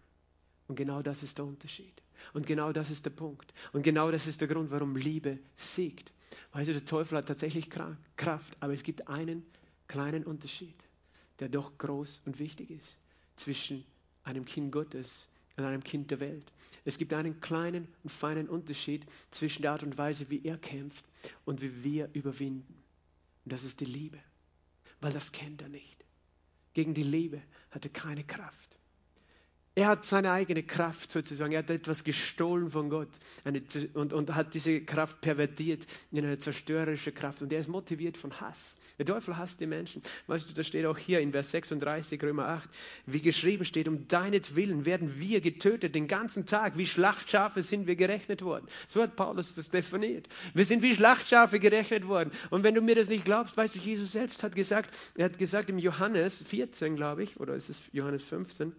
Und 0.66 0.76
genau 0.76 1.02
das 1.02 1.22
ist 1.22 1.38
der 1.38 1.46
Unterschied. 1.46 2.02
Und 2.34 2.46
genau 2.46 2.72
das 2.72 2.90
ist 2.90 3.04
der 3.06 3.10
Punkt. 3.10 3.54
Und 3.72 3.82
genau 3.82 4.10
das 4.10 4.26
ist 4.26 4.40
der 4.40 4.48
Grund, 4.48 4.70
warum 4.70 4.96
Liebe 4.96 5.38
siegt. 5.56 6.12
Weißt 6.52 6.68
du, 6.68 6.72
der 6.72 6.84
Teufel 6.84 7.16
hat 7.16 7.26
tatsächlich 7.26 7.70
Kraft, 7.70 8.56
aber 8.60 8.72
es 8.72 8.82
gibt 8.82 9.08
einen 9.08 9.46
kleinen 9.86 10.24
Unterschied, 10.24 10.76
der 11.40 11.48
doch 11.48 11.78
groß 11.78 12.22
und 12.26 12.38
wichtig 12.38 12.70
ist 12.70 12.98
zwischen 13.38 13.84
einem 14.24 14.44
Kind 14.44 14.72
Gottes 14.72 15.28
und 15.56 15.64
einem 15.64 15.82
Kind 15.82 16.10
der 16.10 16.20
Welt. 16.20 16.52
Es 16.84 16.98
gibt 16.98 17.12
einen 17.12 17.40
kleinen 17.40 17.88
und 18.02 18.10
feinen 18.10 18.48
Unterschied 18.48 19.04
zwischen 19.30 19.62
der 19.62 19.72
Art 19.72 19.82
und 19.82 19.98
Weise, 19.98 20.30
wie 20.30 20.44
er 20.44 20.58
kämpft 20.58 21.04
und 21.44 21.62
wie 21.62 21.82
wir 21.82 22.10
überwinden. 22.12 22.82
Und 23.44 23.52
das 23.52 23.64
ist 23.64 23.80
die 23.80 23.86
Liebe, 23.86 24.18
weil 25.00 25.12
das 25.12 25.32
kennt 25.32 25.62
er 25.62 25.68
nicht. 25.68 26.04
Gegen 26.74 26.94
die 26.94 27.02
Liebe 27.02 27.42
hat 27.70 27.84
er 27.84 27.90
keine 27.90 28.24
Kraft. 28.24 28.77
Er 29.78 29.86
hat 29.86 30.04
seine 30.04 30.32
eigene 30.32 30.64
Kraft 30.64 31.12
sozusagen. 31.12 31.52
Er 31.52 31.60
hat 31.60 31.70
etwas 31.70 32.02
gestohlen 32.02 32.68
von 32.68 32.90
Gott 32.90 33.10
eine, 33.44 33.62
und, 33.94 34.12
und 34.12 34.34
hat 34.34 34.52
diese 34.54 34.80
Kraft 34.80 35.20
pervertiert 35.20 35.86
in 36.10 36.26
eine 36.26 36.36
zerstörerische 36.36 37.12
Kraft. 37.12 37.42
Und 37.42 37.52
er 37.52 37.60
ist 37.60 37.68
motiviert 37.68 38.16
von 38.16 38.40
Hass. 38.40 38.76
Der 38.98 39.06
Teufel 39.06 39.36
hasst 39.36 39.60
die 39.60 39.68
Menschen. 39.68 40.02
Weißt 40.26 40.50
du, 40.50 40.52
das 40.52 40.66
steht 40.66 40.84
auch 40.84 40.98
hier 40.98 41.20
in 41.20 41.30
Vers 41.30 41.52
36, 41.52 42.20
Römer 42.24 42.48
8, 42.48 42.68
wie 43.06 43.20
geschrieben 43.20 43.64
steht, 43.64 43.86
um 43.86 44.08
deinetwillen 44.08 44.84
werden 44.84 45.20
wir 45.20 45.40
getötet 45.40 45.94
den 45.94 46.08
ganzen 46.08 46.46
Tag. 46.46 46.76
Wie 46.76 46.84
Schlachtschafe 46.84 47.62
sind 47.62 47.86
wir 47.86 47.94
gerechnet 47.94 48.42
worden. 48.42 48.66
So 48.88 49.00
hat 49.00 49.14
Paulus 49.14 49.54
das 49.54 49.70
definiert. 49.70 50.28
Wir 50.54 50.64
sind 50.64 50.82
wie 50.82 50.96
Schlachtschafe 50.96 51.60
gerechnet 51.60 52.08
worden. 52.08 52.32
Und 52.50 52.64
wenn 52.64 52.74
du 52.74 52.80
mir 52.80 52.96
das 52.96 53.10
nicht 53.10 53.24
glaubst, 53.24 53.56
weißt 53.56 53.76
du, 53.76 53.78
Jesus 53.78 54.10
selbst 54.10 54.42
hat 54.42 54.56
gesagt, 54.56 54.92
er 55.16 55.26
hat 55.26 55.38
gesagt 55.38 55.70
im 55.70 55.78
Johannes 55.78 56.42
14, 56.42 56.96
glaube 56.96 57.22
ich, 57.22 57.38
oder 57.38 57.54
ist 57.54 57.68
es 57.68 57.80
Johannes 57.92 58.24
15, 58.24 58.72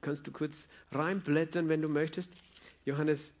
kannst 0.00 0.26
du 0.26 0.32
kurz 0.32 0.68
reinblättern, 0.92 1.68
wenn 1.68 1.82
du 1.82 1.88
möchtest. 1.88 2.32
Johannes 2.84 3.32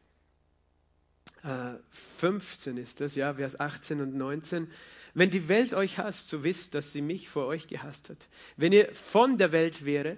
äh, 1.42 1.74
15 2.18 2.76
ist 2.76 3.00
das, 3.00 3.14
ja, 3.14 3.34
Vers 3.34 3.58
18 3.58 4.00
und 4.00 4.14
19. 4.14 4.68
Wenn 5.14 5.30
die 5.30 5.48
Welt 5.48 5.74
euch 5.74 5.98
hasst, 5.98 6.28
so 6.28 6.44
wisst, 6.44 6.74
dass 6.74 6.92
sie 6.92 7.02
mich 7.02 7.28
vor 7.28 7.46
euch 7.46 7.68
gehasst 7.68 8.10
hat. 8.10 8.28
Wenn 8.56 8.72
ihr 8.72 8.94
von 8.94 9.38
der 9.38 9.52
Welt 9.52 9.84
wäre, 9.84 10.16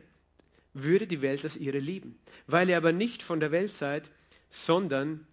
würde 0.75 1.07
die 1.07 1.23
Welt 1.23 1.45
das 1.45 1.57
ihre 1.57 1.79
lieben. 1.79 2.19
Weil 2.47 2.69
ihr 2.69 2.77
aber 2.77 2.93
nicht 2.93 3.23
von 3.23 3.41
der 3.41 3.53
Welt 3.53 3.73
seid, 3.73 4.11
sondern 4.51 5.27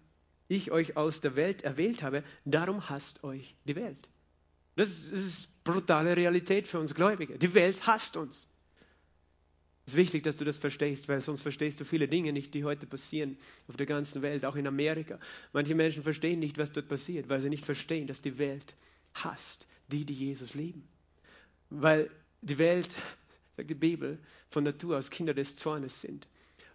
ich 0.48 0.70
euch 0.70 0.96
aus 0.96 1.20
der 1.20 1.36
Welt 1.36 1.62
erwählt 1.62 2.02
habe, 2.02 2.24
darum 2.44 2.88
hasst 2.88 3.22
euch 3.24 3.54
die 3.64 3.76
Welt. 3.76 4.08
Das 4.76 4.88
ist, 4.88 5.12
das 5.12 5.24
ist 5.24 5.64
brutale 5.64 6.16
Realität 6.16 6.66
für 6.66 6.78
uns 6.78 6.94
Gläubige. 6.94 7.38
Die 7.38 7.52
Welt 7.54 7.86
hasst 7.86 8.16
uns. 8.16 8.48
Es 9.88 9.94
ist 9.94 9.96
wichtig, 9.96 10.22
dass 10.22 10.36
du 10.36 10.44
das 10.44 10.58
verstehst, 10.58 11.08
weil 11.08 11.22
sonst 11.22 11.40
verstehst 11.40 11.80
du 11.80 11.84
viele 11.86 12.08
Dinge 12.08 12.34
nicht, 12.34 12.52
die 12.52 12.62
heute 12.62 12.86
passieren 12.86 13.38
auf 13.68 13.78
der 13.78 13.86
ganzen 13.86 14.20
Welt, 14.20 14.44
auch 14.44 14.54
in 14.54 14.66
Amerika. 14.66 15.18
Manche 15.54 15.74
Menschen 15.74 16.02
verstehen 16.02 16.40
nicht, 16.40 16.58
was 16.58 16.72
dort 16.72 16.88
passiert, 16.88 17.30
weil 17.30 17.40
sie 17.40 17.48
nicht 17.48 17.64
verstehen, 17.64 18.06
dass 18.06 18.20
die 18.20 18.36
Welt 18.36 18.74
hasst 19.14 19.66
die, 19.90 20.04
die 20.04 20.12
Jesus 20.12 20.52
lieben. 20.52 20.86
Weil 21.70 22.10
die 22.42 22.58
Welt, 22.58 22.96
sagt 23.56 23.70
die 23.70 23.74
Bibel, 23.74 24.18
von 24.50 24.62
Natur 24.62 24.98
aus 24.98 25.08
Kinder 25.08 25.32
des 25.32 25.56
Zornes 25.56 26.02
sind 26.02 26.28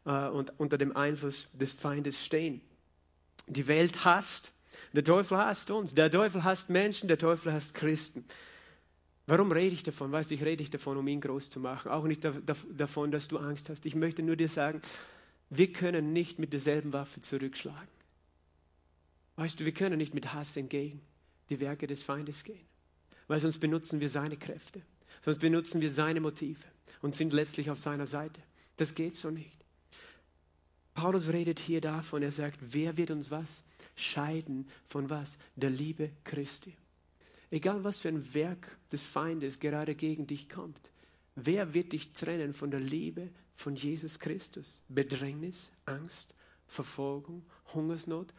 äh, 0.08 0.30
und 0.30 0.52
unter 0.60 0.80
dem 0.80 0.97
Einfluss 0.97 1.49
des 1.54 1.71
Feindes 1.71 2.26
stehen. 2.26 2.62
Die 3.45 3.67
Welt 3.67 4.06
hasst, 4.06 4.54
der 4.91 5.04
Teufel 5.04 5.38
hasst 5.38 5.69
uns, 5.69 5.93
der 5.93 6.10
Teufel 6.10 6.43
hasst 6.43 6.71
Menschen, 6.71 7.08
der 7.08 7.19
Teufel 7.19 7.54
hasst 7.54 7.76
Christen. 7.76 8.26
Warum 9.25 9.51
rede 9.51 9.73
ich 9.73 9.83
davon? 9.83 10.12
Weißt 10.12 10.31
du, 10.31 10.36
ich 10.36 10.43
rede 10.43 10.62
nicht 10.62 10.73
davon, 10.73 10.97
um 10.97 11.07
ihn 11.07 11.21
groß 11.21 11.49
zu 11.49 11.59
machen. 11.59 11.91
Auch 11.91 12.03
nicht 12.03 12.23
davon, 12.25 13.12
dass 13.12 13.27
du 13.27 13.38
Angst 13.38 13.69
hast. 13.69 13.86
Ich 13.86 13.95
möchte 13.95 14.21
nur 14.21 14.36
dir 14.36 14.49
sagen, 14.49 14.81
wir 15.49 15.71
können 15.71 16.12
nicht 16.12 16.39
mit 16.39 16.51
derselben 16.51 16.91
Waffe 16.93 17.21
zurückschlagen. 17.21 17.88
Weißt 19.36 19.59
du, 19.59 19.65
wir 19.65 19.73
können 19.73 19.97
nicht 19.97 20.13
mit 20.13 20.33
Hass 20.33 20.57
entgegen 20.57 21.01
die 21.49 21.59
Werke 21.59 21.88
des 21.88 22.03
Feindes 22.03 22.43
gehen. 22.43 22.65
Weil 23.27 23.39
sonst 23.39 23.59
benutzen 23.59 23.99
wir 23.99 24.09
seine 24.09 24.38
Kräfte. 24.38 24.81
Sonst 25.23 25.39
benutzen 25.39 25.81
wir 25.81 25.89
seine 25.89 26.19
Motive 26.19 26.63
und 27.01 27.15
sind 27.15 27.33
letztlich 27.33 27.69
auf 27.69 27.79
seiner 27.79 28.07
Seite. 28.07 28.41
Das 28.77 28.95
geht 28.95 29.15
so 29.15 29.29
nicht. 29.29 29.63
Paulus 30.93 31.27
redet 31.29 31.59
hier 31.59 31.81
davon, 31.81 32.21
er 32.21 32.31
sagt, 32.31 32.59
wer 32.62 32.97
wird 32.97 33.12
uns 33.12 33.31
was? 33.31 33.63
Scheiden 33.95 34.67
von 34.89 35.09
was? 35.09 35.38
Der 35.55 35.69
Liebe 35.69 36.12
Christi. 36.23 36.75
Egal 37.54 37.84
was 37.84 38.00
für 38.00 38.08
ein 38.08 38.34
Werk 38.34 38.80
des 38.92 39.04
Feindes 39.04 39.60
gerade 39.60 39.94
gegen 39.94 40.26
dich 40.26 40.50
kommt, 40.50 40.89
wer 41.36 41.76
wird 41.76 41.94
dich 41.94 42.13
trennen 42.13 42.56
von 42.56 42.72
der 42.72 42.80
Liebe 42.80 43.30
von 43.54 43.76
Jesus 43.76 44.18
Christus? 44.18 44.82
Bedrängnis, 44.89 45.72
Angst, 45.86 46.34
Verfolgung, 46.66 47.46
Hungersnot, 47.76 48.34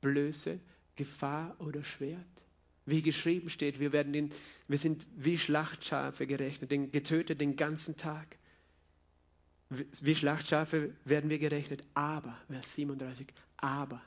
Blöße, 0.00 0.60
Gefahr 0.96 1.54
oder 1.60 1.84
Schwert? 1.84 2.46
Wie 2.86 3.02
geschrieben 3.02 3.50
steht, 3.50 3.80
wir, 3.80 3.92
werden 3.92 4.14
den, 4.14 4.30
wir 4.66 4.78
sind 4.78 5.06
wie 5.14 5.36
Schlachtschafe 5.36 6.26
gerechnet, 6.26 6.70
den, 6.70 6.88
getötet 6.88 7.42
den 7.42 7.56
ganzen 7.56 7.98
Tag. 7.98 8.38
Wie 9.68 10.14
Schlachtschafe 10.14 10.94
werden 11.04 11.28
wir 11.28 11.38
gerechnet. 11.38 11.84
Aber, 11.92 12.34
Vers 12.46 12.74
37, 12.76 13.26
aber 13.58 14.00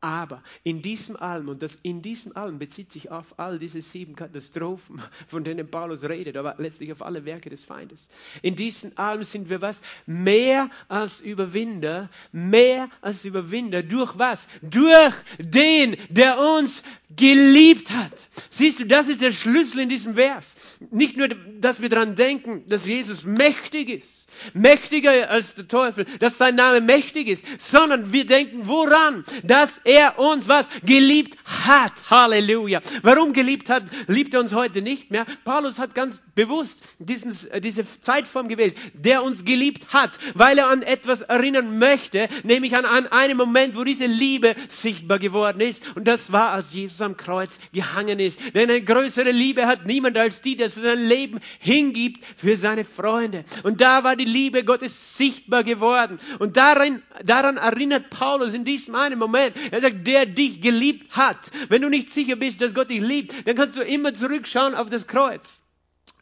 aber 0.00 0.42
in 0.62 0.82
diesem 0.82 1.16
Alm, 1.16 1.48
und 1.48 1.62
das 1.62 1.74
in 1.82 2.02
diesem 2.02 2.36
Alm 2.36 2.58
bezieht 2.58 2.92
sich 2.92 3.10
auf 3.10 3.38
all 3.38 3.58
diese 3.58 3.80
sieben 3.80 4.14
Katastrophen, 4.14 5.02
von 5.28 5.44
denen 5.44 5.70
Paulus 5.70 6.04
redet, 6.04 6.36
aber 6.36 6.54
letztlich 6.58 6.92
auf 6.92 7.02
alle 7.02 7.24
Werke 7.24 7.50
des 7.50 7.64
Feindes. 7.64 8.08
In 8.42 8.54
diesem 8.54 8.92
Alm 8.96 9.24
sind 9.24 9.50
wir 9.50 9.60
was? 9.60 9.82
Mehr 10.06 10.70
als 10.88 11.20
Überwinder, 11.20 12.10
mehr 12.32 12.88
als 13.00 13.24
Überwinder. 13.24 13.82
Durch 13.82 14.18
was? 14.18 14.48
Durch 14.62 15.14
den, 15.38 15.96
der 16.10 16.38
uns 16.38 16.82
geliebt 17.16 17.90
hat. 17.90 18.12
Siehst 18.50 18.80
du, 18.80 18.86
das 18.86 19.08
ist 19.08 19.22
der 19.22 19.32
Schlüssel 19.32 19.80
in 19.80 19.88
diesem 19.88 20.14
Vers. 20.14 20.78
Nicht 20.90 21.16
nur, 21.16 21.28
dass 21.28 21.80
wir 21.80 21.88
daran 21.88 22.16
denken, 22.16 22.64
dass 22.68 22.86
Jesus 22.86 23.24
mächtig 23.24 23.88
ist, 23.88 24.28
mächtiger 24.52 25.30
als 25.30 25.54
der 25.54 25.66
Teufel, 25.66 26.04
dass 26.20 26.38
sein 26.38 26.54
Name 26.54 26.80
mächtig 26.80 27.28
ist, 27.28 27.44
sondern 27.60 28.12
wir 28.12 28.26
denken 28.26 28.68
woran? 28.68 29.24
Dass 29.42 29.80
er 29.88 30.18
uns 30.18 30.48
was 30.48 30.68
geliebt 30.84 31.38
hat. 31.66 31.92
Halleluja. 32.10 32.80
Warum 33.02 33.32
geliebt 33.32 33.70
hat, 33.70 33.84
liebt 34.06 34.34
er 34.34 34.40
uns 34.40 34.52
heute 34.52 34.82
nicht 34.82 35.10
mehr. 35.10 35.24
Paulus 35.44 35.78
hat 35.78 35.94
ganz 35.94 36.22
bewusst 36.34 36.82
diesen, 36.98 37.34
äh, 37.50 37.60
diese 37.60 37.84
Zeitform 38.00 38.48
gewählt, 38.48 38.76
der 38.92 39.22
uns 39.24 39.46
geliebt 39.46 39.94
hat, 39.94 40.10
weil 40.34 40.58
er 40.58 40.68
an 40.68 40.82
etwas 40.82 41.22
erinnern 41.22 41.78
möchte, 41.78 42.28
nämlich 42.44 42.76
an, 42.76 42.84
an 42.84 43.06
einen 43.06 43.38
Moment, 43.38 43.76
wo 43.76 43.84
diese 43.84 44.04
Liebe 44.04 44.54
sichtbar 44.68 45.18
geworden 45.18 45.60
ist. 45.62 45.82
Und 45.96 46.06
das 46.06 46.32
war, 46.32 46.50
als 46.50 46.74
Jesus 46.74 47.00
am 47.00 47.16
Kreuz 47.16 47.58
gehangen 47.72 48.20
ist. 48.20 48.38
Denn 48.54 48.68
eine 48.68 48.82
größere 48.82 49.30
Liebe 49.30 49.66
hat 49.66 49.86
niemand 49.86 50.18
als 50.18 50.42
die, 50.42 50.56
der 50.56 50.68
sein 50.68 51.06
Leben 51.06 51.40
hingibt 51.60 52.24
für 52.36 52.58
seine 52.58 52.84
Freunde. 52.84 53.44
Und 53.62 53.80
da 53.80 54.04
war 54.04 54.16
die 54.16 54.26
Liebe 54.26 54.64
Gottes 54.64 55.16
sichtbar 55.16 55.64
geworden. 55.64 56.18
Und 56.38 56.58
daran, 56.58 57.02
daran 57.24 57.56
erinnert 57.56 58.10
Paulus 58.10 58.52
in 58.52 58.66
diesem 58.66 58.94
einen 58.94 59.18
Moment. 59.18 59.56
Er 59.78 59.82
sagt, 59.82 60.08
der 60.08 60.26
dich 60.26 60.60
geliebt 60.60 61.16
hat. 61.16 61.52
Wenn 61.68 61.82
du 61.82 61.88
nicht 61.88 62.10
sicher 62.10 62.34
bist, 62.34 62.60
dass 62.60 62.74
Gott 62.74 62.90
dich 62.90 63.00
liebt, 63.00 63.46
dann 63.46 63.54
kannst 63.54 63.76
du 63.76 63.82
immer 63.82 64.12
zurückschauen 64.12 64.74
auf 64.74 64.88
das 64.88 65.06
Kreuz. 65.06 65.62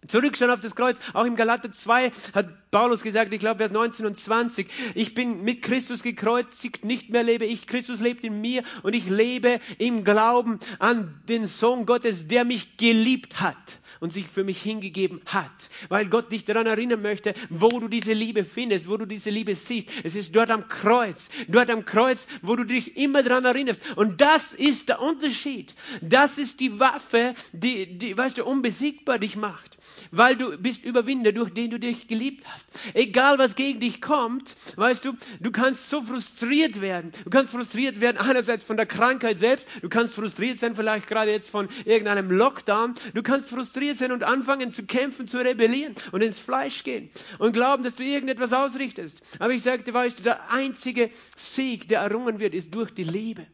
Zurückschauen 0.07 0.51
auf 0.51 0.61
das 0.61 0.77
Kreuz. 0.77 0.99
Auch 1.15 1.25
im 1.25 1.37
Galater 1.37 1.73
2 1.73 2.13
hat 2.35 2.71
Paulus 2.71 3.03
gesagt, 3.03 3.33
ich 3.33 3.41
glaube, 3.41 3.57
Vers 3.57 3.73
19 3.73 4.05
und 4.05 4.19
20, 4.19 4.69
ich 4.95 5.15
bin 5.15 5.43
mit 5.43 5.63
Christus 5.63 6.03
gekreuzigt, 6.03 6.85
nicht 6.85 7.09
mehr 7.09 7.23
lebe 7.23 7.47
ich, 7.47 7.67
Christus 7.67 8.01
lebt 8.01 8.25
in 8.25 8.43
mir 8.43 8.63
und 8.83 8.95
ich 8.95 9.09
lebe 9.09 9.59
im 9.79 10.05
Glauben 10.05 10.61
an 10.79 11.23
den 11.31 11.47
Sohn 11.47 11.87
Gottes, 11.87 12.29
der 12.29 12.45
mich 12.45 12.77
geliebt 12.77 13.41
hat 13.41 13.57
und 14.01 14.13
sich 14.13 14.27
für 14.27 14.45
mich 14.45 14.61
hingegeben 14.63 15.21
hat, 15.27 15.71
weil 15.89 16.07
Gott 16.07 16.33
dich 16.33 16.45
daran 16.45 16.67
erinnern 16.67 17.03
möchte, 17.03 17.35
wo 17.51 17.69
du 17.69 17.89
diese 17.89 18.13
Liebe 18.13 18.45
findest, 18.45 18.89
wo 18.89 18.97
du 18.97 19.07
diese 19.07 19.31
Liebe 19.31 19.55
siehst. 19.55 19.89
Es 20.05 20.15
ist 20.15 20.35
dort 20.35 20.51
am 20.51 20.69
Kreuz, 20.69 21.29
dort 21.49 21.71
am 21.71 21.85
Kreuz, 21.85 22.29
wo 22.43 22.57
du 22.57 22.65
dich 22.65 22.97
immer 22.97 23.23
daran 23.23 23.45
erinnerst. 23.45 23.83
Und 23.97 24.21
das 24.21 24.53
ist 24.53 24.89
der 24.89 25.01
Unterschied. 25.01 25.75
Das 26.03 26.39
ist 26.39 26.61
die 26.61 26.79
Waffe, 26.79 27.35
die, 27.53 27.99
die 27.99 28.17
weißt 28.17 28.39
du, 28.39 28.45
unbesiegbar 28.45 29.19
dich 29.19 29.37
macht, 29.37 29.79
weil 30.11 30.37
du 30.37 30.57
bist 30.59 30.85
Überwinder, 30.85 31.33
durch 31.33 31.53
den 31.53 31.71
du 31.71 31.79
dich 31.79 32.09
geliebt 32.09 32.45
hast. 32.47 32.69
Egal 32.95 33.39
was 33.39 33.55
gegen 33.55 33.81
dich 33.81 34.01
kommt, 34.01 34.57
weißt 34.77 35.05
du, 35.05 35.13
du 35.41 35.51
kannst 35.51 35.89
so 35.89 36.03
frustriert 36.03 36.81
werden. 36.81 37.13
Du 37.25 37.31
kannst 37.31 37.53
frustriert 37.53 38.01
werden 38.01 38.19
einerseits 38.19 38.65
von 38.65 38.77
der 38.77 38.87
Krankheit 38.87 39.39
selbst, 39.39 39.67
du 39.83 39.89
kannst 39.89 40.15
frustriert 40.15 40.59
sein 40.59 40.77
vielleicht 40.77 41.07
gerade 41.07 41.31
jetzt 41.31 41.51
von 41.51 41.69
irgendeinem 41.85 42.31
Lockdown, 42.31 42.95
du 43.15 43.23
kannst 43.23 43.49
frustriert 43.49 43.86
frustriert 43.87 43.99
sein 43.99 44.13
und 44.13 44.25
anfangen 44.25 44.73
zu 44.73 44.85
kämpfen, 44.85 45.29
zu 45.29 45.39
rebellieren 45.39 45.95
und 46.13 46.23
ins 46.23 46.39
Fleisch 46.39 46.83
gehen 46.85 47.11
und 47.39 47.53
glauben, 47.53 47.85
dass 47.85 47.95
du 47.95 48.05
irgendetwas 48.05 48.53
ausrichtest. 48.53 49.23
Aber 49.39 49.53
ich 49.53 49.63
sagte, 49.63 49.93
weißt 49.93 50.19
du, 50.19 50.23
der 50.25 50.51
einzige 50.51 51.11
Sieg, 51.37 51.89
der 51.89 52.01
errungen 52.01 52.41
wird, 52.41 52.55
ist 52.55 52.75
durch 52.75 52.93
die 52.93 53.05
Liebe. 53.05 53.47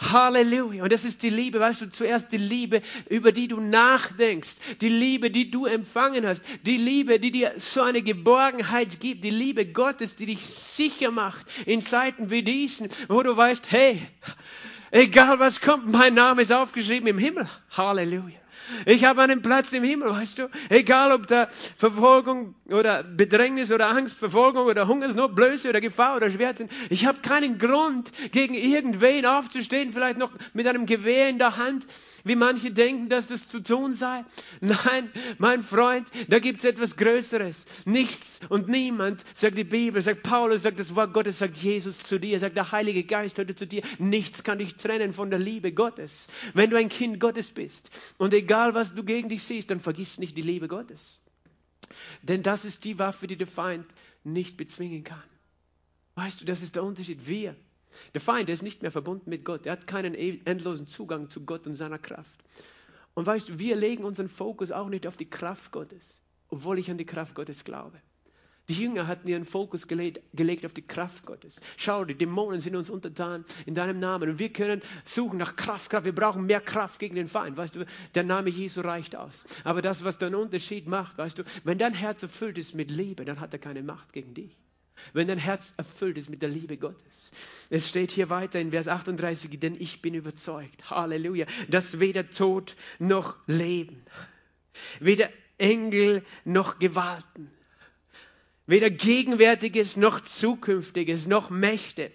Halleluja. 0.00 0.82
Und 0.82 0.92
das 0.92 1.04
ist 1.04 1.22
die 1.22 1.28
Liebe, 1.28 1.60
weißt 1.60 1.82
du, 1.82 1.90
zuerst 1.90 2.32
die 2.32 2.38
Liebe, 2.38 2.80
über 3.10 3.32
die 3.32 3.48
du 3.48 3.60
nachdenkst, 3.60 4.56
die 4.80 4.88
Liebe, 4.88 5.30
die 5.30 5.50
du 5.50 5.66
empfangen 5.66 6.26
hast, 6.26 6.42
die 6.64 6.78
Liebe, 6.78 7.20
die 7.20 7.30
dir 7.30 7.52
so 7.58 7.82
eine 7.82 8.00
Geborgenheit 8.00 8.98
gibt, 9.00 9.24
die 9.24 9.30
Liebe 9.30 9.66
Gottes, 9.66 10.16
die 10.16 10.24
dich 10.24 10.46
sicher 10.46 11.10
macht 11.10 11.46
in 11.66 11.82
Zeiten 11.82 12.30
wie 12.30 12.42
diesen, 12.42 12.88
wo 13.08 13.22
du 13.22 13.36
weißt, 13.36 13.70
hey, 13.70 14.00
egal 14.90 15.38
was 15.38 15.60
kommt, 15.60 15.92
mein 15.92 16.14
Name 16.14 16.42
ist 16.42 16.52
aufgeschrieben 16.52 17.06
im 17.06 17.18
Himmel. 17.18 17.46
Halleluja. 17.70 18.39
Ich 18.86 19.04
habe 19.04 19.22
einen 19.22 19.42
Platz 19.42 19.72
im 19.72 19.84
Himmel, 19.84 20.10
weißt 20.10 20.38
du? 20.38 20.50
Egal 20.68 21.12
ob 21.12 21.26
da 21.26 21.48
Verfolgung 21.76 22.54
oder 22.68 23.02
Bedrängnis 23.02 23.72
oder 23.72 23.88
Angst, 23.90 24.18
Verfolgung 24.18 24.66
oder 24.66 24.86
Hungersnot, 24.88 25.34
Blöße 25.34 25.68
oder 25.68 25.80
Gefahr 25.80 26.16
oder 26.16 26.30
Schmerzen. 26.30 26.68
Ich 26.88 27.06
habe 27.06 27.20
keinen 27.20 27.58
Grund, 27.58 28.10
gegen 28.32 28.54
irgendwen 28.54 29.26
aufzustehen, 29.26 29.92
vielleicht 29.92 30.18
noch 30.18 30.30
mit 30.52 30.66
einem 30.66 30.86
Gewehr 30.86 31.28
in 31.28 31.38
der 31.38 31.56
Hand 31.56 31.86
wie 32.24 32.36
manche 32.36 32.70
denken, 32.70 33.08
dass 33.08 33.28
das 33.28 33.48
zu 33.48 33.60
tun 33.60 33.92
sei. 33.92 34.24
Nein, 34.60 35.10
mein 35.38 35.62
Freund, 35.62 36.08
da 36.28 36.38
gibt 36.38 36.58
es 36.58 36.64
etwas 36.64 36.96
Größeres. 36.96 37.64
Nichts 37.84 38.40
und 38.48 38.68
niemand, 38.68 39.24
sagt 39.34 39.58
die 39.58 39.64
Bibel, 39.64 40.00
sagt 40.00 40.22
Paulus, 40.22 40.62
sagt 40.62 40.78
das 40.78 40.94
Wort 40.94 41.12
Gottes, 41.12 41.38
sagt 41.38 41.56
Jesus 41.58 41.98
zu 41.98 42.18
dir, 42.18 42.38
sagt 42.38 42.56
der 42.56 42.72
Heilige 42.72 43.04
Geist 43.04 43.38
heute 43.38 43.54
zu 43.54 43.66
dir, 43.66 43.82
nichts 43.98 44.44
kann 44.44 44.58
dich 44.58 44.76
trennen 44.76 45.12
von 45.12 45.30
der 45.30 45.38
Liebe 45.38 45.72
Gottes. 45.72 46.26
Wenn 46.54 46.70
du 46.70 46.76
ein 46.76 46.88
Kind 46.88 47.20
Gottes 47.20 47.50
bist 47.50 47.90
und 48.18 48.34
egal 48.34 48.74
was 48.74 48.94
du 48.94 49.04
gegen 49.04 49.28
dich 49.28 49.42
siehst, 49.42 49.70
dann 49.70 49.80
vergiss 49.80 50.18
nicht 50.18 50.36
die 50.36 50.42
Liebe 50.42 50.68
Gottes. 50.68 51.20
Denn 52.22 52.42
das 52.42 52.64
ist 52.64 52.84
die 52.84 52.98
Waffe, 52.98 53.26
die 53.26 53.36
der 53.36 53.46
Feind 53.46 53.86
nicht 54.24 54.56
bezwingen 54.56 55.04
kann. 55.04 55.22
Weißt 56.14 56.40
du, 56.40 56.44
das 56.44 56.62
ist 56.62 56.76
der 56.76 56.84
Unterschied. 56.84 57.26
Wir 57.26 57.56
der 58.14 58.20
Feind 58.20 58.48
ist 58.48 58.62
nicht 58.62 58.82
mehr 58.82 58.90
verbunden 58.90 59.30
mit 59.30 59.44
Gott. 59.44 59.66
Er 59.66 59.72
hat 59.72 59.86
keinen 59.86 60.14
e- 60.14 60.40
endlosen 60.44 60.86
Zugang 60.86 61.28
zu 61.28 61.44
Gott 61.44 61.66
und 61.66 61.76
seiner 61.76 61.98
Kraft. 61.98 62.40
Und 63.14 63.26
weißt 63.26 63.48
du, 63.48 63.58
wir 63.58 63.76
legen 63.76 64.04
unseren 64.04 64.28
Fokus 64.28 64.70
auch 64.70 64.88
nicht 64.88 65.06
auf 65.06 65.16
die 65.16 65.28
Kraft 65.28 65.72
Gottes, 65.72 66.22
obwohl 66.48 66.78
ich 66.78 66.90
an 66.90 66.98
die 66.98 67.06
Kraft 67.06 67.34
Gottes 67.34 67.64
glaube. 67.64 68.00
Die 68.68 68.74
Jünger 68.74 69.08
hatten 69.08 69.26
ihren 69.26 69.46
Fokus 69.46 69.88
gelegt, 69.88 70.20
gelegt, 70.32 70.64
auf 70.64 70.72
die 70.72 70.86
Kraft 70.86 71.26
Gottes. 71.26 71.60
Schau, 71.76 72.04
die 72.04 72.14
Dämonen 72.14 72.60
sind 72.60 72.76
uns 72.76 72.88
untertan 72.88 73.44
in 73.66 73.74
deinem 73.74 73.98
Namen 73.98 74.30
und 74.30 74.38
wir 74.38 74.52
können 74.52 74.80
suchen 75.04 75.38
nach 75.38 75.56
Kraft, 75.56 75.90
Kraft. 75.90 76.04
Wir 76.04 76.14
brauchen 76.14 76.46
mehr 76.46 76.60
Kraft 76.60 77.00
gegen 77.00 77.16
den 77.16 77.26
Feind. 77.26 77.56
Weißt 77.56 77.74
du, 77.74 77.84
der 78.14 78.22
Name 78.22 78.48
Jesu 78.48 78.80
reicht 78.82 79.16
aus. 79.16 79.44
Aber 79.64 79.82
das, 79.82 80.04
was 80.04 80.18
den 80.18 80.36
Unterschied 80.36 80.86
macht, 80.86 81.18
weißt 81.18 81.40
du, 81.40 81.44
wenn 81.64 81.78
dein 81.78 81.94
Herz 81.94 82.22
erfüllt 82.22 82.58
ist 82.58 82.76
mit 82.76 82.92
Liebe, 82.92 83.24
dann 83.24 83.40
hat 83.40 83.52
er 83.52 83.58
keine 83.58 83.82
Macht 83.82 84.12
gegen 84.12 84.34
dich 84.34 84.56
wenn 85.12 85.28
dein 85.28 85.38
Herz 85.38 85.74
erfüllt 85.76 86.18
ist 86.18 86.30
mit 86.30 86.42
der 86.42 86.48
Liebe 86.48 86.76
Gottes. 86.76 87.30
Es 87.70 87.88
steht 87.88 88.10
hier 88.10 88.30
weiter 88.30 88.60
in 88.60 88.70
Vers 88.70 88.88
38, 88.88 89.58
denn 89.58 89.76
ich 89.78 90.02
bin 90.02 90.14
überzeugt, 90.14 90.90
Halleluja, 90.90 91.46
dass 91.68 92.00
weder 92.00 92.30
Tod 92.30 92.76
noch 92.98 93.36
Leben, 93.46 94.02
weder 95.00 95.28
Engel 95.58 96.24
noch 96.44 96.78
Gewalten, 96.78 97.50
weder 98.66 98.90
Gegenwärtiges 98.90 99.96
noch 99.96 100.20
Zukünftiges 100.20 101.26
noch 101.26 101.50
Mächte, 101.50 102.10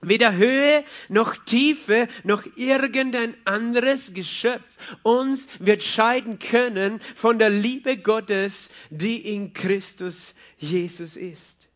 weder 0.00 0.34
Höhe 0.34 0.84
noch 1.08 1.36
Tiefe 1.36 2.08
noch 2.24 2.44
irgendein 2.56 3.34
anderes 3.44 4.12
Geschöpf 4.14 4.76
uns 5.02 5.46
wird 5.58 5.82
scheiden 5.82 6.38
können 6.38 7.00
von 7.00 7.38
der 7.38 7.50
Liebe 7.50 7.96
Gottes, 7.96 8.70
die 8.90 9.34
in 9.34 9.52
Christus 9.52 10.34
Jesus 10.58 11.16
ist. 11.16 11.68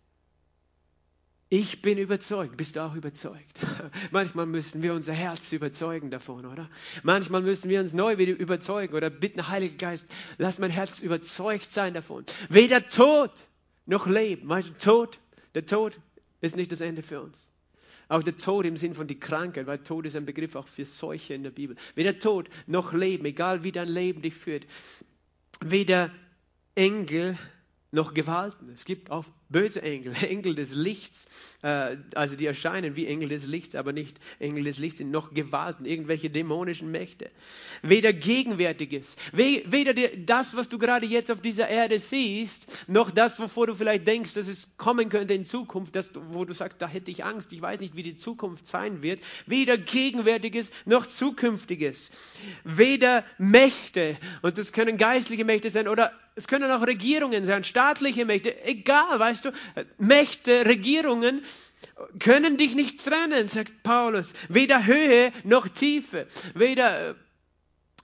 Ich 1.50 1.80
bin 1.80 1.96
überzeugt. 1.96 2.58
Bist 2.58 2.76
du 2.76 2.84
auch 2.84 2.94
überzeugt? 2.94 3.58
Manchmal 4.10 4.44
müssen 4.44 4.82
wir 4.82 4.92
unser 4.92 5.14
Herz 5.14 5.50
überzeugen 5.52 6.10
davon, 6.10 6.44
oder? 6.44 6.68
Manchmal 7.02 7.40
müssen 7.40 7.70
wir 7.70 7.80
uns 7.80 7.94
neu 7.94 8.18
wieder 8.18 8.32
überzeugen 8.32 8.94
oder 8.94 9.08
bitten, 9.08 9.48
Heiliger 9.48 9.76
Geist, 9.76 10.08
lass 10.36 10.58
mein 10.58 10.70
Herz 10.70 11.00
überzeugt 11.00 11.70
sein 11.70 11.94
davon. 11.94 12.24
Weder 12.50 12.86
Tod 12.86 13.32
noch 13.86 14.06
Leben. 14.06 14.46
Weißt 14.48 14.68
du, 14.68 14.72
Tod, 14.74 15.18
der 15.54 15.64
Tod 15.64 15.98
ist 16.42 16.56
nicht 16.56 16.70
das 16.70 16.82
Ende 16.82 17.02
für 17.02 17.22
uns. 17.22 17.50
Auch 18.08 18.22
der 18.22 18.36
Tod 18.36 18.66
im 18.66 18.76
Sinn 18.76 18.94
von 18.94 19.06
die 19.06 19.18
Krankheit, 19.18 19.66
weil 19.66 19.78
Tod 19.78 20.04
ist 20.04 20.16
ein 20.16 20.26
Begriff 20.26 20.54
auch 20.54 20.68
für 20.68 20.84
Seuche 20.84 21.32
in 21.32 21.42
der 21.42 21.50
Bibel. 21.50 21.76
Weder 21.94 22.18
Tod 22.18 22.48
noch 22.66 22.92
Leben, 22.92 23.24
egal 23.24 23.64
wie 23.64 23.72
dein 23.72 23.88
Leben 23.88 24.20
dich 24.20 24.34
führt. 24.34 24.66
Weder 25.60 26.10
Engel 26.74 27.38
noch 27.90 28.12
Gewalten. 28.12 28.70
Es 28.70 28.84
gibt 28.84 29.10
auch 29.10 29.24
böse 29.48 29.82
Engel, 29.82 30.14
Engel 30.28 30.54
des 30.54 30.74
Lichts, 30.74 31.26
äh, 31.62 31.96
also 32.14 32.36
die 32.36 32.46
erscheinen 32.46 32.96
wie 32.96 33.06
Engel 33.06 33.28
des 33.30 33.46
Lichts, 33.46 33.74
aber 33.74 33.92
nicht 33.92 34.18
Engel 34.38 34.64
des 34.64 34.78
Lichts 34.78 34.98
sind 34.98 35.10
noch 35.10 35.32
Gewalten, 35.32 35.84
irgendwelche 35.84 36.30
dämonischen 36.30 36.90
Mächte. 36.90 37.30
Weder 37.82 38.12
Gegenwärtiges, 38.12 39.16
weder 39.32 39.94
das, 39.94 40.56
was 40.56 40.68
du 40.68 40.78
gerade 40.78 41.06
jetzt 41.06 41.30
auf 41.30 41.40
dieser 41.40 41.68
Erde 41.68 41.98
siehst, 41.98 42.66
noch 42.88 43.10
das, 43.10 43.38
wovor 43.38 43.66
du 43.66 43.74
vielleicht 43.74 44.06
denkst, 44.06 44.34
dass 44.34 44.48
es 44.48 44.76
kommen 44.76 45.08
könnte 45.08 45.34
in 45.34 45.44
Zukunft, 45.44 45.96
dass 45.96 46.12
wo 46.14 46.44
du 46.44 46.52
sagst, 46.52 46.82
da 46.82 46.88
hätte 46.88 47.10
ich 47.10 47.24
Angst, 47.24 47.52
ich 47.52 47.62
weiß 47.62 47.80
nicht, 47.80 47.96
wie 47.96 48.02
die 48.02 48.16
Zukunft 48.16 48.66
sein 48.66 49.02
wird. 49.02 49.20
Weder 49.46 49.78
Gegenwärtiges 49.78 50.70
noch 50.84 51.06
Zukünftiges. 51.06 52.10
Weder 52.64 53.24
Mächte, 53.38 54.18
und 54.42 54.58
das 54.58 54.72
können 54.72 54.96
geistliche 54.96 55.44
Mächte 55.44 55.70
sein, 55.70 55.88
oder 55.88 56.12
es 56.34 56.46
können 56.46 56.70
auch 56.70 56.86
Regierungen 56.86 57.46
sein, 57.46 57.64
staatliche 57.64 58.24
Mächte, 58.24 58.64
egal, 58.64 59.18
weißt 59.18 59.37
du, 59.44 59.52
Mächte, 59.98 60.66
Regierungen 60.66 61.42
können 62.18 62.56
dich 62.56 62.74
nicht 62.74 63.04
trennen, 63.04 63.48
sagt 63.48 63.82
Paulus. 63.82 64.32
Weder 64.48 64.86
Höhe 64.86 65.32
noch 65.44 65.68
Tiefe, 65.68 66.26
weder 66.54 67.10
äh, 67.10 67.14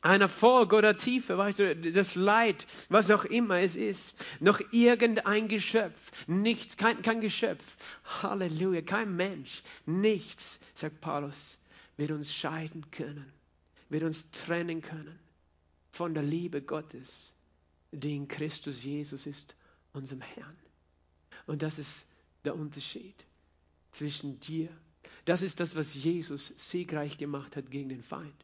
ein 0.02 0.20
Erfolg 0.20 0.72
oder 0.74 0.96
Tiefe, 0.96 1.38
weißt 1.38 1.58
du, 1.60 1.76
das 1.76 2.14
Leid, 2.14 2.66
was 2.90 3.10
auch 3.10 3.24
immer 3.24 3.60
es 3.60 3.74
ist, 3.74 4.14
noch 4.38 4.60
irgendein 4.70 5.48
Geschöpf, 5.48 6.12
nichts, 6.26 6.76
kein, 6.76 7.00
kein 7.00 7.22
Geschöpf, 7.22 7.64
Halleluja, 8.22 8.82
kein 8.82 9.16
Mensch, 9.16 9.62
nichts, 9.86 10.60
sagt 10.74 11.00
Paulus, 11.00 11.58
wird 11.96 12.10
uns 12.10 12.34
scheiden 12.34 12.90
können, 12.90 13.32
wird 13.88 14.02
uns 14.02 14.30
trennen 14.30 14.82
können 14.82 15.18
von 15.90 16.12
der 16.12 16.22
Liebe 16.22 16.60
Gottes, 16.60 17.32
die 17.90 18.14
in 18.14 18.28
Christus 18.28 18.84
Jesus 18.84 19.26
ist, 19.26 19.56
unserem 19.94 20.20
Herrn. 20.20 20.56
Und 21.46 21.62
das 21.62 21.78
ist 21.78 22.06
der 22.44 22.54
Unterschied 22.54 23.14
zwischen 23.90 24.40
dir. 24.40 24.68
Das 25.24 25.42
ist 25.42 25.60
das, 25.60 25.76
was 25.76 25.94
Jesus 25.94 26.52
siegreich 26.56 27.18
gemacht 27.18 27.56
hat 27.56 27.70
gegen 27.70 27.88
den 27.88 28.02
Feind. 28.02 28.34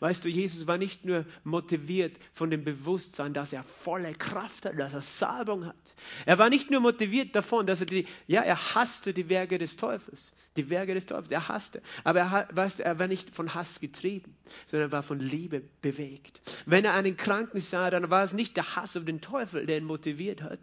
Weißt 0.00 0.24
du, 0.24 0.28
Jesus 0.28 0.66
war 0.66 0.78
nicht 0.78 1.04
nur 1.04 1.24
motiviert 1.44 2.16
von 2.34 2.50
dem 2.50 2.64
Bewusstsein, 2.64 3.34
dass 3.34 3.52
er 3.52 3.64
volle 3.64 4.12
Kraft 4.12 4.66
hat, 4.66 4.78
dass 4.78 4.94
er 4.94 5.00
Salbung 5.00 5.66
hat. 5.66 5.94
Er 6.26 6.38
war 6.38 6.50
nicht 6.50 6.70
nur 6.70 6.80
motiviert 6.80 7.34
davon, 7.34 7.66
dass 7.66 7.80
er 7.80 7.86
die, 7.86 8.06
ja, 8.26 8.42
er 8.42 8.56
hasste 8.56 9.12
die 9.12 9.28
Werke 9.28 9.58
des 9.58 9.76
Teufels. 9.76 10.32
Die 10.56 10.70
Werke 10.70 10.94
des 10.94 11.06
Teufels, 11.06 11.30
er 11.30 11.48
hasste. 11.48 11.82
Aber 12.04 12.20
er, 12.20 12.48
weißt 12.52 12.78
du, 12.78 12.84
er 12.84 12.98
war 12.98 13.08
nicht 13.08 13.30
von 13.34 13.54
Hass 13.54 13.80
getrieben, 13.80 14.36
sondern 14.66 14.88
er 14.88 14.92
war 14.92 15.02
von 15.02 15.18
Liebe 15.18 15.62
bewegt. 15.80 16.40
Wenn 16.66 16.84
er 16.84 16.94
einen 16.94 17.16
Kranken 17.16 17.60
sah, 17.60 17.90
dann 17.90 18.10
war 18.10 18.24
es 18.24 18.32
nicht 18.32 18.56
der 18.56 18.76
Hass 18.76 18.96
auf 18.96 19.04
den 19.04 19.20
Teufel, 19.20 19.66
der 19.66 19.78
ihn 19.78 19.84
motiviert 19.84 20.42
hat, 20.42 20.60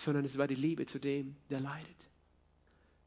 sondern 0.00 0.24
es 0.24 0.38
war 0.38 0.46
die 0.46 0.54
Liebe 0.54 0.86
zu 0.86 0.98
dem, 0.98 1.36
der 1.50 1.60
leidet. 1.60 2.08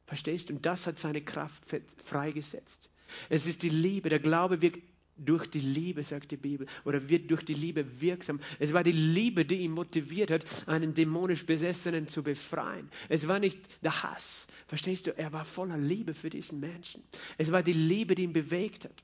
Verstehst 0.06 0.48
du? 0.50 0.54
Und 0.54 0.66
das 0.66 0.86
hat 0.86 0.98
seine 0.98 1.22
Kraft 1.22 1.62
freigesetzt. 2.04 2.90
Es 3.28 3.46
ist 3.46 3.62
die 3.62 3.68
Liebe. 3.68 4.08
Der 4.08 4.18
Glaube 4.18 4.60
wirkt 4.60 4.82
durch 5.16 5.46
die 5.46 5.60
Liebe, 5.60 6.02
sagt 6.02 6.32
die 6.32 6.36
Bibel, 6.36 6.66
oder 6.84 7.08
wird 7.08 7.30
durch 7.30 7.44
die 7.44 7.54
Liebe 7.54 8.00
wirksam. 8.00 8.40
Es 8.58 8.72
war 8.72 8.82
die 8.82 8.92
Liebe, 8.92 9.44
die 9.44 9.58
ihn 9.58 9.70
motiviert 9.70 10.30
hat, 10.30 10.44
einen 10.66 10.94
dämonisch 10.94 11.46
Besessenen 11.46 12.08
zu 12.08 12.22
befreien. 12.22 12.88
Es 13.08 13.28
war 13.28 13.38
nicht 13.38 13.58
der 13.82 14.02
Hass. 14.02 14.46
Verstehst 14.66 15.06
du? 15.06 15.16
Er 15.16 15.32
war 15.32 15.44
voller 15.44 15.78
Liebe 15.78 16.14
für 16.14 16.30
diesen 16.30 16.60
Menschen. 16.60 17.02
Es 17.38 17.52
war 17.52 17.62
die 17.62 17.72
Liebe, 17.72 18.14
die 18.14 18.24
ihn 18.24 18.32
bewegt 18.32 18.84
hat. 18.84 19.02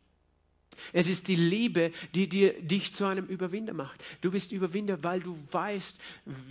Es 0.92 1.08
ist 1.08 1.28
die 1.28 1.36
Liebe, 1.36 1.92
die 2.14 2.28
dir, 2.28 2.60
dich 2.60 2.92
zu 2.92 3.04
einem 3.04 3.26
Überwinder 3.26 3.74
macht. 3.74 4.02
Du 4.20 4.30
bist 4.30 4.50
Überwinder, 4.52 5.02
weil 5.04 5.20
du 5.20 5.38
weißt, 5.50 6.00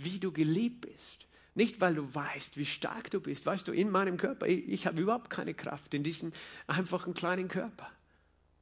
wie 0.02 0.18
du 0.18 0.32
geliebt 0.32 0.82
bist. 0.82 1.26
Nicht, 1.60 1.78
weil 1.82 1.94
du 1.94 2.14
weißt, 2.14 2.56
wie 2.56 2.64
stark 2.64 3.10
du 3.10 3.20
bist. 3.20 3.44
Weißt 3.44 3.68
du, 3.68 3.72
in 3.72 3.90
meinem 3.90 4.16
Körper, 4.16 4.46
ich, 4.46 4.66
ich 4.66 4.86
habe 4.86 5.02
überhaupt 5.02 5.28
keine 5.28 5.52
Kraft 5.52 5.92
in 5.92 6.02
diesem 6.02 6.32
einfachen 6.66 7.12
kleinen 7.12 7.48
Körper. 7.48 7.86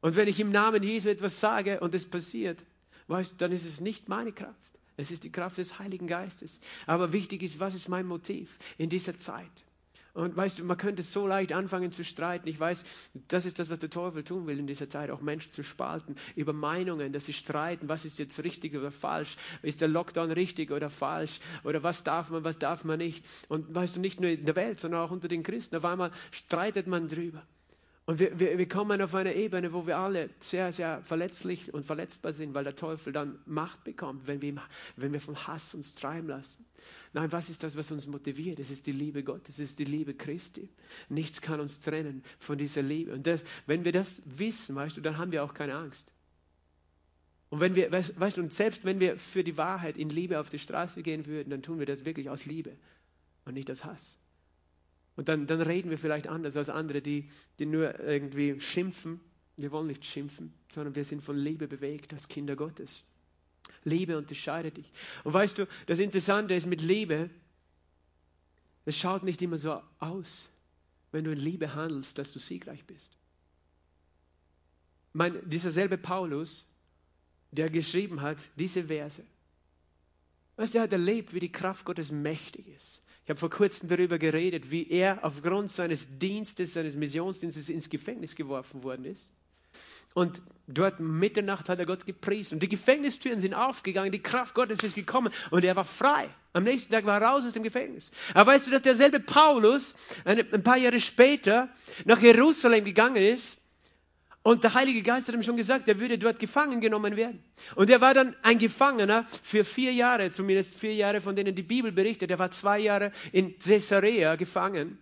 Und 0.00 0.16
wenn 0.16 0.26
ich 0.26 0.40
im 0.40 0.50
Namen 0.50 0.82
Jesu 0.82 1.08
etwas 1.08 1.38
sage 1.38 1.78
und 1.78 1.94
es 1.94 2.10
passiert, 2.10 2.64
weißt 3.06 3.30
du, 3.30 3.36
dann 3.36 3.52
ist 3.52 3.64
es 3.64 3.80
nicht 3.80 4.08
meine 4.08 4.32
Kraft. 4.32 4.72
Es 4.96 5.12
ist 5.12 5.22
die 5.22 5.30
Kraft 5.30 5.58
des 5.58 5.78
Heiligen 5.78 6.08
Geistes. 6.08 6.60
Aber 6.86 7.12
wichtig 7.12 7.44
ist, 7.44 7.60
was 7.60 7.76
ist 7.76 7.88
mein 7.88 8.04
Motiv 8.04 8.58
in 8.78 8.90
dieser 8.90 9.16
Zeit? 9.16 9.64
Und 10.18 10.36
weißt 10.36 10.58
du, 10.58 10.64
man 10.64 10.76
könnte 10.76 11.04
so 11.04 11.28
leicht 11.28 11.52
anfangen 11.52 11.92
zu 11.92 12.02
streiten. 12.02 12.48
Ich 12.48 12.58
weiß, 12.58 12.82
das 13.28 13.46
ist 13.46 13.60
das, 13.60 13.70
was 13.70 13.78
der 13.78 13.88
Teufel 13.88 14.24
tun 14.24 14.48
will 14.48 14.58
in 14.58 14.66
dieser 14.66 14.90
Zeit, 14.90 15.10
auch 15.10 15.20
Menschen 15.20 15.52
zu 15.52 15.62
spalten 15.62 16.16
über 16.34 16.52
Meinungen, 16.52 17.12
dass 17.12 17.26
sie 17.26 17.32
streiten, 17.32 17.88
was 17.88 18.04
ist 18.04 18.18
jetzt 18.18 18.42
richtig 18.42 18.74
oder 18.74 18.90
falsch, 18.90 19.36
ist 19.62 19.80
der 19.80 19.86
Lockdown 19.86 20.32
richtig 20.32 20.72
oder 20.72 20.90
falsch 20.90 21.38
oder 21.62 21.84
was 21.84 22.02
darf 22.02 22.30
man, 22.30 22.42
was 22.42 22.58
darf 22.58 22.82
man 22.82 22.98
nicht. 22.98 23.24
Und 23.48 23.72
weißt 23.72 23.94
du, 23.94 24.00
nicht 24.00 24.20
nur 24.20 24.30
in 24.30 24.44
der 24.44 24.56
Welt, 24.56 24.80
sondern 24.80 25.02
auch 25.02 25.12
unter 25.12 25.28
den 25.28 25.44
Christen, 25.44 25.76
auf 25.76 25.84
einmal 25.84 26.10
streitet 26.32 26.88
man 26.88 27.06
drüber. 27.06 27.46
Und 28.08 28.20
wir, 28.20 28.40
wir, 28.40 28.56
wir 28.56 28.66
kommen 28.66 29.02
auf 29.02 29.14
eine 29.14 29.34
Ebene, 29.34 29.74
wo 29.74 29.86
wir 29.86 29.98
alle 29.98 30.30
sehr, 30.38 30.72
sehr 30.72 31.02
verletzlich 31.02 31.74
und 31.74 31.84
verletzbar 31.84 32.32
sind, 32.32 32.54
weil 32.54 32.64
der 32.64 32.74
Teufel 32.74 33.12
dann 33.12 33.38
Macht 33.44 33.84
bekommt, 33.84 34.26
wenn 34.26 34.40
wir, 34.40 34.62
wenn 34.96 35.12
wir 35.12 35.20
vom 35.20 35.36
Hass 35.46 35.74
uns 35.74 35.92
treiben 35.92 36.26
lassen. 36.26 36.64
Nein, 37.12 37.30
was 37.32 37.50
ist 37.50 37.62
das, 37.64 37.76
was 37.76 37.90
uns 37.90 38.06
motiviert? 38.06 38.60
Es 38.60 38.70
ist 38.70 38.86
die 38.86 38.92
Liebe 38.92 39.22
Gottes, 39.22 39.56
es 39.56 39.72
ist 39.72 39.78
die 39.78 39.84
Liebe 39.84 40.14
Christi. 40.14 40.70
Nichts 41.10 41.42
kann 41.42 41.60
uns 41.60 41.80
trennen 41.80 42.24
von 42.38 42.56
dieser 42.56 42.80
Liebe. 42.80 43.12
Und 43.12 43.26
das, 43.26 43.44
wenn 43.66 43.84
wir 43.84 43.92
das 43.92 44.22
wissen, 44.24 44.74
weißt 44.74 44.96
du, 44.96 45.02
dann 45.02 45.18
haben 45.18 45.30
wir 45.30 45.44
auch 45.44 45.52
keine 45.52 45.74
Angst. 45.74 46.10
Und 47.50 47.60
wenn 47.60 47.74
wir, 47.74 47.92
weißt 47.92 48.38
du, 48.38 48.40
und 48.40 48.54
selbst 48.54 48.86
wenn 48.86 49.00
wir 49.00 49.18
für 49.18 49.44
die 49.44 49.58
Wahrheit 49.58 49.98
in 49.98 50.08
Liebe 50.08 50.40
auf 50.40 50.48
die 50.48 50.58
Straße 50.58 51.02
gehen 51.02 51.26
würden, 51.26 51.50
dann 51.50 51.60
tun 51.60 51.78
wir 51.78 51.84
das 51.84 52.06
wirklich 52.06 52.30
aus 52.30 52.46
Liebe 52.46 52.74
und 53.44 53.52
nicht 53.52 53.70
aus 53.70 53.84
Hass. 53.84 54.16
Und 55.18 55.28
dann, 55.28 55.48
dann 55.48 55.60
reden 55.60 55.90
wir 55.90 55.98
vielleicht 55.98 56.28
anders 56.28 56.56
als 56.56 56.68
andere, 56.68 57.02
die, 57.02 57.28
die 57.58 57.66
nur 57.66 57.98
irgendwie 57.98 58.60
schimpfen. 58.60 59.18
Wir 59.56 59.72
wollen 59.72 59.88
nicht 59.88 60.04
schimpfen, 60.04 60.54
sondern 60.68 60.94
wir 60.94 61.02
sind 61.02 61.24
von 61.24 61.36
Liebe 61.36 61.66
bewegt 61.66 62.12
als 62.12 62.28
Kinder 62.28 62.54
Gottes. 62.54 63.02
Liebe 63.82 64.16
unterscheidet 64.16 64.76
dich. 64.76 64.92
Und 65.24 65.32
weißt 65.32 65.58
du, 65.58 65.66
das 65.86 65.98
Interessante 65.98 66.54
ist 66.54 66.68
mit 66.68 66.82
Liebe, 66.82 67.30
es 68.84 68.96
schaut 68.96 69.24
nicht 69.24 69.42
immer 69.42 69.58
so 69.58 69.82
aus, 69.98 70.54
wenn 71.10 71.24
du 71.24 71.32
in 71.32 71.38
Liebe 71.38 71.74
handelst, 71.74 72.16
dass 72.16 72.32
du 72.32 72.38
siegreich 72.38 72.84
bist. 72.84 73.10
Mein, 75.14 75.36
dieser 75.50 75.72
selbe 75.72 75.98
Paulus, 75.98 76.72
der 77.50 77.70
geschrieben 77.70 78.20
hat, 78.20 78.38
diese 78.54 78.84
Verse, 78.84 79.26
weißt 80.54 80.74
du, 80.74 80.78
er 80.78 80.84
hat 80.84 80.92
erlebt, 80.92 81.34
wie 81.34 81.40
die 81.40 81.50
Kraft 81.50 81.84
Gottes 81.84 82.12
mächtig 82.12 82.68
ist. 82.68 83.02
Ich 83.28 83.30
habe 83.30 83.40
vor 83.40 83.50
kurzem 83.50 83.90
darüber 83.90 84.18
geredet, 84.18 84.70
wie 84.70 84.88
er 84.88 85.22
aufgrund 85.22 85.70
seines 85.70 86.18
Dienstes, 86.18 86.72
seines 86.72 86.96
Missionsdienstes 86.96 87.68
ins 87.68 87.90
Gefängnis 87.90 88.34
geworfen 88.34 88.82
worden 88.82 89.04
ist. 89.04 89.30
Und 90.14 90.40
dort 90.66 90.98
Mitternacht 90.98 91.68
hat 91.68 91.78
er 91.78 91.84
Gott 91.84 92.06
gepriesen. 92.06 92.54
Und 92.54 92.62
die 92.62 92.70
Gefängnistüren 92.70 93.38
sind 93.38 93.52
aufgegangen, 93.52 94.12
die 94.12 94.22
Kraft 94.22 94.54
Gottes 94.54 94.82
ist 94.82 94.94
gekommen 94.94 95.30
und 95.50 95.62
er 95.62 95.76
war 95.76 95.84
frei. 95.84 96.30
Am 96.54 96.64
nächsten 96.64 96.90
Tag 96.90 97.04
war 97.04 97.20
er 97.20 97.28
raus 97.28 97.44
aus 97.44 97.52
dem 97.52 97.64
Gefängnis. 97.64 98.12
Aber 98.32 98.52
weißt 98.52 98.66
du, 98.66 98.70
dass 98.70 98.80
derselbe 98.80 99.20
Paulus 99.20 99.94
ein 100.24 100.62
paar 100.62 100.78
Jahre 100.78 100.98
später 100.98 101.68
nach 102.06 102.22
Jerusalem 102.22 102.86
gegangen 102.86 103.22
ist 103.22 103.57
und 104.42 104.64
der 104.64 104.74
Heilige 104.74 105.02
Geist 105.02 105.28
hat 105.28 105.34
ihm 105.34 105.42
schon 105.42 105.56
gesagt, 105.56 105.88
er 105.88 106.00
würde 106.00 106.18
dort 106.18 106.38
gefangen 106.38 106.80
genommen 106.80 107.16
werden. 107.16 107.42
Und 107.74 107.90
er 107.90 108.00
war 108.00 108.14
dann 108.14 108.34
ein 108.42 108.58
Gefangener 108.58 109.26
für 109.42 109.64
vier 109.64 109.92
Jahre, 109.92 110.32
zumindest 110.32 110.74
vier 110.74 110.94
Jahre, 110.94 111.20
von 111.20 111.36
denen 111.36 111.54
die 111.54 111.62
Bibel 111.62 111.92
berichtet. 111.92 112.30
Er 112.30 112.38
war 112.38 112.50
zwei 112.50 112.78
Jahre 112.78 113.12
in 113.32 113.58
Caesarea 113.58 114.36
gefangen. 114.36 114.98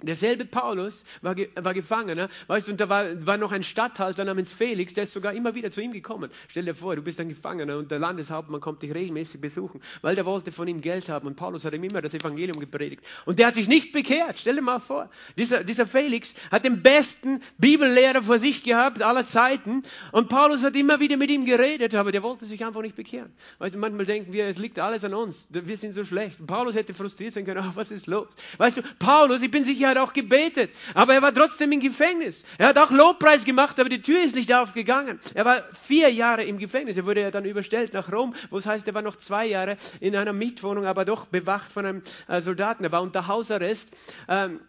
Derselbe 0.00 0.44
Paulus 0.44 1.02
war, 1.22 1.34
war 1.56 1.74
Gefangener, 1.74 2.28
weißt 2.46 2.68
du, 2.68 2.72
und 2.72 2.80
da 2.80 2.88
war, 2.88 3.26
war 3.26 3.36
noch 3.36 3.50
ein 3.50 3.64
Statthalter 3.64 4.24
namens 4.24 4.52
Felix, 4.52 4.94
der 4.94 5.02
ist 5.04 5.12
sogar 5.12 5.32
immer 5.32 5.56
wieder 5.56 5.72
zu 5.72 5.80
ihm 5.80 5.92
gekommen. 5.92 6.30
Stell 6.46 6.66
dir 6.66 6.76
vor, 6.76 6.94
du 6.94 7.02
bist 7.02 7.18
ein 7.18 7.28
Gefangener 7.28 7.78
und 7.78 7.90
der 7.90 7.98
Landeshauptmann 7.98 8.60
kommt 8.60 8.82
dich 8.82 8.94
regelmäßig 8.94 9.40
besuchen, 9.40 9.80
weil 10.00 10.14
der 10.14 10.24
wollte 10.24 10.52
von 10.52 10.68
ihm 10.68 10.82
Geld 10.82 11.08
haben 11.08 11.26
und 11.26 11.34
Paulus 11.34 11.64
hat 11.64 11.74
ihm 11.74 11.82
immer 11.82 12.00
das 12.00 12.14
Evangelium 12.14 12.60
gepredigt. 12.60 13.02
Und 13.24 13.40
der 13.40 13.48
hat 13.48 13.56
sich 13.56 13.66
nicht 13.66 13.92
bekehrt. 13.92 14.38
Stell 14.38 14.54
dir 14.54 14.62
mal 14.62 14.78
vor, 14.78 15.10
dieser, 15.36 15.64
dieser 15.64 15.84
Felix 15.84 16.32
hat 16.52 16.64
den 16.64 16.80
besten 16.80 17.40
Bibellehrer 17.58 18.22
vor 18.22 18.38
sich 18.38 18.62
gehabt 18.62 19.02
aller 19.02 19.24
Zeiten 19.24 19.82
und 20.12 20.28
Paulus 20.28 20.62
hat 20.62 20.76
immer 20.76 21.00
wieder 21.00 21.16
mit 21.16 21.30
ihm 21.30 21.44
geredet, 21.44 21.96
aber 21.96 22.12
der 22.12 22.22
wollte 22.22 22.46
sich 22.46 22.64
einfach 22.64 22.82
nicht 22.82 22.94
bekehren. 22.94 23.32
Weißt 23.58 23.74
du, 23.74 23.78
manchmal 23.80 24.06
denken 24.06 24.32
wir, 24.32 24.46
es 24.46 24.58
liegt 24.58 24.78
alles 24.78 25.02
an 25.02 25.14
uns, 25.14 25.48
wir 25.50 25.76
sind 25.76 25.90
so 25.90 26.04
schlecht. 26.04 26.36
Paulus 26.46 26.76
hätte 26.76 26.94
frustriert 26.94 27.32
sein 27.32 27.44
können, 27.44 27.64
oh, 27.68 27.72
was 27.74 27.90
ist 27.90 28.06
los? 28.06 28.28
Weißt 28.58 28.76
du, 28.76 28.82
Paulus, 29.00 29.42
ich 29.42 29.50
bin 29.50 29.64
sicher, 29.64 29.87
er 29.88 30.00
hat 30.00 30.08
auch 30.08 30.12
gebetet, 30.12 30.72
aber 30.94 31.14
er 31.14 31.22
war 31.22 31.34
trotzdem 31.34 31.72
im 31.72 31.80
Gefängnis. 31.80 32.44
Er 32.58 32.68
hat 32.68 32.78
auch 32.78 32.90
Lobpreis 32.90 33.44
gemacht, 33.44 33.78
aber 33.80 33.88
die 33.88 34.02
Tür 34.02 34.22
ist 34.22 34.36
nicht 34.36 34.52
aufgegangen. 34.52 35.18
Er 35.34 35.44
war 35.44 35.62
vier 35.72 36.10
Jahre 36.10 36.44
im 36.44 36.58
Gefängnis. 36.58 36.96
Er 36.96 37.06
wurde 37.06 37.22
ja 37.22 37.30
dann 37.30 37.44
überstellt 37.44 37.92
nach 37.92 38.12
Rom, 38.12 38.34
wo 38.50 38.58
es 38.58 38.66
heißt, 38.66 38.86
er 38.88 38.94
war 38.94 39.02
noch 39.02 39.16
zwei 39.16 39.46
Jahre 39.46 39.76
in 40.00 40.16
einer 40.16 40.32
Mietwohnung, 40.32 40.86
aber 40.86 41.04
doch 41.04 41.26
bewacht 41.26 41.70
von 41.70 41.86
einem 41.86 42.02
äh, 42.28 42.40
Soldaten. 42.40 42.84
Er 42.84 42.92
war 42.92 43.02
unter 43.02 43.26
Hausarrest. 43.26 43.96
Ähm, 44.28 44.60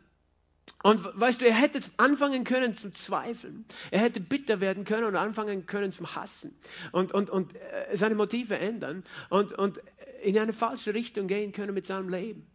und 0.84 1.04
weißt 1.20 1.42
du, 1.42 1.46
er 1.46 1.54
hätte 1.54 1.82
anfangen 1.98 2.46
können 2.46 2.74
zu 2.74 2.90
zweifeln. 2.92 3.66
Er 3.92 4.00
hätte 4.00 4.22
bitter 4.22 4.62
werden 4.62 4.86
können 4.86 5.04
und 5.04 5.16
anfangen 5.16 5.66
können 5.66 5.92
zum 5.92 6.16
Hassen 6.16 6.58
und, 6.92 7.12
und, 7.12 7.30
und 7.30 7.56
äh, 7.56 7.98
seine 7.98 8.16
Motive 8.16 8.58
ändern 8.58 9.04
und, 9.30 9.52
und 9.52 9.82
in 10.24 10.38
eine 10.38 10.54
falsche 10.54 10.94
Richtung 10.94 11.28
gehen 11.28 11.52
können 11.52 11.74
mit 11.74 11.86
seinem 11.86 12.10
Leben. 12.10 12.50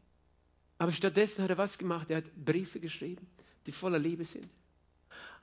Aber 0.78 0.92
stattdessen 0.92 1.42
hat 1.42 1.50
er 1.50 1.58
was 1.58 1.78
gemacht? 1.78 2.10
Er 2.10 2.18
hat 2.18 2.34
Briefe 2.36 2.80
geschrieben, 2.80 3.26
die 3.66 3.72
voller 3.72 3.98
Liebe 3.98 4.24
sind. 4.24 4.48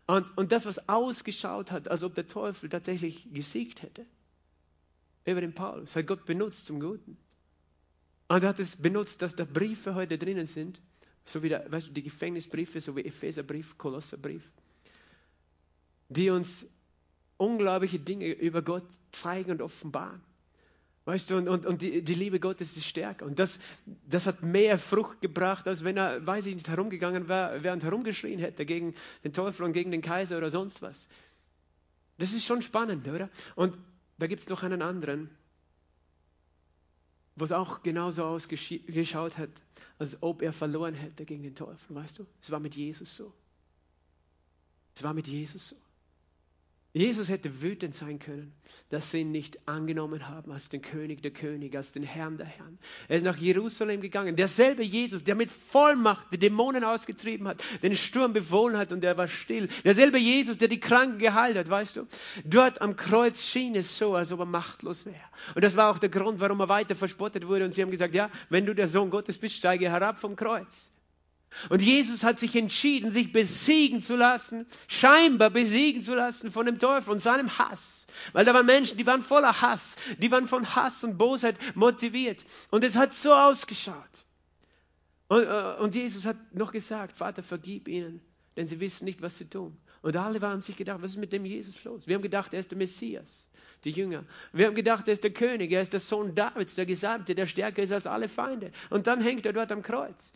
Und, 0.08 0.38
und 0.38 0.52
das, 0.52 0.66
was 0.66 0.90
ausgeschaut 0.90 1.72
hat, 1.72 1.88
als 1.88 2.04
ob 2.04 2.16
der 2.16 2.28
Teufel 2.28 2.70
tatsächlich 2.70 3.32
gesiegt 3.32 3.82
hätte, 3.82 4.06
über 5.26 5.42
den 5.42 5.54
Paulus, 5.54 5.96
hat 5.96 6.08
Gott 6.08 6.26
benutzt 6.26 6.66
zum 6.66 6.80
Guten. 6.80 7.18
Und 8.28 8.44
er 8.44 8.50
hat 8.50 8.60
es 8.60 8.76
benutzt, 8.76 9.22
dass 9.22 9.36
da 9.36 9.46
Briefe 9.46 9.96
heute 9.96 10.18
drinnen 10.18 10.48
sind, 10.48 10.82
so 11.26 11.44
wie 11.44 11.50
der, 11.50 11.72
weißt 11.72 11.90
du, 11.90 11.92
die 11.92 12.04
Gefängnisbriefe, 12.04 12.82
so 12.82 12.96
wie 12.96 13.06
Epheserbrief, 13.06 13.78
Kolosserbrief, 13.78 14.44
die 16.10 16.30
uns 16.30 16.66
unglaubliche 17.38 18.00
Dinge 18.00 18.32
über 18.34 18.62
Gott 18.62 18.86
zeigen 19.12 19.52
und 19.52 19.62
offenbaren. 19.62 20.22
Weißt 21.06 21.32
du, 21.32 21.38
und, 21.38 21.48
und, 21.48 21.66
und 21.66 21.82
die, 21.82 22.04
die, 22.04 22.14
Liebe 22.14 22.40
Gottes 22.40 22.78
ist 22.78 22.86
stärker. 22.86 23.26
Und 23.26 23.40
das, 23.40 23.60
das 24.08 24.28
hat 24.28 24.44
mehr 24.44 24.78
Frucht 24.78 25.20
gebracht, 25.20 25.68
als 25.68 25.84
wenn 25.84 25.98
er, 25.98 26.26
weiß 26.26 26.46
ich 26.46 26.54
nicht, 26.54 26.70
herumgegangen 26.70 27.28
wäre, 27.28 27.64
während 27.64 27.84
herumgeschrien 27.84 28.40
hätte 28.40 28.66
gegen 28.66 28.94
den 29.24 29.34
Teufel 29.34 29.64
und 29.64 29.74
gegen 29.74 29.90
den 29.90 30.04
Kaiser 30.04 30.38
oder 30.38 30.52
sonst 30.52 30.82
was. 30.84 31.10
Das 32.20 32.34
ist 32.34 32.46
schon 32.46 32.62
spannend, 32.62 33.08
oder? 33.08 33.30
Und 33.56 33.78
da 34.20 34.28
gibt 34.28 34.42
es 34.42 34.50
noch 34.50 34.62
einen 34.62 34.84
anderen, 34.84 35.32
wo 37.36 37.46
es 37.46 37.52
auch 37.52 37.82
genauso 37.82 38.24
ausgeschaut 38.24 39.40
hat, 39.40 39.50
als 39.98 40.22
ob 40.22 40.44
er 40.44 40.54
verloren 40.54 40.94
hätte 40.94 41.26
gegen 41.26 41.42
den 41.42 41.56
Teufel, 41.56 41.96
weißt 41.96 42.20
du? 42.20 42.28
Es 42.40 42.52
war 42.52 42.60
mit 42.60 42.76
Jesus 42.76 43.16
so. 43.16 43.34
Es 44.94 45.02
war 45.02 45.16
mit 45.16 45.28
Jesus 45.28 45.70
so. 45.70 45.76
Jesus 46.94 47.30
hätte 47.30 47.62
wütend 47.62 47.96
sein 47.96 48.20
können, 48.20 48.54
dass 48.90 49.12
sie 49.12 49.22
ihn 49.22 49.32
nicht 49.32 49.66
angenommen 49.66 50.28
haben 50.28 50.52
als 50.52 50.68
den 50.68 50.82
König 50.82 51.22
der 51.22 51.32
Könige, 51.32 51.78
als 51.78 51.94
den 51.94 52.04
Herrn 52.04 52.38
der 52.38 52.48
Herren. 52.48 52.80
Er 53.08 53.16
ist 53.16 53.24
nach 53.24 53.38
Jerusalem 53.38 54.02
gegangen. 54.02 54.36
Derselbe 54.36 54.84
Jesus, 54.84 55.24
der 55.24 55.36
mit 55.36 55.50
Vollmacht 55.50 56.28
die 56.34 56.38
Dämonen 56.38 56.84
ausgetrieben 56.84 57.48
hat, 57.48 57.64
den 57.82 57.96
Sturm 57.96 58.34
befohlen 58.34 58.78
hat 58.78 58.92
und 58.92 59.06
er 59.06 59.16
war 59.16 59.30
still. 59.30 59.70
Derselbe 59.86 60.18
Jesus, 60.18 60.58
der 60.58 60.68
die 60.68 60.82
Kranken 60.82 61.20
geheilt 61.20 61.58
hat, 61.58 61.70
weißt 61.70 61.96
du. 61.96 62.08
Dort 62.44 62.82
am 62.82 62.98
Kreuz 62.98 63.42
schien 63.42 63.74
es 63.76 63.98
so, 63.98 64.16
als 64.16 64.34
ob 64.34 64.40
er 64.42 64.46
machtlos 64.46 65.06
wäre. 65.06 65.16
Und 65.56 65.64
das 65.64 65.78
war 65.78 65.92
auch 65.92 66.00
der 66.00 66.10
Grund, 66.10 66.42
warum 66.42 66.60
er 66.60 66.68
weiter 66.68 66.96
verspottet 66.96 67.48
wurde. 67.48 67.64
Und 67.64 67.74
sie 67.74 67.82
haben 67.84 67.92
gesagt, 67.92 68.16
ja, 68.16 68.30
wenn 68.50 68.66
du 68.66 68.76
der 68.76 68.90
Sohn 68.90 69.12
Gottes 69.12 69.38
bist, 69.38 69.56
steige 69.56 69.90
herab 69.90 70.20
vom 70.20 70.36
Kreuz. 70.36 70.92
Und 71.70 71.82
Jesus 71.82 72.24
hat 72.24 72.40
sich 72.40 72.56
entschieden, 72.56 73.12
sich 73.12 73.32
besiegen 73.32 74.02
zu 74.02 74.16
lassen, 74.16 74.66
scheinbar 74.88 75.50
besiegen 75.50 76.02
zu 76.02 76.16
lassen 76.16 76.52
von 76.52 76.66
dem 76.66 76.80
Teufel 76.80 77.12
und 77.12 77.20
seinem 77.20 77.58
Hass. 77.58 78.08
Weil 78.34 78.46
da 78.46 78.54
waren 78.54 78.66
Menschen, 78.66 78.98
die 78.98 79.06
waren 79.06 79.22
voller 79.22 79.62
Hass, 79.62 79.96
die 80.18 80.32
waren 80.32 80.48
von 80.48 80.66
Hass 80.76 81.04
und 81.04 81.18
Bosheit 81.18 81.58
motiviert. 81.76 82.46
Und 82.70 82.84
es 82.84 82.96
hat 82.96 83.14
so 83.14 83.34
ausgeschaut. 83.34 84.26
Und, 85.28 85.44
äh, 85.44 85.76
und 85.80 85.96
Jesus 85.96 86.26
hat 86.26 86.38
noch 86.54 86.72
gesagt, 86.72 87.18
Vater, 87.18 87.44
vergib 87.44 87.88
ihnen, 87.88 88.22
denn 88.58 88.68
sie 88.68 88.80
wissen 88.80 89.06
nicht, 89.06 89.22
was 89.22 89.38
sie 89.38 89.46
tun. 89.46 89.78
Und 90.02 90.16
alle 90.18 90.42
haben 90.42 90.62
sich 90.62 90.76
gedacht, 90.76 91.02
was 91.02 91.12
ist 91.12 91.18
mit 91.18 91.32
dem 91.32 91.46
Jesus 91.46 91.84
los? 91.84 92.08
Wir 92.08 92.16
haben 92.16 92.22
gedacht, 92.22 92.54
er 92.54 92.60
ist 92.60 92.72
der 92.72 92.78
Messias, 92.78 93.48
die 93.84 93.92
Jünger. 93.92 94.26
Wir 94.52 94.68
haben 94.68 94.76
gedacht, 94.76 95.08
er 95.08 95.14
ist 95.14 95.24
der 95.24 95.32
König, 95.32 95.72
er 95.72 95.82
ist 95.82 95.94
der 95.94 96.00
Sohn 96.00 96.34
Davids, 96.34 96.76
der 96.76 96.86
Gesalbte, 96.86 97.36
der 97.36 97.46
stärker 97.46 97.84
ist 97.84 97.92
als 97.92 98.08
alle 98.08 98.28
Feinde. 98.28 98.72
Und 98.90 99.08
dann 99.08 99.22
hängt 99.22 99.46
er 99.46 99.54
dort 99.54 99.72
am 99.72 99.84
Kreuz. 99.84 100.34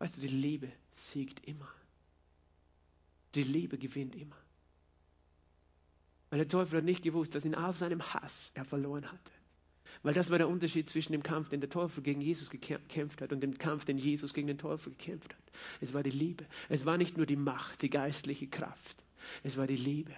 Weißt 0.00 0.16
du, 0.16 0.22
die 0.22 0.28
Liebe 0.28 0.72
siegt 0.90 1.46
immer. 1.46 1.68
Die 3.34 3.42
Liebe 3.42 3.78
gewinnt 3.78 4.16
immer. 4.16 4.36
Weil 6.30 6.38
der 6.38 6.48
Teufel 6.48 6.78
hat 6.78 6.84
nicht 6.84 7.02
gewusst, 7.02 7.34
dass 7.34 7.44
in 7.44 7.54
all 7.54 7.72
seinem 7.72 8.02
Hass 8.02 8.50
er 8.54 8.64
verloren 8.64 9.10
hatte. 9.12 9.30
Weil 10.02 10.14
das 10.14 10.30
war 10.30 10.38
der 10.38 10.48
Unterschied 10.48 10.88
zwischen 10.88 11.12
dem 11.12 11.22
Kampf, 11.22 11.50
den 11.50 11.60
der 11.60 11.68
Teufel 11.68 12.02
gegen 12.02 12.22
Jesus 12.22 12.48
gekämpft 12.48 13.20
hat 13.20 13.32
und 13.32 13.40
dem 13.40 13.58
Kampf, 13.58 13.84
den 13.84 13.98
Jesus 13.98 14.32
gegen 14.32 14.46
den 14.46 14.58
Teufel 14.58 14.90
gekämpft 14.92 15.34
hat. 15.34 15.52
Es 15.80 15.92
war 15.92 16.02
die 16.02 16.10
Liebe. 16.10 16.46
Es 16.70 16.86
war 16.86 16.96
nicht 16.96 17.18
nur 17.18 17.26
die 17.26 17.36
Macht, 17.36 17.82
die 17.82 17.90
geistliche 17.90 18.48
Kraft. 18.48 19.04
Es 19.42 19.58
war 19.58 19.66
die 19.66 19.76
Liebe 19.76 20.14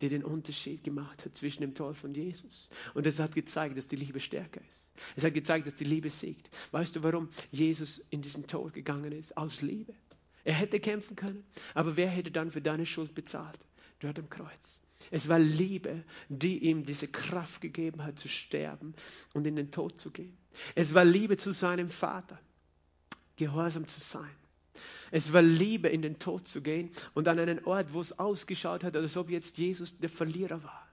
die 0.00 0.08
den 0.08 0.24
Unterschied 0.24 0.84
gemacht 0.84 1.24
hat 1.24 1.34
zwischen 1.34 1.62
dem 1.62 1.74
Teufel 1.74 2.06
und 2.06 2.16
Jesus. 2.16 2.68
Und 2.94 3.06
es 3.06 3.18
hat 3.18 3.34
gezeigt, 3.34 3.76
dass 3.76 3.88
die 3.88 3.96
Liebe 3.96 4.20
stärker 4.20 4.60
ist. 4.60 4.88
Es 5.16 5.24
hat 5.24 5.34
gezeigt, 5.34 5.66
dass 5.66 5.74
die 5.74 5.84
Liebe 5.84 6.10
siegt. 6.10 6.50
Weißt 6.70 6.94
du, 6.94 7.02
warum 7.02 7.28
Jesus 7.50 7.98
in 8.10 8.22
diesen 8.22 8.46
Tod 8.46 8.74
gegangen 8.74 9.12
ist? 9.12 9.36
Aus 9.36 9.62
Liebe. 9.62 9.94
Er 10.44 10.54
hätte 10.54 10.80
kämpfen 10.80 11.16
können, 11.16 11.44
aber 11.74 11.96
wer 11.96 12.08
hätte 12.08 12.30
dann 12.30 12.50
für 12.50 12.62
deine 12.62 12.86
Schuld 12.86 13.14
bezahlt? 13.14 13.58
Dort 14.00 14.18
am 14.18 14.30
Kreuz. 14.30 14.80
Es 15.10 15.28
war 15.28 15.38
Liebe, 15.38 16.04
die 16.28 16.58
ihm 16.58 16.84
diese 16.84 17.08
Kraft 17.08 17.60
gegeben 17.60 18.04
hat, 18.04 18.18
zu 18.18 18.28
sterben 18.28 18.94
und 19.32 19.46
in 19.46 19.56
den 19.56 19.70
Tod 19.70 19.98
zu 19.98 20.10
gehen. 20.10 20.36
Es 20.74 20.94
war 20.94 21.04
Liebe 21.04 21.36
zu 21.36 21.52
seinem 21.52 21.90
Vater, 21.90 22.38
gehorsam 23.36 23.86
zu 23.86 24.00
sein. 24.00 24.30
Es 25.10 25.32
war 25.32 25.42
Liebe, 25.42 25.88
in 25.88 26.02
den 26.02 26.18
Tod 26.18 26.48
zu 26.48 26.60
gehen 26.60 26.90
und 27.14 27.28
an 27.28 27.38
einen 27.38 27.64
Ort, 27.64 27.92
wo 27.92 28.00
es 28.00 28.18
ausgeschaut 28.18 28.84
hat, 28.84 28.96
als 28.96 29.16
ob 29.16 29.30
jetzt 29.30 29.58
Jesus 29.58 29.98
der 29.98 30.10
Verlierer 30.10 30.62
war. 30.62 30.88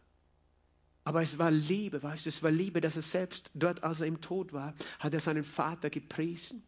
Aber 1.04 1.22
es 1.22 1.38
war 1.38 1.52
Liebe, 1.52 2.02
weißt 2.02 2.26
du, 2.26 2.30
es 2.30 2.42
war 2.42 2.52
Liebe, 2.52 2.82
dass 2.82 2.96
er 2.96 3.04
selbst 3.04 3.52
dort, 3.54 3.84
als 3.84 4.02
er 4.02 4.08
im 4.08 4.22
Tod 4.22 4.54
war, 4.54 4.74
hat 5.00 5.14
er 5.14 5.20
seinen 5.20 5.44
Vater 5.44 5.90
gepriesen. 5.90 6.64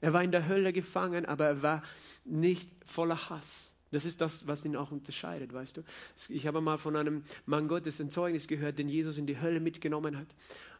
Er 0.00 0.12
war 0.12 0.22
in 0.22 0.32
der 0.32 0.48
Hölle 0.48 0.72
gefangen, 0.72 1.26
aber 1.26 1.46
er 1.46 1.62
war 1.62 1.82
nicht 2.24 2.70
voller 2.84 3.30
Hass. 3.30 3.72
Das 3.90 4.04
ist 4.04 4.20
das, 4.20 4.46
was 4.46 4.64
ihn 4.64 4.76
auch 4.76 4.90
unterscheidet, 4.90 5.52
weißt 5.52 5.78
du. 5.78 5.82
Ich 6.28 6.46
habe 6.46 6.60
mal 6.60 6.78
von 6.78 6.96
einem 6.96 7.22
Mann 7.46 7.68
Gottes 7.68 8.00
ein 8.00 8.10
Zeugnis 8.10 8.46
gehört, 8.46 8.78
den 8.78 8.88
Jesus 8.88 9.16
in 9.16 9.26
die 9.26 9.40
Hölle 9.40 9.60
mitgenommen 9.60 10.18
hat. 10.18 10.28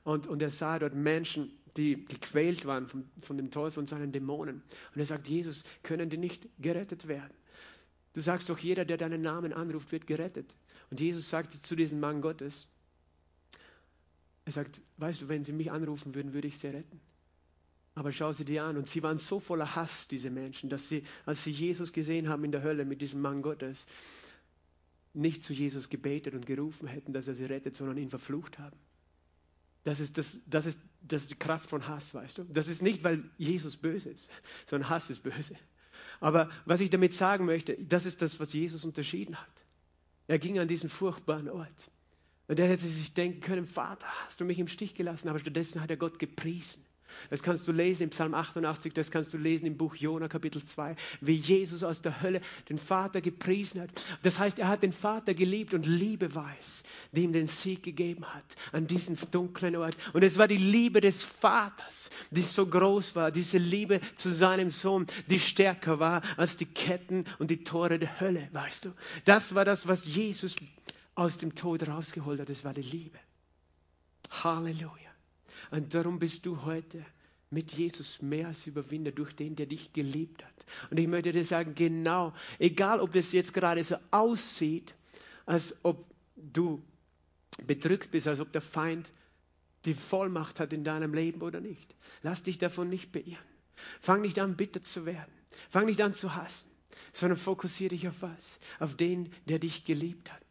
Und, 0.04 0.26
und 0.26 0.42
er 0.42 0.50
sah 0.50 0.78
dort 0.78 0.94
Menschen, 0.94 1.50
die 1.76 2.04
gequält 2.04 2.66
waren 2.66 2.86
von, 2.86 3.08
von 3.22 3.36
dem 3.36 3.50
Teufel 3.50 3.80
und 3.80 3.86
seinen 3.86 4.12
Dämonen. 4.12 4.62
Und 4.94 5.00
er 5.00 5.06
sagt, 5.06 5.28
Jesus, 5.28 5.64
können 5.82 6.10
die 6.10 6.18
nicht 6.18 6.48
gerettet 6.58 7.08
werden? 7.08 7.34
Du 8.14 8.20
sagst 8.20 8.50
doch, 8.50 8.58
jeder, 8.58 8.84
der 8.84 8.96
deinen 8.96 9.22
Namen 9.22 9.52
anruft, 9.52 9.92
wird 9.92 10.06
gerettet. 10.06 10.56
Und 10.90 11.00
Jesus 11.00 11.28
sagt 11.28 11.52
zu 11.52 11.76
diesem 11.76 12.00
Mann 12.00 12.20
Gottes, 12.20 12.66
er 14.44 14.52
sagt, 14.52 14.80
weißt 14.96 15.22
du, 15.22 15.28
wenn 15.28 15.44
sie 15.44 15.52
mich 15.52 15.70
anrufen 15.70 16.14
würden, 16.14 16.32
würde 16.32 16.48
ich 16.48 16.58
sie 16.58 16.68
retten. 16.68 17.00
Aber 17.98 18.12
schau 18.12 18.32
sie 18.32 18.44
dir 18.44 18.62
an. 18.62 18.76
Und 18.76 18.86
sie 18.86 19.02
waren 19.02 19.18
so 19.18 19.40
voller 19.40 19.74
Hass, 19.74 20.06
diese 20.06 20.30
Menschen, 20.30 20.70
dass 20.70 20.88
sie, 20.88 21.02
als 21.26 21.42
sie 21.42 21.50
Jesus 21.50 21.92
gesehen 21.92 22.28
haben 22.28 22.44
in 22.44 22.52
der 22.52 22.62
Hölle 22.62 22.84
mit 22.84 23.02
diesem 23.02 23.20
Mann 23.20 23.42
Gottes, 23.42 23.86
nicht 25.14 25.42
zu 25.42 25.52
Jesus 25.52 25.88
gebetet 25.88 26.34
und 26.34 26.46
gerufen 26.46 26.86
hätten, 26.86 27.12
dass 27.12 27.26
er 27.26 27.34
sie 27.34 27.46
rettet, 27.46 27.74
sondern 27.74 27.98
ihn 27.98 28.08
verflucht 28.08 28.60
haben. 28.60 28.76
Das 29.82 29.98
ist, 29.98 30.16
das, 30.16 30.38
das, 30.46 30.66
ist, 30.66 30.80
das 31.02 31.22
ist 31.22 31.32
die 31.32 31.38
Kraft 31.40 31.70
von 31.70 31.88
Hass, 31.88 32.14
weißt 32.14 32.38
du? 32.38 32.44
Das 32.44 32.68
ist 32.68 32.82
nicht, 32.82 33.02
weil 33.02 33.28
Jesus 33.36 33.76
böse 33.76 34.10
ist, 34.10 34.30
sondern 34.66 34.90
Hass 34.90 35.10
ist 35.10 35.24
böse. 35.24 35.56
Aber 36.20 36.50
was 36.66 36.80
ich 36.80 36.90
damit 36.90 37.12
sagen 37.12 37.46
möchte, 37.46 37.76
das 37.80 38.06
ist 38.06 38.22
das, 38.22 38.38
was 38.38 38.52
Jesus 38.52 38.84
unterschieden 38.84 39.34
hat. 39.34 39.64
Er 40.28 40.38
ging 40.38 40.60
an 40.60 40.68
diesen 40.68 40.88
furchtbaren 40.88 41.48
Ort. 41.48 41.90
Und 42.46 42.60
er 42.60 42.68
hätte 42.68 42.86
sich 42.86 43.12
denken 43.12 43.40
können, 43.40 43.66
Vater, 43.66 44.06
hast 44.24 44.40
du 44.40 44.44
mich 44.44 44.60
im 44.60 44.68
Stich 44.68 44.94
gelassen? 44.94 45.28
Aber 45.28 45.40
stattdessen 45.40 45.82
hat 45.82 45.90
er 45.90 45.96
Gott 45.96 46.20
gepriesen. 46.20 46.84
Das 47.30 47.42
kannst 47.42 47.66
du 47.68 47.72
lesen 47.72 48.04
im 48.04 48.10
Psalm 48.10 48.34
88, 48.34 48.92
das 48.92 49.10
kannst 49.10 49.32
du 49.32 49.38
lesen 49.38 49.66
im 49.66 49.76
Buch 49.76 49.94
Jona 49.94 50.28
Kapitel 50.28 50.62
2, 50.62 50.96
wie 51.20 51.34
Jesus 51.34 51.82
aus 51.82 52.02
der 52.02 52.22
Hölle 52.22 52.40
den 52.68 52.78
Vater 52.78 53.20
gepriesen 53.20 53.80
hat. 53.80 53.90
Das 54.22 54.38
heißt, 54.38 54.58
er 54.58 54.68
hat 54.68 54.82
den 54.82 54.92
Vater 54.92 55.34
geliebt 55.34 55.74
und 55.74 55.86
Liebe 55.86 56.34
weiß, 56.34 56.82
die 57.12 57.22
ihm 57.24 57.32
den 57.32 57.46
Sieg 57.46 57.82
gegeben 57.82 58.24
hat 58.24 58.56
an 58.72 58.86
diesem 58.86 59.16
dunklen 59.30 59.76
Ort. 59.76 59.96
Und 60.12 60.22
es 60.22 60.38
war 60.38 60.48
die 60.48 60.56
Liebe 60.56 61.00
des 61.00 61.22
Vaters, 61.22 62.10
die 62.30 62.42
so 62.42 62.66
groß 62.66 63.16
war, 63.16 63.30
diese 63.30 63.58
Liebe 63.58 64.00
zu 64.14 64.32
seinem 64.32 64.70
Sohn, 64.70 65.06
die 65.28 65.40
stärker 65.40 65.98
war 65.98 66.22
als 66.36 66.56
die 66.56 66.66
Ketten 66.66 67.24
und 67.38 67.50
die 67.50 67.64
Tore 67.64 67.98
der 67.98 68.20
Hölle, 68.20 68.48
weißt 68.52 68.86
du. 68.86 68.92
Das 69.24 69.54
war 69.54 69.64
das, 69.64 69.88
was 69.88 70.06
Jesus 70.06 70.56
aus 71.14 71.38
dem 71.38 71.54
Tod 71.54 71.86
rausgeholt 71.88 72.40
hat, 72.40 72.48
das 72.48 72.64
war 72.64 72.72
die 72.72 72.82
Liebe. 72.82 73.18
Halleluja. 74.30 75.07
Und 75.70 75.94
darum 75.94 76.18
bist 76.18 76.46
du 76.46 76.64
heute 76.64 77.04
mit 77.50 77.72
Jesus 77.72 78.20
mehr 78.20 78.48
als 78.48 78.66
Überwinder 78.66 79.10
durch 79.10 79.34
den, 79.34 79.56
der 79.56 79.66
dich 79.66 79.92
geliebt 79.92 80.44
hat. 80.44 80.66
Und 80.90 80.98
ich 80.98 81.06
möchte 81.08 81.32
dir 81.32 81.44
sagen, 81.44 81.74
genau, 81.74 82.34
egal 82.58 83.00
ob 83.00 83.14
es 83.14 83.32
jetzt 83.32 83.54
gerade 83.54 83.82
so 83.82 83.96
aussieht, 84.10 84.94
als 85.46 85.76
ob 85.82 86.04
du 86.36 86.82
bedrückt 87.66 88.10
bist, 88.10 88.28
als 88.28 88.40
ob 88.40 88.52
der 88.52 88.60
Feind 88.60 89.10
die 89.84 89.94
Vollmacht 89.94 90.60
hat 90.60 90.72
in 90.72 90.84
deinem 90.84 91.14
Leben 91.14 91.40
oder 91.40 91.60
nicht. 91.60 91.94
Lass 92.22 92.42
dich 92.42 92.58
davon 92.58 92.88
nicht 92.88 93.12
beirren. 93.12 93.36
Fang 94.00 94.20
nicht 94.20 94.38
an, 94.38 94.56
bitter 94.56 94.82
zu 94.82 95.06
werden. 95.06 95.32
Fang 95.70 95.86
nicht 95.86 96.00
an 96.02 96.12
zu 96.12 96.34
hassen, 96.34 96.70
sondern 97.12 97.38
fokussiere 97.38 97.90
dich 97.90 98.08
auf 98.08 98.20
was? 98.20 98.60
Auf 98.78 98.96
den, 98.96 99.32
der 99.46 99.58
dich 99.58 99.84
geliebt 99.84 100.32
hat. 100.32 100.42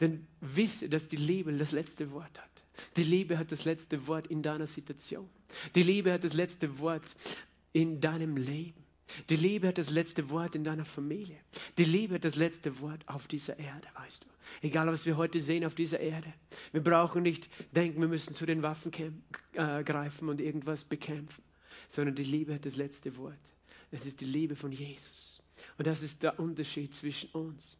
Denn 0.00 0.26
wisse, 0.40 0.88
dass 0.88 1.06
die 1.06 1.16
Liebe 1.16 1.52
das 1.56 1.72
letzte 1.72 2.10
Wort 2.10 2.40
hat. 2.40 2.51
Die 2.96 3.04
Liebe 3.04 3.38
hat 3.38 3.52
das 3.52 3.64
letzte 3.64 4.06
Wort 4.06 4.26
in 4.26 4.42
deiner 4.42 4.66
Situation. 4.66 5.28
Die 5.74 5.82
Liebe 5.82 6.12
hat 6.12 6.24
das 6.24 6.34
letzte 6.34 6.78
Wort 6.78 7.14
in 7.72 8.00
deinem 8.00 8.36
Leben. 8.36 8.82
Die 9.28 9.36
Liebe 9.36 9.68
hat 9.68 9.78
das 9.78 9.90
letzte 9.90 10.30
Wort 10.30 10.54
in 10.54 10.64
deiner 10.64 10.84
Familie. 10.84 11.38
Die 11.76 11.84
Liebe 11.84 12.14
hat 12.14 12.24
das 12.24 12.36
letzte 12.36 12.80
Wort 12.80 13.06
auf 13.08 13.28
dieser 13.28 13.58
Erde, 13.58 13.88
weißt 13.94 14.24
du. 14.24 14.28
Egal, 14.66 14.86
was 14.86 15.06
wir 15.06 15.16
heute 15.16 15.40
sehen 15.40 15.64
auf 15.64 15.74
dieser 15.74 16.00
Erde. 16.00 16.32
Wir 16.72 16.82
brauchen 16.82 17.22
nicht 17.22 17.48
denken, 17.74 18.00
wir 18.00 18.08
müssen 18.08 18.34
zu 18.34 18.46
den 18.46 18.62
Waffen 18.62 18.92
äh, 19.54 19.84
greifen 19.84 20.28
und 20.28 20.40
irgendwas 20.40 20.84
bekämpfen, 20.84 21.42
sondern 21.88 22.14
die 22.14 22.24
Liebe 22.24 22.54
hat 22.54 22.66
das 22.66 22.76
letzte 22.76 23.16
Wort. 23.16 23.38
Es 23.90 24.06
ist 24.06 24.20
die 24.20 24.26
Liebe 24.26 24.56
von 24.56 24.72
Jesus. 24.72 25.42
Und 25.78 25.86
das 25.86 26.02
ist 26.02 26.22
der 26.22 26.38
Unterschied 26.40 26.94
zwischen 26.94 27.30
uns 27.30 27.78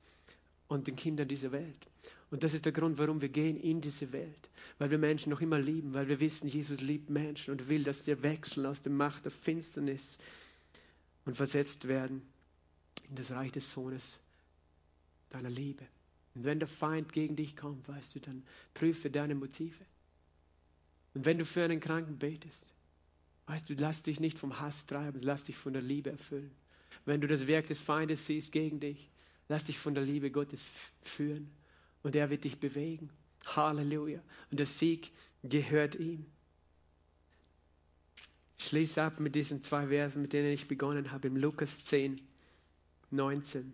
und 0.69 0.87
den 0.87 0.97
Kindern 0.97 1.29
dieser 1.29 1.53
Welt. 1.53 1.87
Und 2.33 2.43
das 2.43 2.55
ist 2.55 2.65
der 2.65 2.73
Grund, 2.73 2.97
warum 2.97 3.21
wir 3.21 3.29
gehen 3.29 3.61
in 3.61 3.83
diese 3.83 4.11
Welt. 4.11 4.49
Weil 4.79 4.91
wir 4.91 4.97
Menschen 4.97 5.29
noch 5.29 5.43
immer 5.43 5.59
lieben, 5.59 5.93
weil 5.93 6.09
wir 6.09 6.19
wissen, 6.19 6.49
Jesus 6.49 6.81
liebt 6.81 7.11
Menschen 7.11 7.51
und 7.51 7.69
will, 7.69 7.85
dass 7.85 8.07
sie 8.07 8.23
wechseln 8.23 8.65
aus 8.65 8.81
der 8.81 8.91
Macht 8.91 9.27
der 9.27 9.33
Finsternis 9.33 10.17
und 11.27 11.37
versetzt 11.37 11.89
werden 11.89 12.23
in 13.11 13.17
das 13.17 13.33
Reich 13.33 13.53
des 13.53 13.71
Sohnes 13.71 14.19
deiner 15.29 15.51
Liebe. 15.51 15.85
Und 16.35 16.45
wenn 16.45 16.59
der 16.59 16.69
Feind 16.69 17.13
gegen 17.13 17.37
dich 17.37 17.55
kommt, 17.55 17.87
weißt 17.87 18.15
du, 18.15 18.21
dann 18.21 18.43
prüfe 18.73 19.11
deine 19.11 19.35
Motive. 19.35 19.85
Und 21.13 21.27
wenn 21.27 21.37
du 21.37 21.45
für 21.45 21.65
einen 21.65 21.81
Kranken 21.81 22.17
betest, 22.17 22.73
weißt 23.45 23.69
du, 23.69 23.75
lass 23.75 24.05
dich 24.05 24.21
nicht 24.21 24.39
vom 24.39 24.59
Hass 24.59 24.87
treiben, 24.87 25.21
lass 25.21 25.45
dich 25.45 25.57
von 25.57 25.75
der 25.75 25.83
Liebe 25.83 26.09
erfüllen. 26.09 26.51
Wenn 27.05 27.21
du 27.21 27.29
das 27.29 27.47
Werk 27.47 27.67
des 27.67 27.79
Feindes 27.79 28.25
siehst 28.25 28.53
gegen 28.53 28.81
dich, 28.81 29.11
lass 29.51 29.65
dich 29.65 29.79
von 29.79 29.95
der 29.95 30.05
Liebe 30.05 30.31
Gottes 30.31 30.65
führen 31.03 31.51
und 32.03 32.15
er 32.15 32.31
wird 32.31 32.45
dich 32.45 32.59
bewegen. 32.59 33.11
Halleluja. 33.47 34.21
Und 34.51 34.59
der 34.59 34.67
Sieg 34.67 35.11
gehört 35.43 35.95
ihm. 35.97 36.27
Ich 38.59 38.67
schließe 38.67 39.03
ab 39.03 39.19
mit 39.19 39.35
diesen 39.35 39.63
zwei 39.63 39.89
Versen, 39.89 40.23
mit 40.23 40.33
denen 40.33 40.53
ich 40.53 40.69
begonnen 40.69 41.11
habe, 41.11 41.29
im 41.29 41.37
Lukas 41.37 41.85
10, 41.85 42.21
19. 43.11 43.73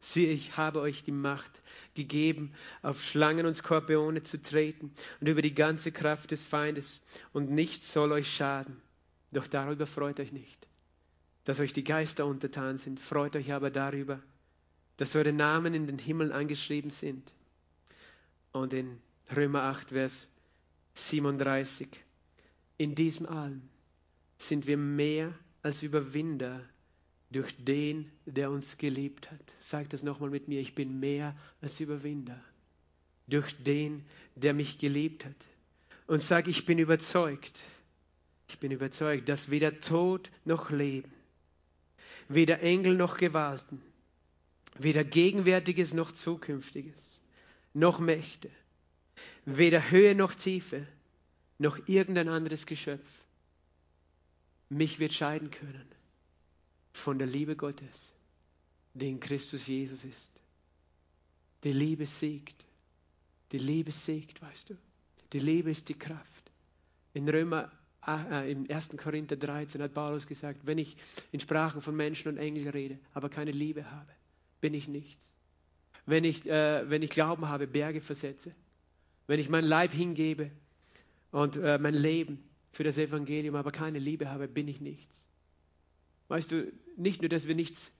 Siehe, 0.00 0.32
ich 0.32 0.56
habe 0.56 0.80
euch 0.80 1.04
die 1.04 1.12
Macht 1.12 1.62
gegeben, 1.94 2.52
auf 2.82 3.02
Schlangen 3.04 3.46
und 3.46 3.54
Skorpione 3.54 4.22
zu 4.24 4.42
treten 4.42 4.92
und 5.20 5.28
über 5.28 5.42
die 5.42 5.54
ganze 5.54 5.92
Kraft 5.92 6.32
des 6.32 6.44
Feindes, 6.44 7.02
und 7.32 7.50
nichts 7.50 7.92
soll 7.92 8.10
euch 8.10 8.34
schaden. 8.34 8.82
Doch 9.30 9.46
darüber 9.46 9.86
freut 9.86 10.18
euch 10.20 10.32
nicht, 10.32 10.66
dass 11.44 11.60
euch 11.60 11.72
die 11.72 11.84
Geister 11.84 12.26
untertan 12.26 12.78
sind. 12.78 12.98
Freut 13.00 13.36
euch 13.36 13.52
aber 13.52 13.70
darüber, 13.70 14.20
dass 14.96 15.14
eure 15.16 15.32
Namen 15.32 15.72
in 15.72 15.86
den 15.86 15.98
Himmel 15.98 16.32
angeschrieben 16.32 16.90
sind. 16.90 17.32
Und 18.52 18.72
in 18.72 19.00
Römer 19.34 19.62
8, 19.64 19.88
Vers 19.90 20.28
37, 20.94 21.88
in 22.78 22.94
diesem 22.94 23.26
allen 23.26 23.68
sind 24.36 24.66
wir 24.66 24.76
mehr 24.76 25.32
als 25.62 25.82
Überwinder 25.82 26.60
durch 27.30 27.54
den, 27.64 28.10
der 28.26 28.50
uns 28.50 28.76
geliebt 28.76 29.30
hat. 29.30 29.54
Sag 29.58 29.88
das 29.90 30.02
nochmal 30.02 30.30
mit 30.30 30.48
mir, 30.48 30.60
ich 30.60 30.74
bin 30.74 31.00
mehr 31.00 31.34
als 31.60 31.80
Überwinder 31.80 32.38
durch 33.26 33.54
den, 33.62 34.04
der 34.34 34.52
mich 34.52 34.78
geliebt 34.78 35.24
hat. 35.24 35.46
Und 36.06 36.20
sag, 36.20 36.48
ich 36.48 36.66
bin 36.66 36.78
überzeugt, 36.78 37.62
ich 38.48 38.58
bin 38.58 38.70
überzeugt, 38.70 39.28
dass 39.28 39.50
weder 39.50 39.80
Tod 39.80 40.30
noch 40.44 40.70
Leben, 40.70 41.12
weder 42.28 42.60
Engel 42.60 42.96
noch 42.96 43.16
Gewalten, 43.16 43.80
weder 44.78 45.04
Gegenwärtiges 45.04 45.94
noch 45.94 46.12
Zukünftiges, 46.12 47.21
noch 47.74 47.98
Mächte, 47.98 48.50
weder 49.44 49.90
Höhe 49.90 50.14
noch 50.14 50.34
Tiefe, 50.34 50.86
noch 51.58 51.78
irgendein 51.86 52.28
anderes 52.28 52.66
Geschöpf 52.66 53.22
mich 54.68 54.98
wird 54.98 55.12
scheiden 55.12 55.50
können 55.50 55.86
von 56.92 57.18
der 57.18 57.26
Liebe 57.26 57.56
Gottes, 57.56 58.12
die 58.94 59.10
in 59.10 59.20
Christus 59.20 59.66
Jesus 59.66 60.04
ist. 60.04 60.32
Die 61.64 61.72
Liebe 61.72 62.06
siegt. 62.06 62.64
Die 63.52 63.58
Liebe 63.58 63.92
siegt, 63.92 64.40
weißt 64.40 64.70
du. 64.70 64.78
Die 65.32 65.38
Liebe 65.38 65.70
ist 65.70 65.88
die 65.88 65.98
Kraft. 65.98 66.50
In 67.12 67.28
Römer, 67.28 67.70
äh, 68.06 68.50
im 68.50 68.68
1. 68.70 68.96
Korinther 68.96 69.36
13 69.36 69.82
hat 69.82 69.94
Paulus 69.94 70.26
gesagt, 70.26 70.64
wenn 70.64 70.78
ich 70.78 70.96
in 71.30 71.40
Sprachen 71.40 71.82
von 71.82 71.94
Menschen 71.94 72.28
und 72.28 72.38
Engeln 72.38 72.68
rede, 72.68 72.98
aber 73.12 73.28
keine 73.28 73.50
Liebe 73.50 73.90
habe, 73.90 74.10
bin 74.60 74.72
ich 74.72 74.88
nichts 74.88 75.34
wenn 76.06 76.24
ich, 76.24 76.46
äh, 76.46 76.88
wenn 76.88 77.02
ich 77.02 77.10
Glauben 77.10 77.48
habe, 77.48 77.66
Berge 77.66 78.00
versetze. 78.00 78.54
Wenn 79.26 79.40
ich 79.40 79.48
mein 79.48 79.64
Leib 79.64 79.92
hingebe 79.92 80.50
und 81.30 81.56
äh, 81.56 81.78
mein 81.78 81.94
Leben 81.94 82.42
für 82.72 82.84
das 82.84 82.98
Evangelium, 82.98 83.54
aber 83.54 83.70
keine 83.70 83.98
Liebe 83.98 84.30
habe, 84.30 84.48
bin 84.48 84.68
ich 84.68 84.80
nichts. 84.80 85.28
Weißt 86.28 86.50
du, 86.50 86.72
nicht 86.96 87.22
nur, 87.22 87.28
dass 87.28 87.46
wir 87.46 87.54
nichts 87.54 87.92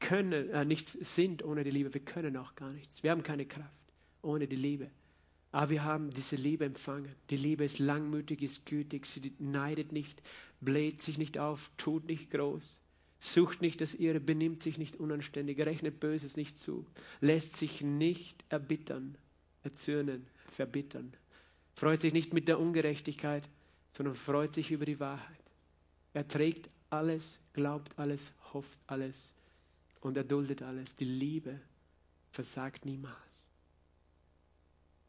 können, 0.00 0.50
äh, 0.50 0.64
nichts 0.64 0.92
sind 0.92 1.44
ohne 1.44 1.64
die 1.64 1.70
Liebe, 1.70 1.94
wir 1.94 2.04
können 2.04 2.36
auch 2.36 2.54
gar 2.54 2.72
nichts. 2.72 3.02
Wir 3.02 3.10
haben 3.10 3.22
keine 3.22 3.46
Kraft 3.46 3.84
ohne 4.22 4.48
die 4.48 4.56
Liebe. 4.56 4.90
Aber 5.52 5.70
wir 5.70 5.84
haben 5.84 6.10
diese 6.10 6.34
Liebe 6.34 6.64
empfangen. 6.64 7.14
Die 7.30 7.36
Liebe 7.36 7.62
ist 7.62 7.78
langmütig, 7.78 8.42
ist 8.42 8.66
gütig, 8.66 9.06
sie 9.06 9.32
neidet 9.38 9.92
nicht, 9.92 10.20
bläht 10.60 11.00
sich 11.00 11.16
nicht 11.16 11.38
auf, 11.38 11.70
tut 11.76 12.06
nicht 12.06 12.30
groß. 12.30 12.80
Sucht 13.32 13.62
nicht 13.62 13.80
das 13.80 13.94
Ihre, 13.94 14.20
benimmt 14.20 14.60
sich 14.60 14.78
nicht 14.78 14.96
unanständig, 14.96 15.58
rechnet 15.60 16.00
Böses 16.00 16.36
nicht 16.36 16.58
zu, 16.58 16.86
lässt 17.20 17.56
sich 17.56 17.80
nicht 17.80 18.44
erbittern, 18.48 19.16
erzürnen, 19.62 20.26
verbittern, 20.52 21.12
freut 21.74 22.00
sich 22.00 22.12
nicht 22.12 22.32
mit 22.32 22.48
der 22.48 22.60
Ungerechtigkeit, 22.60 23.48
sondern 23.92 24.14
freut 24.14 24.54
sich 24.54 24.70
über 24.70 24.84
die 24.84 25.00
Wahrheit. 25.00 25.38
Er 26.12 26.26
trägt 26.26 26.68
alles, 26.90 27.40
glaubt 27.52 27.98
alles, 27.98 28.34
hofft 28.52 28.78
alles 28.86 29.34
und 30.00 30.16
erduldet 30.16 30.62
alles. 30.62 30.94
Die 30.96 31.04
Liebe 31.04 31.60
versagt 32.30 32.84
niemals. 32.84 33.48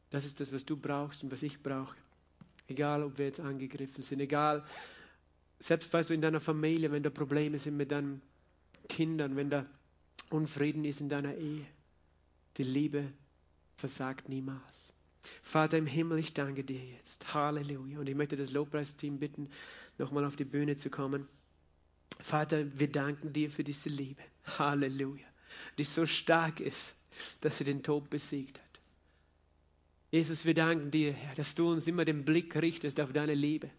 Das 0.09 0.26
ist 0.26 0.39
das, 0.39 0.53
was 0.53 0.66
du 0.66 0.78
brauchst 0.78 1.24
und 1.24 1.32
was 1.32 1.43
ich 1.43 1.61
brauche. 1.61 1.95
Egal, 2.68 3.03
ob 3.03 3.18
wir 3.18 3.26
jetzt 3.26 3.39
angegriffen 3.39 4.01
sind, 4.01 4.20
egal, 4.20 4.63
selbst 5.60 5.93
weißt 5.93 6.10
du, 6.10 6.14
in 6.14 6.22
deiner 6.22 6.39
Familie, 6.39 6.91
wenn 6.91 7.03
da 7.03 7.10
Probleme 7.10 7.60
sind 7.60 7.78
mit 7.78 7.91
deinen 7.91 8.22
Kindern, 8.89 9.36
wenn 9.36 9.49
da 9.49 9.66
Unfrieden 10.30 10.86
ist 10.86 11.01
in 11.01 11.10
deiner 11.10 11.36
Ehe, 11.36 11.66
die 12.58 12.64
Liebe 12.64 13.12
versagt 13.78 14.30
niemals. 14.30 14.91
Vater 15.41 15.78
im 15.78 15.88
Himmel, 15.88 16.20
ich 16.20 16.34
danke 16.34 16.64
dir 16.64 16.84
jetzt. 16.84 17.34
Halleluja. 17.34 17.99
Und 17.99 18.08
ich 18.08 18.16
möchte 18.16 18.38
das 18.38 18.51
Lobpreisteam 18.51 19.20
bitten, 19.20 19.49
nochmal 19.97 20.26
auf 20.26 20.36
die 20.36 20.45
Bühne 20.45 20.76
zu 20.76 20.89
kommen. 20.89 21.28
Vater, 22.20 22.66
wir 22.80 22.91
danken 22.91 23.34
dir 23.34 23.49
für 23.49 23.64
diese 23.64 23.89
Liebe. 23.89 24.22
Halleluja. 24.58 25.26
Die 25.78 25.84
so 25.84 26.06
stark 26.06 26.60
ist, 26.60 26.95
dass 27.41 27.58
sie 27.58 27.64
den 27.64 27.84
Tod 27.84 28.10
besiegt 28.10 28.60
hat. 28.60 28.66
Jesus, 30.12 30.45
wir 30.45 30.53
danken 30.53 30.91
dir, 30.91 31.14
Herr, 31.14 31.36
dass 31.36 31.56
du 31.56 31.72
uns 31.72 31.88
immer 31.88 32.06
den 32.06 32.24
Blick 32.24 32.56
richtest 32.56 32.99
auf 32.99 33.12
deine 33.12 33.34
Liebe. 33.34 33.70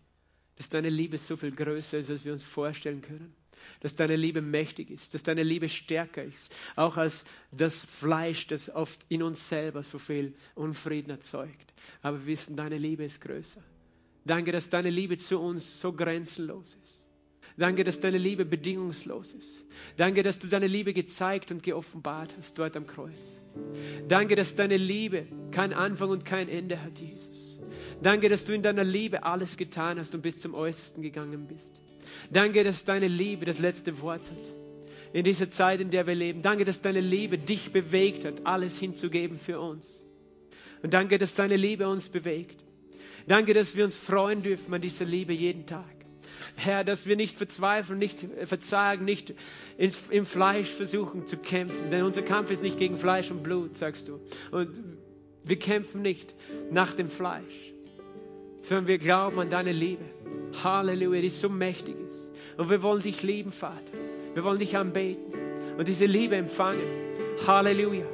Dass 0.56 0.68
deine 0.68 0.88
Liebe 0.88 1.18
so 1.18 1.36
viel 1.36 1.52
größer 1.52 1.98
ist, 1.98 2.10
als 2.10 2.24
wir 2.24 2.32
uns 2.32 2.42
vorstellen 2.42 3.02
können. 3.02 3.34
Dass 3.80 3.96
deine 3.96 4.16
Liebe 4.16 4.40
mächtig 4.42 4.90
ist, 4.90 5.12
dass 5.14 5.22
deine 5.22 5.42
Liebe 5.42 5.68
stärker 5.68 6.22
ist, 6.22 6.54
auch 6.76 6.96
als 6.96 7.24
das 7.50 7.84
Fleisch, 7.84 8.46
das 8.46 8.70
oft 8.70 9.04
in 9.08 9.22
uns 9.22 9.48
selber 9.48 9.82
so 9.82 9.98
viel 9.98 10.34
Unfrieden 10.54 11.10
erzeugt. 11.10 11.72
Aber 12.02 12.20
wir 12.20 12.26
wissen, 12.26 12.56
deine 12.56 12.78
Liebe 12.78 13.04
ist 13.04 13.20
größer. 13.20 13.62
Danke, 14.24 14.52
dass 14.52 14.70
deine 14.70 14.90
Liebe 14.90 15.16
zu 15.18 15.38
uns 15.38 15.80
so 15.80 15.92
grenzenlos 15.92 16.76
ist. 16.82 17.06
Danke, 17.58 17.84
dass 17.84 18.00
deine 18.00 18.18
Liebe 18.18 18.44
bedingungslos 18.44 19.32
ist. 19.32 19.64
Danke, 19.96 20.22
dass 20.22 20.38
du 20.38 20.46
deine 20.46 20.66
Liebe 20.66 20.92
gezeigt 20.92 21.50
und 21.50 21.62
geoffenbart 21.62 22.34
hast 22.36 22.58
dort 22.58 22.76
am 22.76 22.86
Kreuz. 22.86 23.40
Danke, 24.08 24.36
dass 24.36 24.54
deine 24.54 24.76
Liebe 24.76 25.26
kein 25.52 25.72
Anfang 25.72 26.10
und 26.10 26.24
kein 26.24 26.48
Ende 26.48 26.82
hat, 26.82 26.98
Jesus. 26.98 27.55
Danke, 28.02 28.28
dass 28.28 28.44
du 28.44 28.52
in 28.54 28.62
deiner 28.62 28.84
Liebe 28.84 29.22
alles 29.24 29.56
getan 29.56 29.98
hast 29.98 30.14
und 30.14 30.22
bis 30.22 30.40
zum 30.40 30.54
Äußersten 30.54 31.02
gegangen 31.02 31.46
bist. 31.46 31.80
Danke, 32.30 32.62
dass 32.64 32.84
deine 32.84 33.08
Liebe 33.08 33.44
das 33.44 33.58
letzte 33.58 34.00
Wort 34.00 34.22
hat. 34.30 34.52
In 35.12 35.24
dieser 35.24 35.50
Zeit, 35.50 35.80
in 35.80 35.90
der 35.90 36.06
wir 36.06 36.14
leben. 36.14 36.42
Danke, 36.42 36.64
dass 36.64 36.82
deine 36.82 37.00
Liebe 37.00 37.38
dich 37.38 37.72
bewegt 37.72 38.24
hat, 38.24 38.46
alles 38.46 38.78
hinzugeben 38.78 39.38
für 39.38 39.60
uns. 39.60 40.04
Und 40.82 40.92
danke, 40.94 41.18
dass 41.18 41.34
deine 41.34 41.56
Liebe 41.56 41.88
uns 41.88 42.08
bewegt. 42.08 42.64
Danke, 43.26 43.54
dass 43.54 43.76
wir 43.76 43.84
uns 43.84 43.96
freuen 43.96 44.42
dürfen 44.42 44.72
an 44.74 44.80
dieser 44.82 45.04
Liebe 45.04 45.32
jeden 45.32 45.66
Tag. 45.66 45.84
Herr, 46.56 46.84
dass 46.84 47.06
wir 47.06 47.16
nicht 47.16 47.36
verzweifeln, 47.36 47.98
nicht 47.98 48.26
verzagen, 48.44 49.04
nicht 49.04 49.34
im 50.10 50.26
Fleisch 50.26 50.68
versuchen 50.70 51.26
zu 51.26 51.36
kämpfen. 51.36 51.90
Denn 51.90 52.04
unser 52.04 52.22
Kampf 52.22 52.50
ist 52.50 52.62
nicht 52.62 52.78
gegen 52.78 52.98
Fleisch 52.98 53.30
und 53.30 53.42
Blut, 53.42 53.76
sagst 53.76 54.08
du. 54.08 54.20
Und 54.50 54.70
wir 55.44 55.58
kämpfen 55.58 56.02
nicht 56.02 56.34
nach 56.70 56.92
dem 56.94 57.08
Fleisch, 57.08 57.72
sondern 58.66 58.88
wir 58.88 58.98
glauben 58.98 59.38
an 59.38 59.48
deine 59.48 59.70
Liebe. 59.70 60.04
Halleluja, 60.64 61.20
die 61.20 61.28
so 61.28 61.48
mächtig 61.48 61.94
ist. 62.08 62.32
Und 62.56 62.68
wir 62.68 62.82
wollen 62.82 63.00
dich 63.00 63.22
lieben, 63.22 63.52
Vater. 63.52 63.92
Wir 64.34 64.42
wollen 64.42 64.58
dich 64.58 64.76
anbeten 64.76 65.32
und 65.78 65.86
diese 65.86 66.06
Liebe 66.06 66.34
empfangen. 66.34 66.82
Halleluja, 67.46 68.06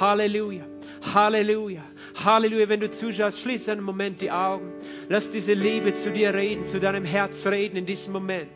Halleluja, 0.00 0.66
Halleluja. 1.14 1.84
Halleluja, 2.24 2.68
wenn 2.68 2.80
du 2.80 2.90
zuschaust, 2.90 3.38
schließ 3.38 3.68
einen 3.68 3.82
Moment 3.82 4.20
die 4.20 4.32
Augen. 4.32 4.72
Lass 5.08 5.30
diese 5.30 5.52
Liebe 5.52 5.94
zu 5.94 6.10
dir 6.10 6.34
reden, 6.34 6.64
zu 6.64 6.80
deinem 6.80 7.04
Herz 7.04 7.46
reden 7.46 7.76
in 7.76 7.86
diesem 7.86 8.12
Moment. 8.12 8.50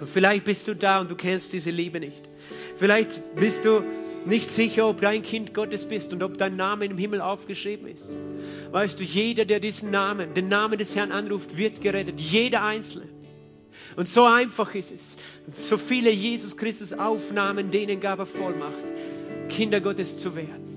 Und 0.00 0.08
vielleicht 0.08 0.44
bist 0.44 0.68
du 0.68 0.76
da 0.76 1.00
und 1.00 1.10
du 1.10 1.16
kennst 1.16 1.54
diese 1.54 1.70
Liebe 1.70 1.98
nicht. 1.98 2.28
Vielleicht 2.76 3.22
bist 3.36 3.64
du 3.64 3.82
nicht 4.26 4.50
sicher, 4.50 4.88
ob 4.88 5.00
du 5.00 5.08
ein 5.08 5.22
Kind 5.22 5.54
Gottes 5.54 5.86
bist 5.86 6.12
und 6.12 6.22
ob 6.22 6.38
dein 6.38 6.56
Name 6.56 6.84
im 6.84 6.98
Himmel 6.98 7.20
aufgeschrieben 7.20 7.86
ist. 7.88 8.16
Weißt 8.70 8.98
du, 8.98 9.04
jeder, 9.04 9.44
der 9.44 9.60
diesen 9.60 9.90
Namen, 9.90 10.34
den 10.34 10.48
Namen 10.48 10.78
des 10.78 10.94
Herrn 10.94 11.12
anruft, 11.12 11.56
wird 11.56 11.80
gerettet. 11.80 12.20
Jeder 12.20 12.64
Einzelne. 12.64 13.08
Und 13.96 14.08
so 14.08 14.24
einfach 14.24 14.74
ist 14.74 14.92
es. 14.92 15.16
So 15.62 15.76
viele 15.76 16.10
Jesus 16.10 16.56
Christus 16.56 16.92
Aufnahmen, 16.92 17.70
denen 17.70 18.00
gab 18.00 18.18
er 18.18 18.26
Vollmacht, 18.26 18.84
Kinder 19.48 19.80
Gottes 19.80 20.18
zu 20.18 20.36
werden 20.36 20.72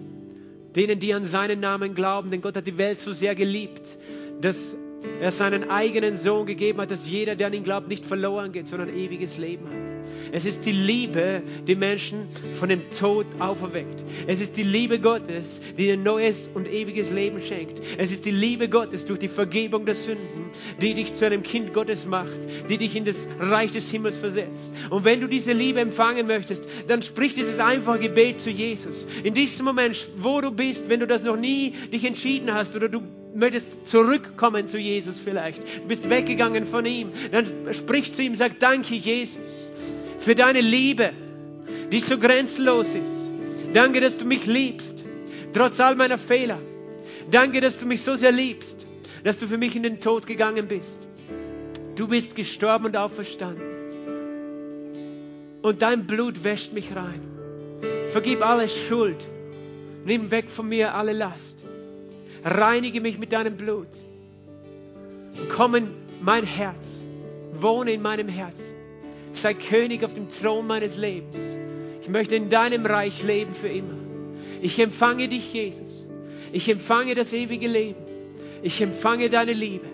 denen, 0.75 0.99
die 0.99 1.13
an 1.13 1.23
seinen 1.23 1.59
Namen 1.59 1.95
glauben, 1.95 2.31
denn 2.31 2.41
Gott 2.41 2.57
hat 2.57 2.67
die 2.67 2.77
Welt 2.77 2.99
so 2.99 3.13
sehr 3.13 3.33
geliebt, 3.33 3.97
dass 4.41 4.75
er 5.21 5.31
seinen 5.31 5.69
eigenen 5.69 6.15
Sohn 6.15 6.45
gegeben 6.45 6.81
hat, 6.81 6.91
dass 6.91 7.09
jeder, 7.09 7.35
der 7.35 7.47
an 7.47 7.53
ihn 7.53 7.63
glaubt, 7.63 7.87
nicht 7.87 8.05
verloren 8.05 8.51
geht, 8.51 8.67
sondern 8.67 8.89
ewiges 8.89 9.37
Leben 9.37 9.65
hat. 9.67 9.95
Es 10.31 10.45
ist 10.45 10.65
die 10.65 10.71
Liebe, 10.71 11.41
die 11.67 11.75
Menschen 11.75 12.27
von 12.59 12.69
dem 12.69 12.81
Tod 12.91 13.25
auferweckt. 13.39 14.03
Es 14.27 14.41
ist 14.41 14.57
die 14.57 14.63
Liebe 14.63 14.99
Gottes, 14.99 15.61
die 15.77 15.91
ein 15.91 16.03
neues 16.03 16.49
und 16.53 16.67
ewiges 16.67 17.11
Leben 17.11 17.41
schenkt. 17.41 17.81
Es 17.97 18.11
ist 18.11 18.25
die 18.25 18.31
Liebe 18.31 18.67
Gottes 18.69 19.05
durch 19.05 19.19
die 19.19 19.27
Vergebung 19.27 19.85
der 19.85 19.95
Sünden, 19.95 20.49
die 20.81 20.93
dich 20.93 21.13
zu 21.13 21.25
einem 21.25 21.43
Kind 21.43 21.73
Gottes 21.73 22.05
macht, 22.05 22.47
die 22.69 22.77
dich 22.77 22.95
in 22.95 23.05
das 23.05 23.27
Reich 23.39 23.71
des 23.71 23.89
Himmels 23.89 24.17
versetzt. 24.17 24.73
Und 24.89 25.05
wenn 25.05 25.21
du 25.21 25.27
diese 25.27 25.53
Liebe 25.53 25.79
empfangen 25.79 26.27
möchtest, 26.27 26.67
dann 26.87 27.01
sprich 27.01 27.33
dieses 27.33 27.59
einfache 27.59 27.99
Gebet 27.99 28.39
zu 28.39 28.49
Jesus. 28.49 29.07
In 29.23 29.33
diesem 29.33 29.65
Moment, 29.65 30.07
wo 30.17 30.41
du 30.41 30.51
bist, 30.51 30.89
wenn 30.89 30.99
du 30.99 31.07
das 31.07 31.23
noch 31.23 31.37
nie 31.37 31.73
dich 31.91 32.05
entschieden 32.05 32.53
hast 32.53 32.75
oder 32.75 32.89
du 32.89 33.01
möchtest 33.35 33.87
zurückkommen 33.87 34.67
zu 34.67 34.77
Jesus 34.77 35.19
vielleicht, 35.19 35.61
du 35.61 35.87
bist 35.87 36.09
weggegangen 36.09 36.65
von 36.65 36.85
ihm, 36.85 37.09
dann 37.31 37.45
sprich 37.73 38.13
zu 38.13 38.21
ihm, 38.21 38.35
sag 38.35 38.59
Danke, 38.59 38.95
Jesus 38.95 39.71
für 40.19 40.35
deine 40.35 40.61
Liebe, 40.61 41.11
die 41.91 41.99
so 41.99 42.17
grenzenlos 42.17 42.87
ist. 42.87 43.29
Danke, 43.73 43.99
dass 44.01 44.17
du 44.17 44.25
mich 44.25 44.45
liebst, 44.45 45.05
trotz 45.53 45.79
all 45.79 45.95
meiner 45.95 46.17
Fehler. 46.17 46.59
Danke, 47.29 47.59
dass 47.59 47.77
du 47.77 47.85
mich 47.85 48.01
so 48.01 48.15
sehr 48.15 48.31
liebst, 48.31 48.85
dass 49.23 49.37
du 49.37 49.47
für 49.47 49.57
mich 49.57 49.75
in 49.75 49.83
den 49.83 49.99
Tod 49.99 50.25
gegangen 50.25 50.67
bist. 50.67 51.07
Du 51.95 52.07
bist 52.07 52.35
gestorben 52.35 52.85
und 52.85 52.97
auferstanden. 52.97 53.63
Und 55.61 55.81
dein 55.81 56.07
Blut 56.07 56.43
wäscht 56.43 56.73
mich 56.73 56.95
rein. 56.95 57.21
Vergib 58.11 58.45
alle 58.45 58.69
Schuld. 58.69 59.27
Nimm 60.05 60.31
weg 60.31 60.49
von 60.49 60.69
mir 60.69 60.93
alle 60.93 61.13
Last. 61.13 61.64
Reinige 62.45 63.01
mich 63.01 63.19
mit 63.19 63.33
deinem 63.33 63.57
Blut. 63.57 63.89
Komm 65.49 65.75
in 65.75 65.87
mein 66.21 66.45
Herz. 66.45 67.03
Wohne 67.59 67.91
in 67.91 68.01
meinem 68.01 68.27
Herzen 68.29 68.77
sei 69.37 69.53
König 69.53 70.03
auf 70.03 70.13
dem 70.13 70.29
Thron 70.29 70.67
meines 70.67 70.97
Lebens. 70.97 71.37
Ich 72.01 72.09
möchte 72.09 72.35
in 72.35 72.49
deinem 72.49 72.85
Reich 72.85 73.23
leben 73.23 73.53
für 73.53 73.67
immer. 73.67 73.95
Ich 74.61 74.79
empfange 74.79 75.27
dich, 75.27 75.53
Jesus. 75.53 76.07
Ich 76.51 76.69
empfange 76.69 77.15
das 77.15 77.33
ewige 77.33 77.67
Leben. 77.67 77.99
Ich 78.63 78.81
empfange 78.81 79.29
deine 79.29 79.53
Liebe. 79.53 79.87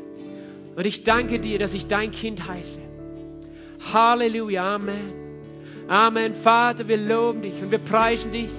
Und 0.75 0.85
ich 0.85 1.03
danke 1.03 1.39
dir, 1.39 1.59
dass 1.59 1.73
ich 1.73 1.87
dein 1.87 2.11
Kind 2.11 2.47
heiße. 2.47 2.79
Halleluja, 3.93 4.75
Amen. 4.75 5.13
Amen. 5.87 6.33
Vater, 6.33 6.87
wir 6.87 6.97
loben 6.97 7.41
dich 7.41 7.61
und 7.61 7.71
wir 7.71 7.79
preisen 7.79 8.31
dich. 8.31 8.49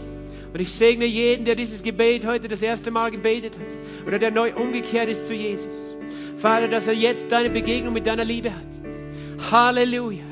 Und 0.53 0.61
ich 0.61 0.71
segne 0.71 1.07
jeden, 1.07 1.45
der 1.45 1.55
dieses 1.55 1.83
Gebet 1.83 2.27
heute 2.27 2.47
das 2.47 2.61
erste 2.61 2.91
Mal 2.91 3.11
gebetet 3.11 3.59
hat 3.59 4.07
oder 4.07 4.19
der 4.19 4.31
neu 4.31 4.53
umgekehrt 4.55 5.09
ist 5.09 5.27
zu 5.27 5.35
Jesus. 5.35 5.97
Vater, 6.37 6.69
dass 6.69 6.87
er 6.87 6.95
jetzt 6.95 7.33
deine 7.33 7.49
Begegnung 7.49 7.95
mit 7.95 8.07
deiner 8.07 8.25
Liebe 8.25 8.51
hat. 8.51 9.51
Halleluja. 9.51 10.25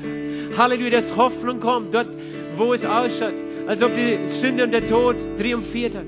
Halleluja, 0.57 0.91
dass 0.91 1.15
Hoffnung 1.15 1.59
kommt, 1.59 1.93
dort, 1.93 2.15
wo 2.57 2.73
es 2.73 2.85
ausschaut, 2.85 3.33
als 3.65 3.81
ob 3.81 3.91
die 3.95 4.27
Sünde 4.27 4.65
und 4.65 4.71
der 4.71 4.85
Tod 4.85 5.15
triumphiert 5.37 5.95
hat. 5.95 6.05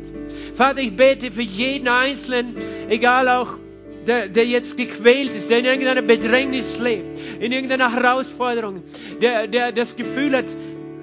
Vater, 0.54 0.82
ich 0.82 0.96
bete 0.96 1.32
für 1.32 1.42
jeden 1.42 1.88
Einzelnen, 1.88 2.56
egal 2.90 3.28
auch 3.30 3.58
der, 4.06 4.28
der 4.28 4.46
jetzt 4.46 4.78
gequält 4.78 5.36
ist, 5.36 5.50
der 5.50 5.60
in 5.60 5.66
irgendeiner 5.66 6.02
Bedrängnis 6.02 6.78
lebt, 6.80 7.18
in 7.40 7.52
irgendeiner 7.52 7.94
Herausforderung, 7.94 8.84
der, 9.22 9.48
der 9.48 9.72
das 9.72 9.96
Gefühl 9.96 10.36
hat, 10.36 10.46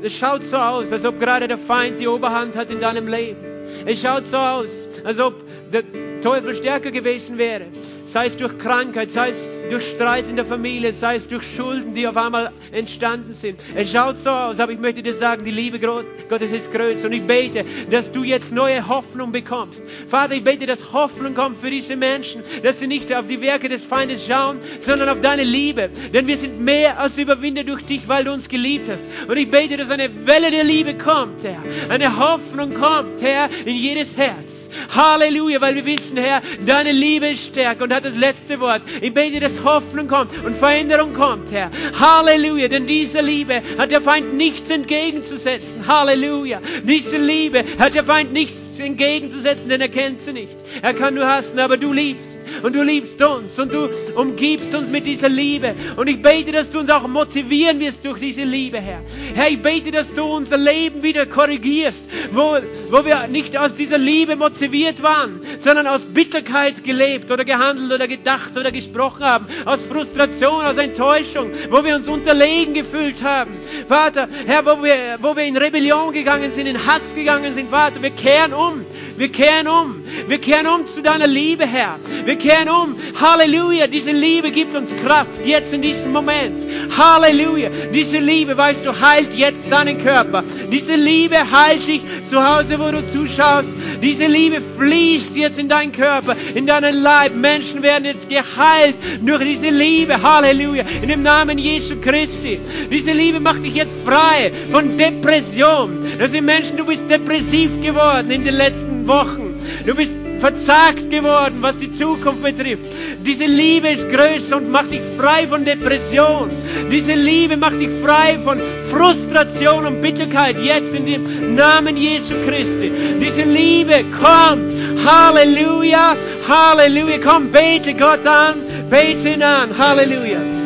es 0.03 0.17
schaut 0.17 0.43
so 0.43 0.57
aus, 0.57 0.93
als 0.93 1.05
ob 1.05 1.21
gerade 1.21 1.49
der 1.49 1.59
Feind 1.59 2.01
die 2.01 2.09
Oberhand 2.09 2.57
hat 2.57 2.71
in 2.71 2.81
deinem 2.81 3.07
Leben. 3.07 3.45
Es 3.87 4.01
schaut 4.01 4.27
so 4.27 4.37
aus, 4.37 4.89
als 5.05 5.21
ob 5.21 5.35
der 5.73 5.83
Teufel 6.21 6.55
stärker 6.55 6.91
gewesen 6.91 7.39
wäre. 7.39 7.67
Sei 8.13 8.27
es 8.27 8.37
durch 8.37 8.59
Krankheit, 8.59 9.11
sei 9.11 9.31
es 9.31 9.49
durch 9.71 9.89
Streit 9.89 10.29
in 10.29 10.37
der 10.37 10.45
Familie, 10.45 10.93
sei 10.93 11.17
es 11.17 11.29
durch 11.29 11.45
Schulden, 11.45 11.95
die 11.95 12.07
auf 12.07 12.17
einmal 12.17 12.53
entstanden 12.73 13.35
sind. 13.35 13.61
Es 13.75 13.91
schaut 13.91 14.19
so 14.19 14.31
aus, 14.31 14.61
aber 14.61 14.73
ich 14.73 14.81
möchte 14.81 15.03
dir 15.03 15.15
sagen, 15.15 15.45
die 15.45 15.51
Liebe 15.51 15.79
Gottes 15.79 16.53
ist 16.53 16.73
größer. 16.73 17.07
Und 17.07 17.13
ich 17.13 17.23
bete, 17.23 17.65
dass 17.91 18.11
du 18.11 18.25
jetzt 18.25 18.53
neue 18.53 18.89
Hoffnung 18.89 19.33
bekommst. 19.33 19.83
Vater, 20.09 20.35
ich 20.35 20.45
bete, 20.45 20.67
dass 20.67 20.93
Hoffnung 20.93 21.35
kommt 21.35 21.59
für 21.59 21.71
diese 21.71 21.97
Menschen, 21.97 22.43
dass 22.63 22.81
sie 22.81 22.87
nicht 22.87 23.15
auf 23.15 23.27
die 23.27 23.41
Werke 23.41 23.69
des 23.69 23.85
Feindes 23.85 24.27
schauen, 24.27 24.59
sondern 24.81 25.09
auf 25.09 25.21
deine 25.21 25.45
Liebe. 25.45 25.91
Denn 26.13 26.27
wir 26.27 26.37
sind 26.37 26.61
mehr 26.61 26.99
als 26.99 27.19
Überwinder 27.19 27.65
durch 27.65 27.85
dich, 27.85 28.09
weil 28.09 28.25
du 28.25 28.33
uns 28.33 28.49
geliebt 28.49 28.89
hast. 28.91 29.09
Und 29.29 29.37
ich 29.37 29.51
bete, 29.51 29.77
dass 29.77 29.91
eine 29.91 30.27
Welle 30.27 30.51
der 30.51 30.65
Liebe 30.65 30.97
kommt, 30.97 31.45
Herr. 31.45 31.63
Eine 31.89 32.19
Hoffnung 32.19 32.75
kommt, 32.75 33.23
Herr, 33.23 33.49
in 33.65 33.77
jedes 33.77 34.17
Herz. 34.17 34.70
Halleluja, 34.95 35.61
weil 35.61 35.75
wir 35.75 35.87
wissen, 35.87 36.17
Herr, 36.17 36.43
deine 36.67 36.93
Liebe 36.93 37.29
ist 37.29 37.49
stärker 37.49 37.85
und 37.85 37.95
hat 37.95 38.05
das 38.05 38.17
letzte 38.17 38.61
Wort. 38.61 38.83
Ich 39.01 39.13
bete, 39.13 39.41
dass 39.41 39.65
Hoffnung 39.65 40.09
kommt 40.09 40.33
und 40.45 40.57
Veränderung 40.57 41.15
kommt, 41.15 41.51
Herr. 41.53 41.71
Halleluja, 41.99 42.69
denn 42.69 42.87
diese 42.87 43.21
Liebe 43.21 43.63
hat 43.79 43.91
der 43.91 44.01
Feind 44.01 44.35
nichts 44.35 44.71
entgegenzusetzen. 44.71 45.87
Halleluja. 45.87 46.61
Diese 46.85 47.17
Liebe 47.19 47.65
hat 47.79 47.95
der 47.95 48.05
Feind 48.05 48.33
nichts 48.33 48.79
entgegenzusetzen, 48.79 49.69
denn 49.69 49.81
er 49.81 49.89
kennt 49.89 50.19
sie 50.19 50.33
nicht. 50.33 50.57
Er 50.83 50.95
kann 50.95 51.15
nur 51.15 51.27
hassen, 51.27 51.59
aber 51.59 51.77
du 51.77 51.93
liebst 51.93 52.30
und 52.63 52.75
du 52.75 52.83
liebst 52.83 53.23
uns 53.23 53.59
und 53.59 53.73
du 53.73 53.89
umgibst 54.15 54.75
uns 54.75 54.89
mit 54.91 55.07
dieser 55.07 55.29
Liebe. 55.29 55.75
Und 55.97 56.09
ich 56.09 56.21
bete, 56.23 56.53
dass 56.53 56.71
du 56.71 56.81
uns 56.81 56.91
auch 56.91 57.07
motivieren 57.07 57.81
wirst 57.81 58.05
durch 58.05 58.19
diese 58.21 58.45
Liebe, 58.45 58.81
Herr. 58.81 59.03
Herr, 59.35 59.49
ich 59.49 59.61
bete, 59.63 59.91
dass 59.91 60.15
du 60.15 60.25
unser 60.25 60.57
Leben 60.57 61.03
wieder 61.03 61.27
korrigierst, 61.27 62.09
wo, 62.33 62.59
wo 62.91 63.05
wir 63.05 63.27
nicht 63.29 63.57
aus 63.57 63.75
dieser 63.75 63.99
Liebe 63.99 64.37
motiviert 64.37 65.03
waren, 65.03 65.41
sondern 65.59 65.87
aus 65.87 66.03
Bitterkeit 66.05 66.85
gelebt 66.85 67.31
oder 67.31 67.45
gehandelt 67.45 67.93
oder 67.93 68.09
gedacht 68.09 68.57
oder 68.57 68.71
gesprochen 68.71 69.25
haben, 69.25 69.47
aus 69.65 69.83
Frustration, 69.83 70.63
aus 70.65 70.77
Enttäuschung, 70.77 71.51
wo 71.71 71.85
wir 71.85 71.95
uns 71.95 72.09
unterlegen 72.09 72.75
gefühlt 72.75 73.23
haben. 73.23 73.51
Vater, 73.87 74.29
Herr, 74.47 74.65
wo 74.67 74.83
wir, 74.83 75.19
wo 75.21 75.37
wir 75.37 75.45
in 75.45 75.57
Rebellion 75.57 76.13
gegangen 76.13 76.51
sind, 76.51 76.67
in 76.67 76.87
Hass 76.87 77.15
gegangen 77.15 77.55
sind, 77.55 77.71
Vater, 77.71 78.03
wir 78.03 78.11
kehren 78.11 78.53
um. 78.53 78.85
Wir 79.17 79.31
kehren 79.31 79.69
um. 79.69 80.03
Wir 80.29 80.39
kehren 80.39 80.67
um 80.67 80.87
zu 80.87 81.03
deiner 81.03 81.27
Liebe, 81.27 81.67
Herr. 81.67 81.99
Wir 82.25 82.37
kehren 82.37 82.69
um. 82.69 82.97
Halleluja. 83.21 83.87
Diese 83.87 84.13
Liebe 84.13 84.51
gibt 84.51 84.75
uns 84.75 84.95
Kraft 84.97 85.45
jetzt 85.45 85.73
in 85.73 85.83
diesem 85.83 86.13
Moment. 86.13 86.59
Halleluja. 86.97 87.71
Diese 87.93 88.19
Liebe, 88.19 88.57
weißt 88.57 88.85
du, 88.85 89.01
heilt 89.01 89.35
jetzt 89.35 89.71
deinen 89.71 89.99
Körper. 90.03 90.43
Diese 90.71 90.95
Liebe 90.95 91.37
heilt 91.51 91.87
dich 91.87 92.03
zu 92.25 92.43
Hause, 92.47 92.79
wo 92.79 92.91
du 92.91 93.07
zuschaust. 93.07 93.71
Diese 94.03 94.27
Liebe 94.27 94.61
fließt 94.61 95.37
jetzt 95.37 95.59
in 95.59 95.69
deinen 95.69 95.93
Körper, 95.93 96.37
in 96.55 96.67
deinen 96.67 97.03
Leib. 97.03 97.35
Menschen 97.35 97.83
werden 97.83 98.05
jetzt 98.05 98.29
geheilt 98.29 98.97
durch 99.23 99.43
diese 99.43 99.71
Liebe. 99.71 100.23
Halleluja. 100.23 100.85
In 101.03 101.09
dem 101.09 101.23
Namen 101.23 101.59
Jesu 101.59 102.01
Christi. 102.01 102.61
Diese 102.91 103.13
Liebe 103.13 103.41
macht 103.41 103.65
dich 103.65 103.75
jetzt 103.75 103.95
frei 104.05 104.53
von 104.71 104.97
Depression. 104.97 106.05
Das 106.19 106.31
sind 106.31 106.45
Menschen, 106.45 106.77
du 106.77 106.85
bist 106.85 107.09
depressiv 107.11 107.71
geworden 107.83 108.31
in 108.31 108.45
den 108.45 108.57
letzten 108.57 109.07
Wochen. 109.07 109.55
Du 109.87 109.95
bist 109.95 110.20
verzagt 110.41 111.11
geworden, 111.11 111.59
was 111.61 111.77
die 111.77 111.93
Zukunft 111.93 112.43
betrifft. 112.43 112.85
Diese 113.25 113.45
Liebe 113.45 113.89
ist 113.89 114.09
größer 114.09 114.57
und 114.57 114.71
macht 114.71 114.91
dich 114.91 115.03
frei 115.19 115.47
von 115.47 115.65
Depression. 115.65 116.49
Diese 116.91 117.13
Liebe 117.13 117.57
macht 117.57 117.79
dich 117.79 117.91
frei 118.03 118.39
von 118.43 118.59
Frustration 118.91 119.87
und 119.87 120.01
Bitterkeit. 120.01 120.57
Jetzt 120.59 120.95
in 120.95 121.07
dem 121.07 121.55
Namen 121.55 121.97
Jesu 121.97 122.35
Christi. 122.47 122.91
Diese 123.21 123.43
Liebe 123.43 124.05
kommt. 124.21 124.73
Halleluja. 125.05 126.17
Halleluja. 126.49 127.19
Komm, 127.23 127.51
bete 127.51 127.95
Gott 127.95 128.27
an. 128.27 128.55
Bete 128.89 129.29
ihn 129.29 129.43
an. 129.43 129.77
Halleluja. 129.77 130.60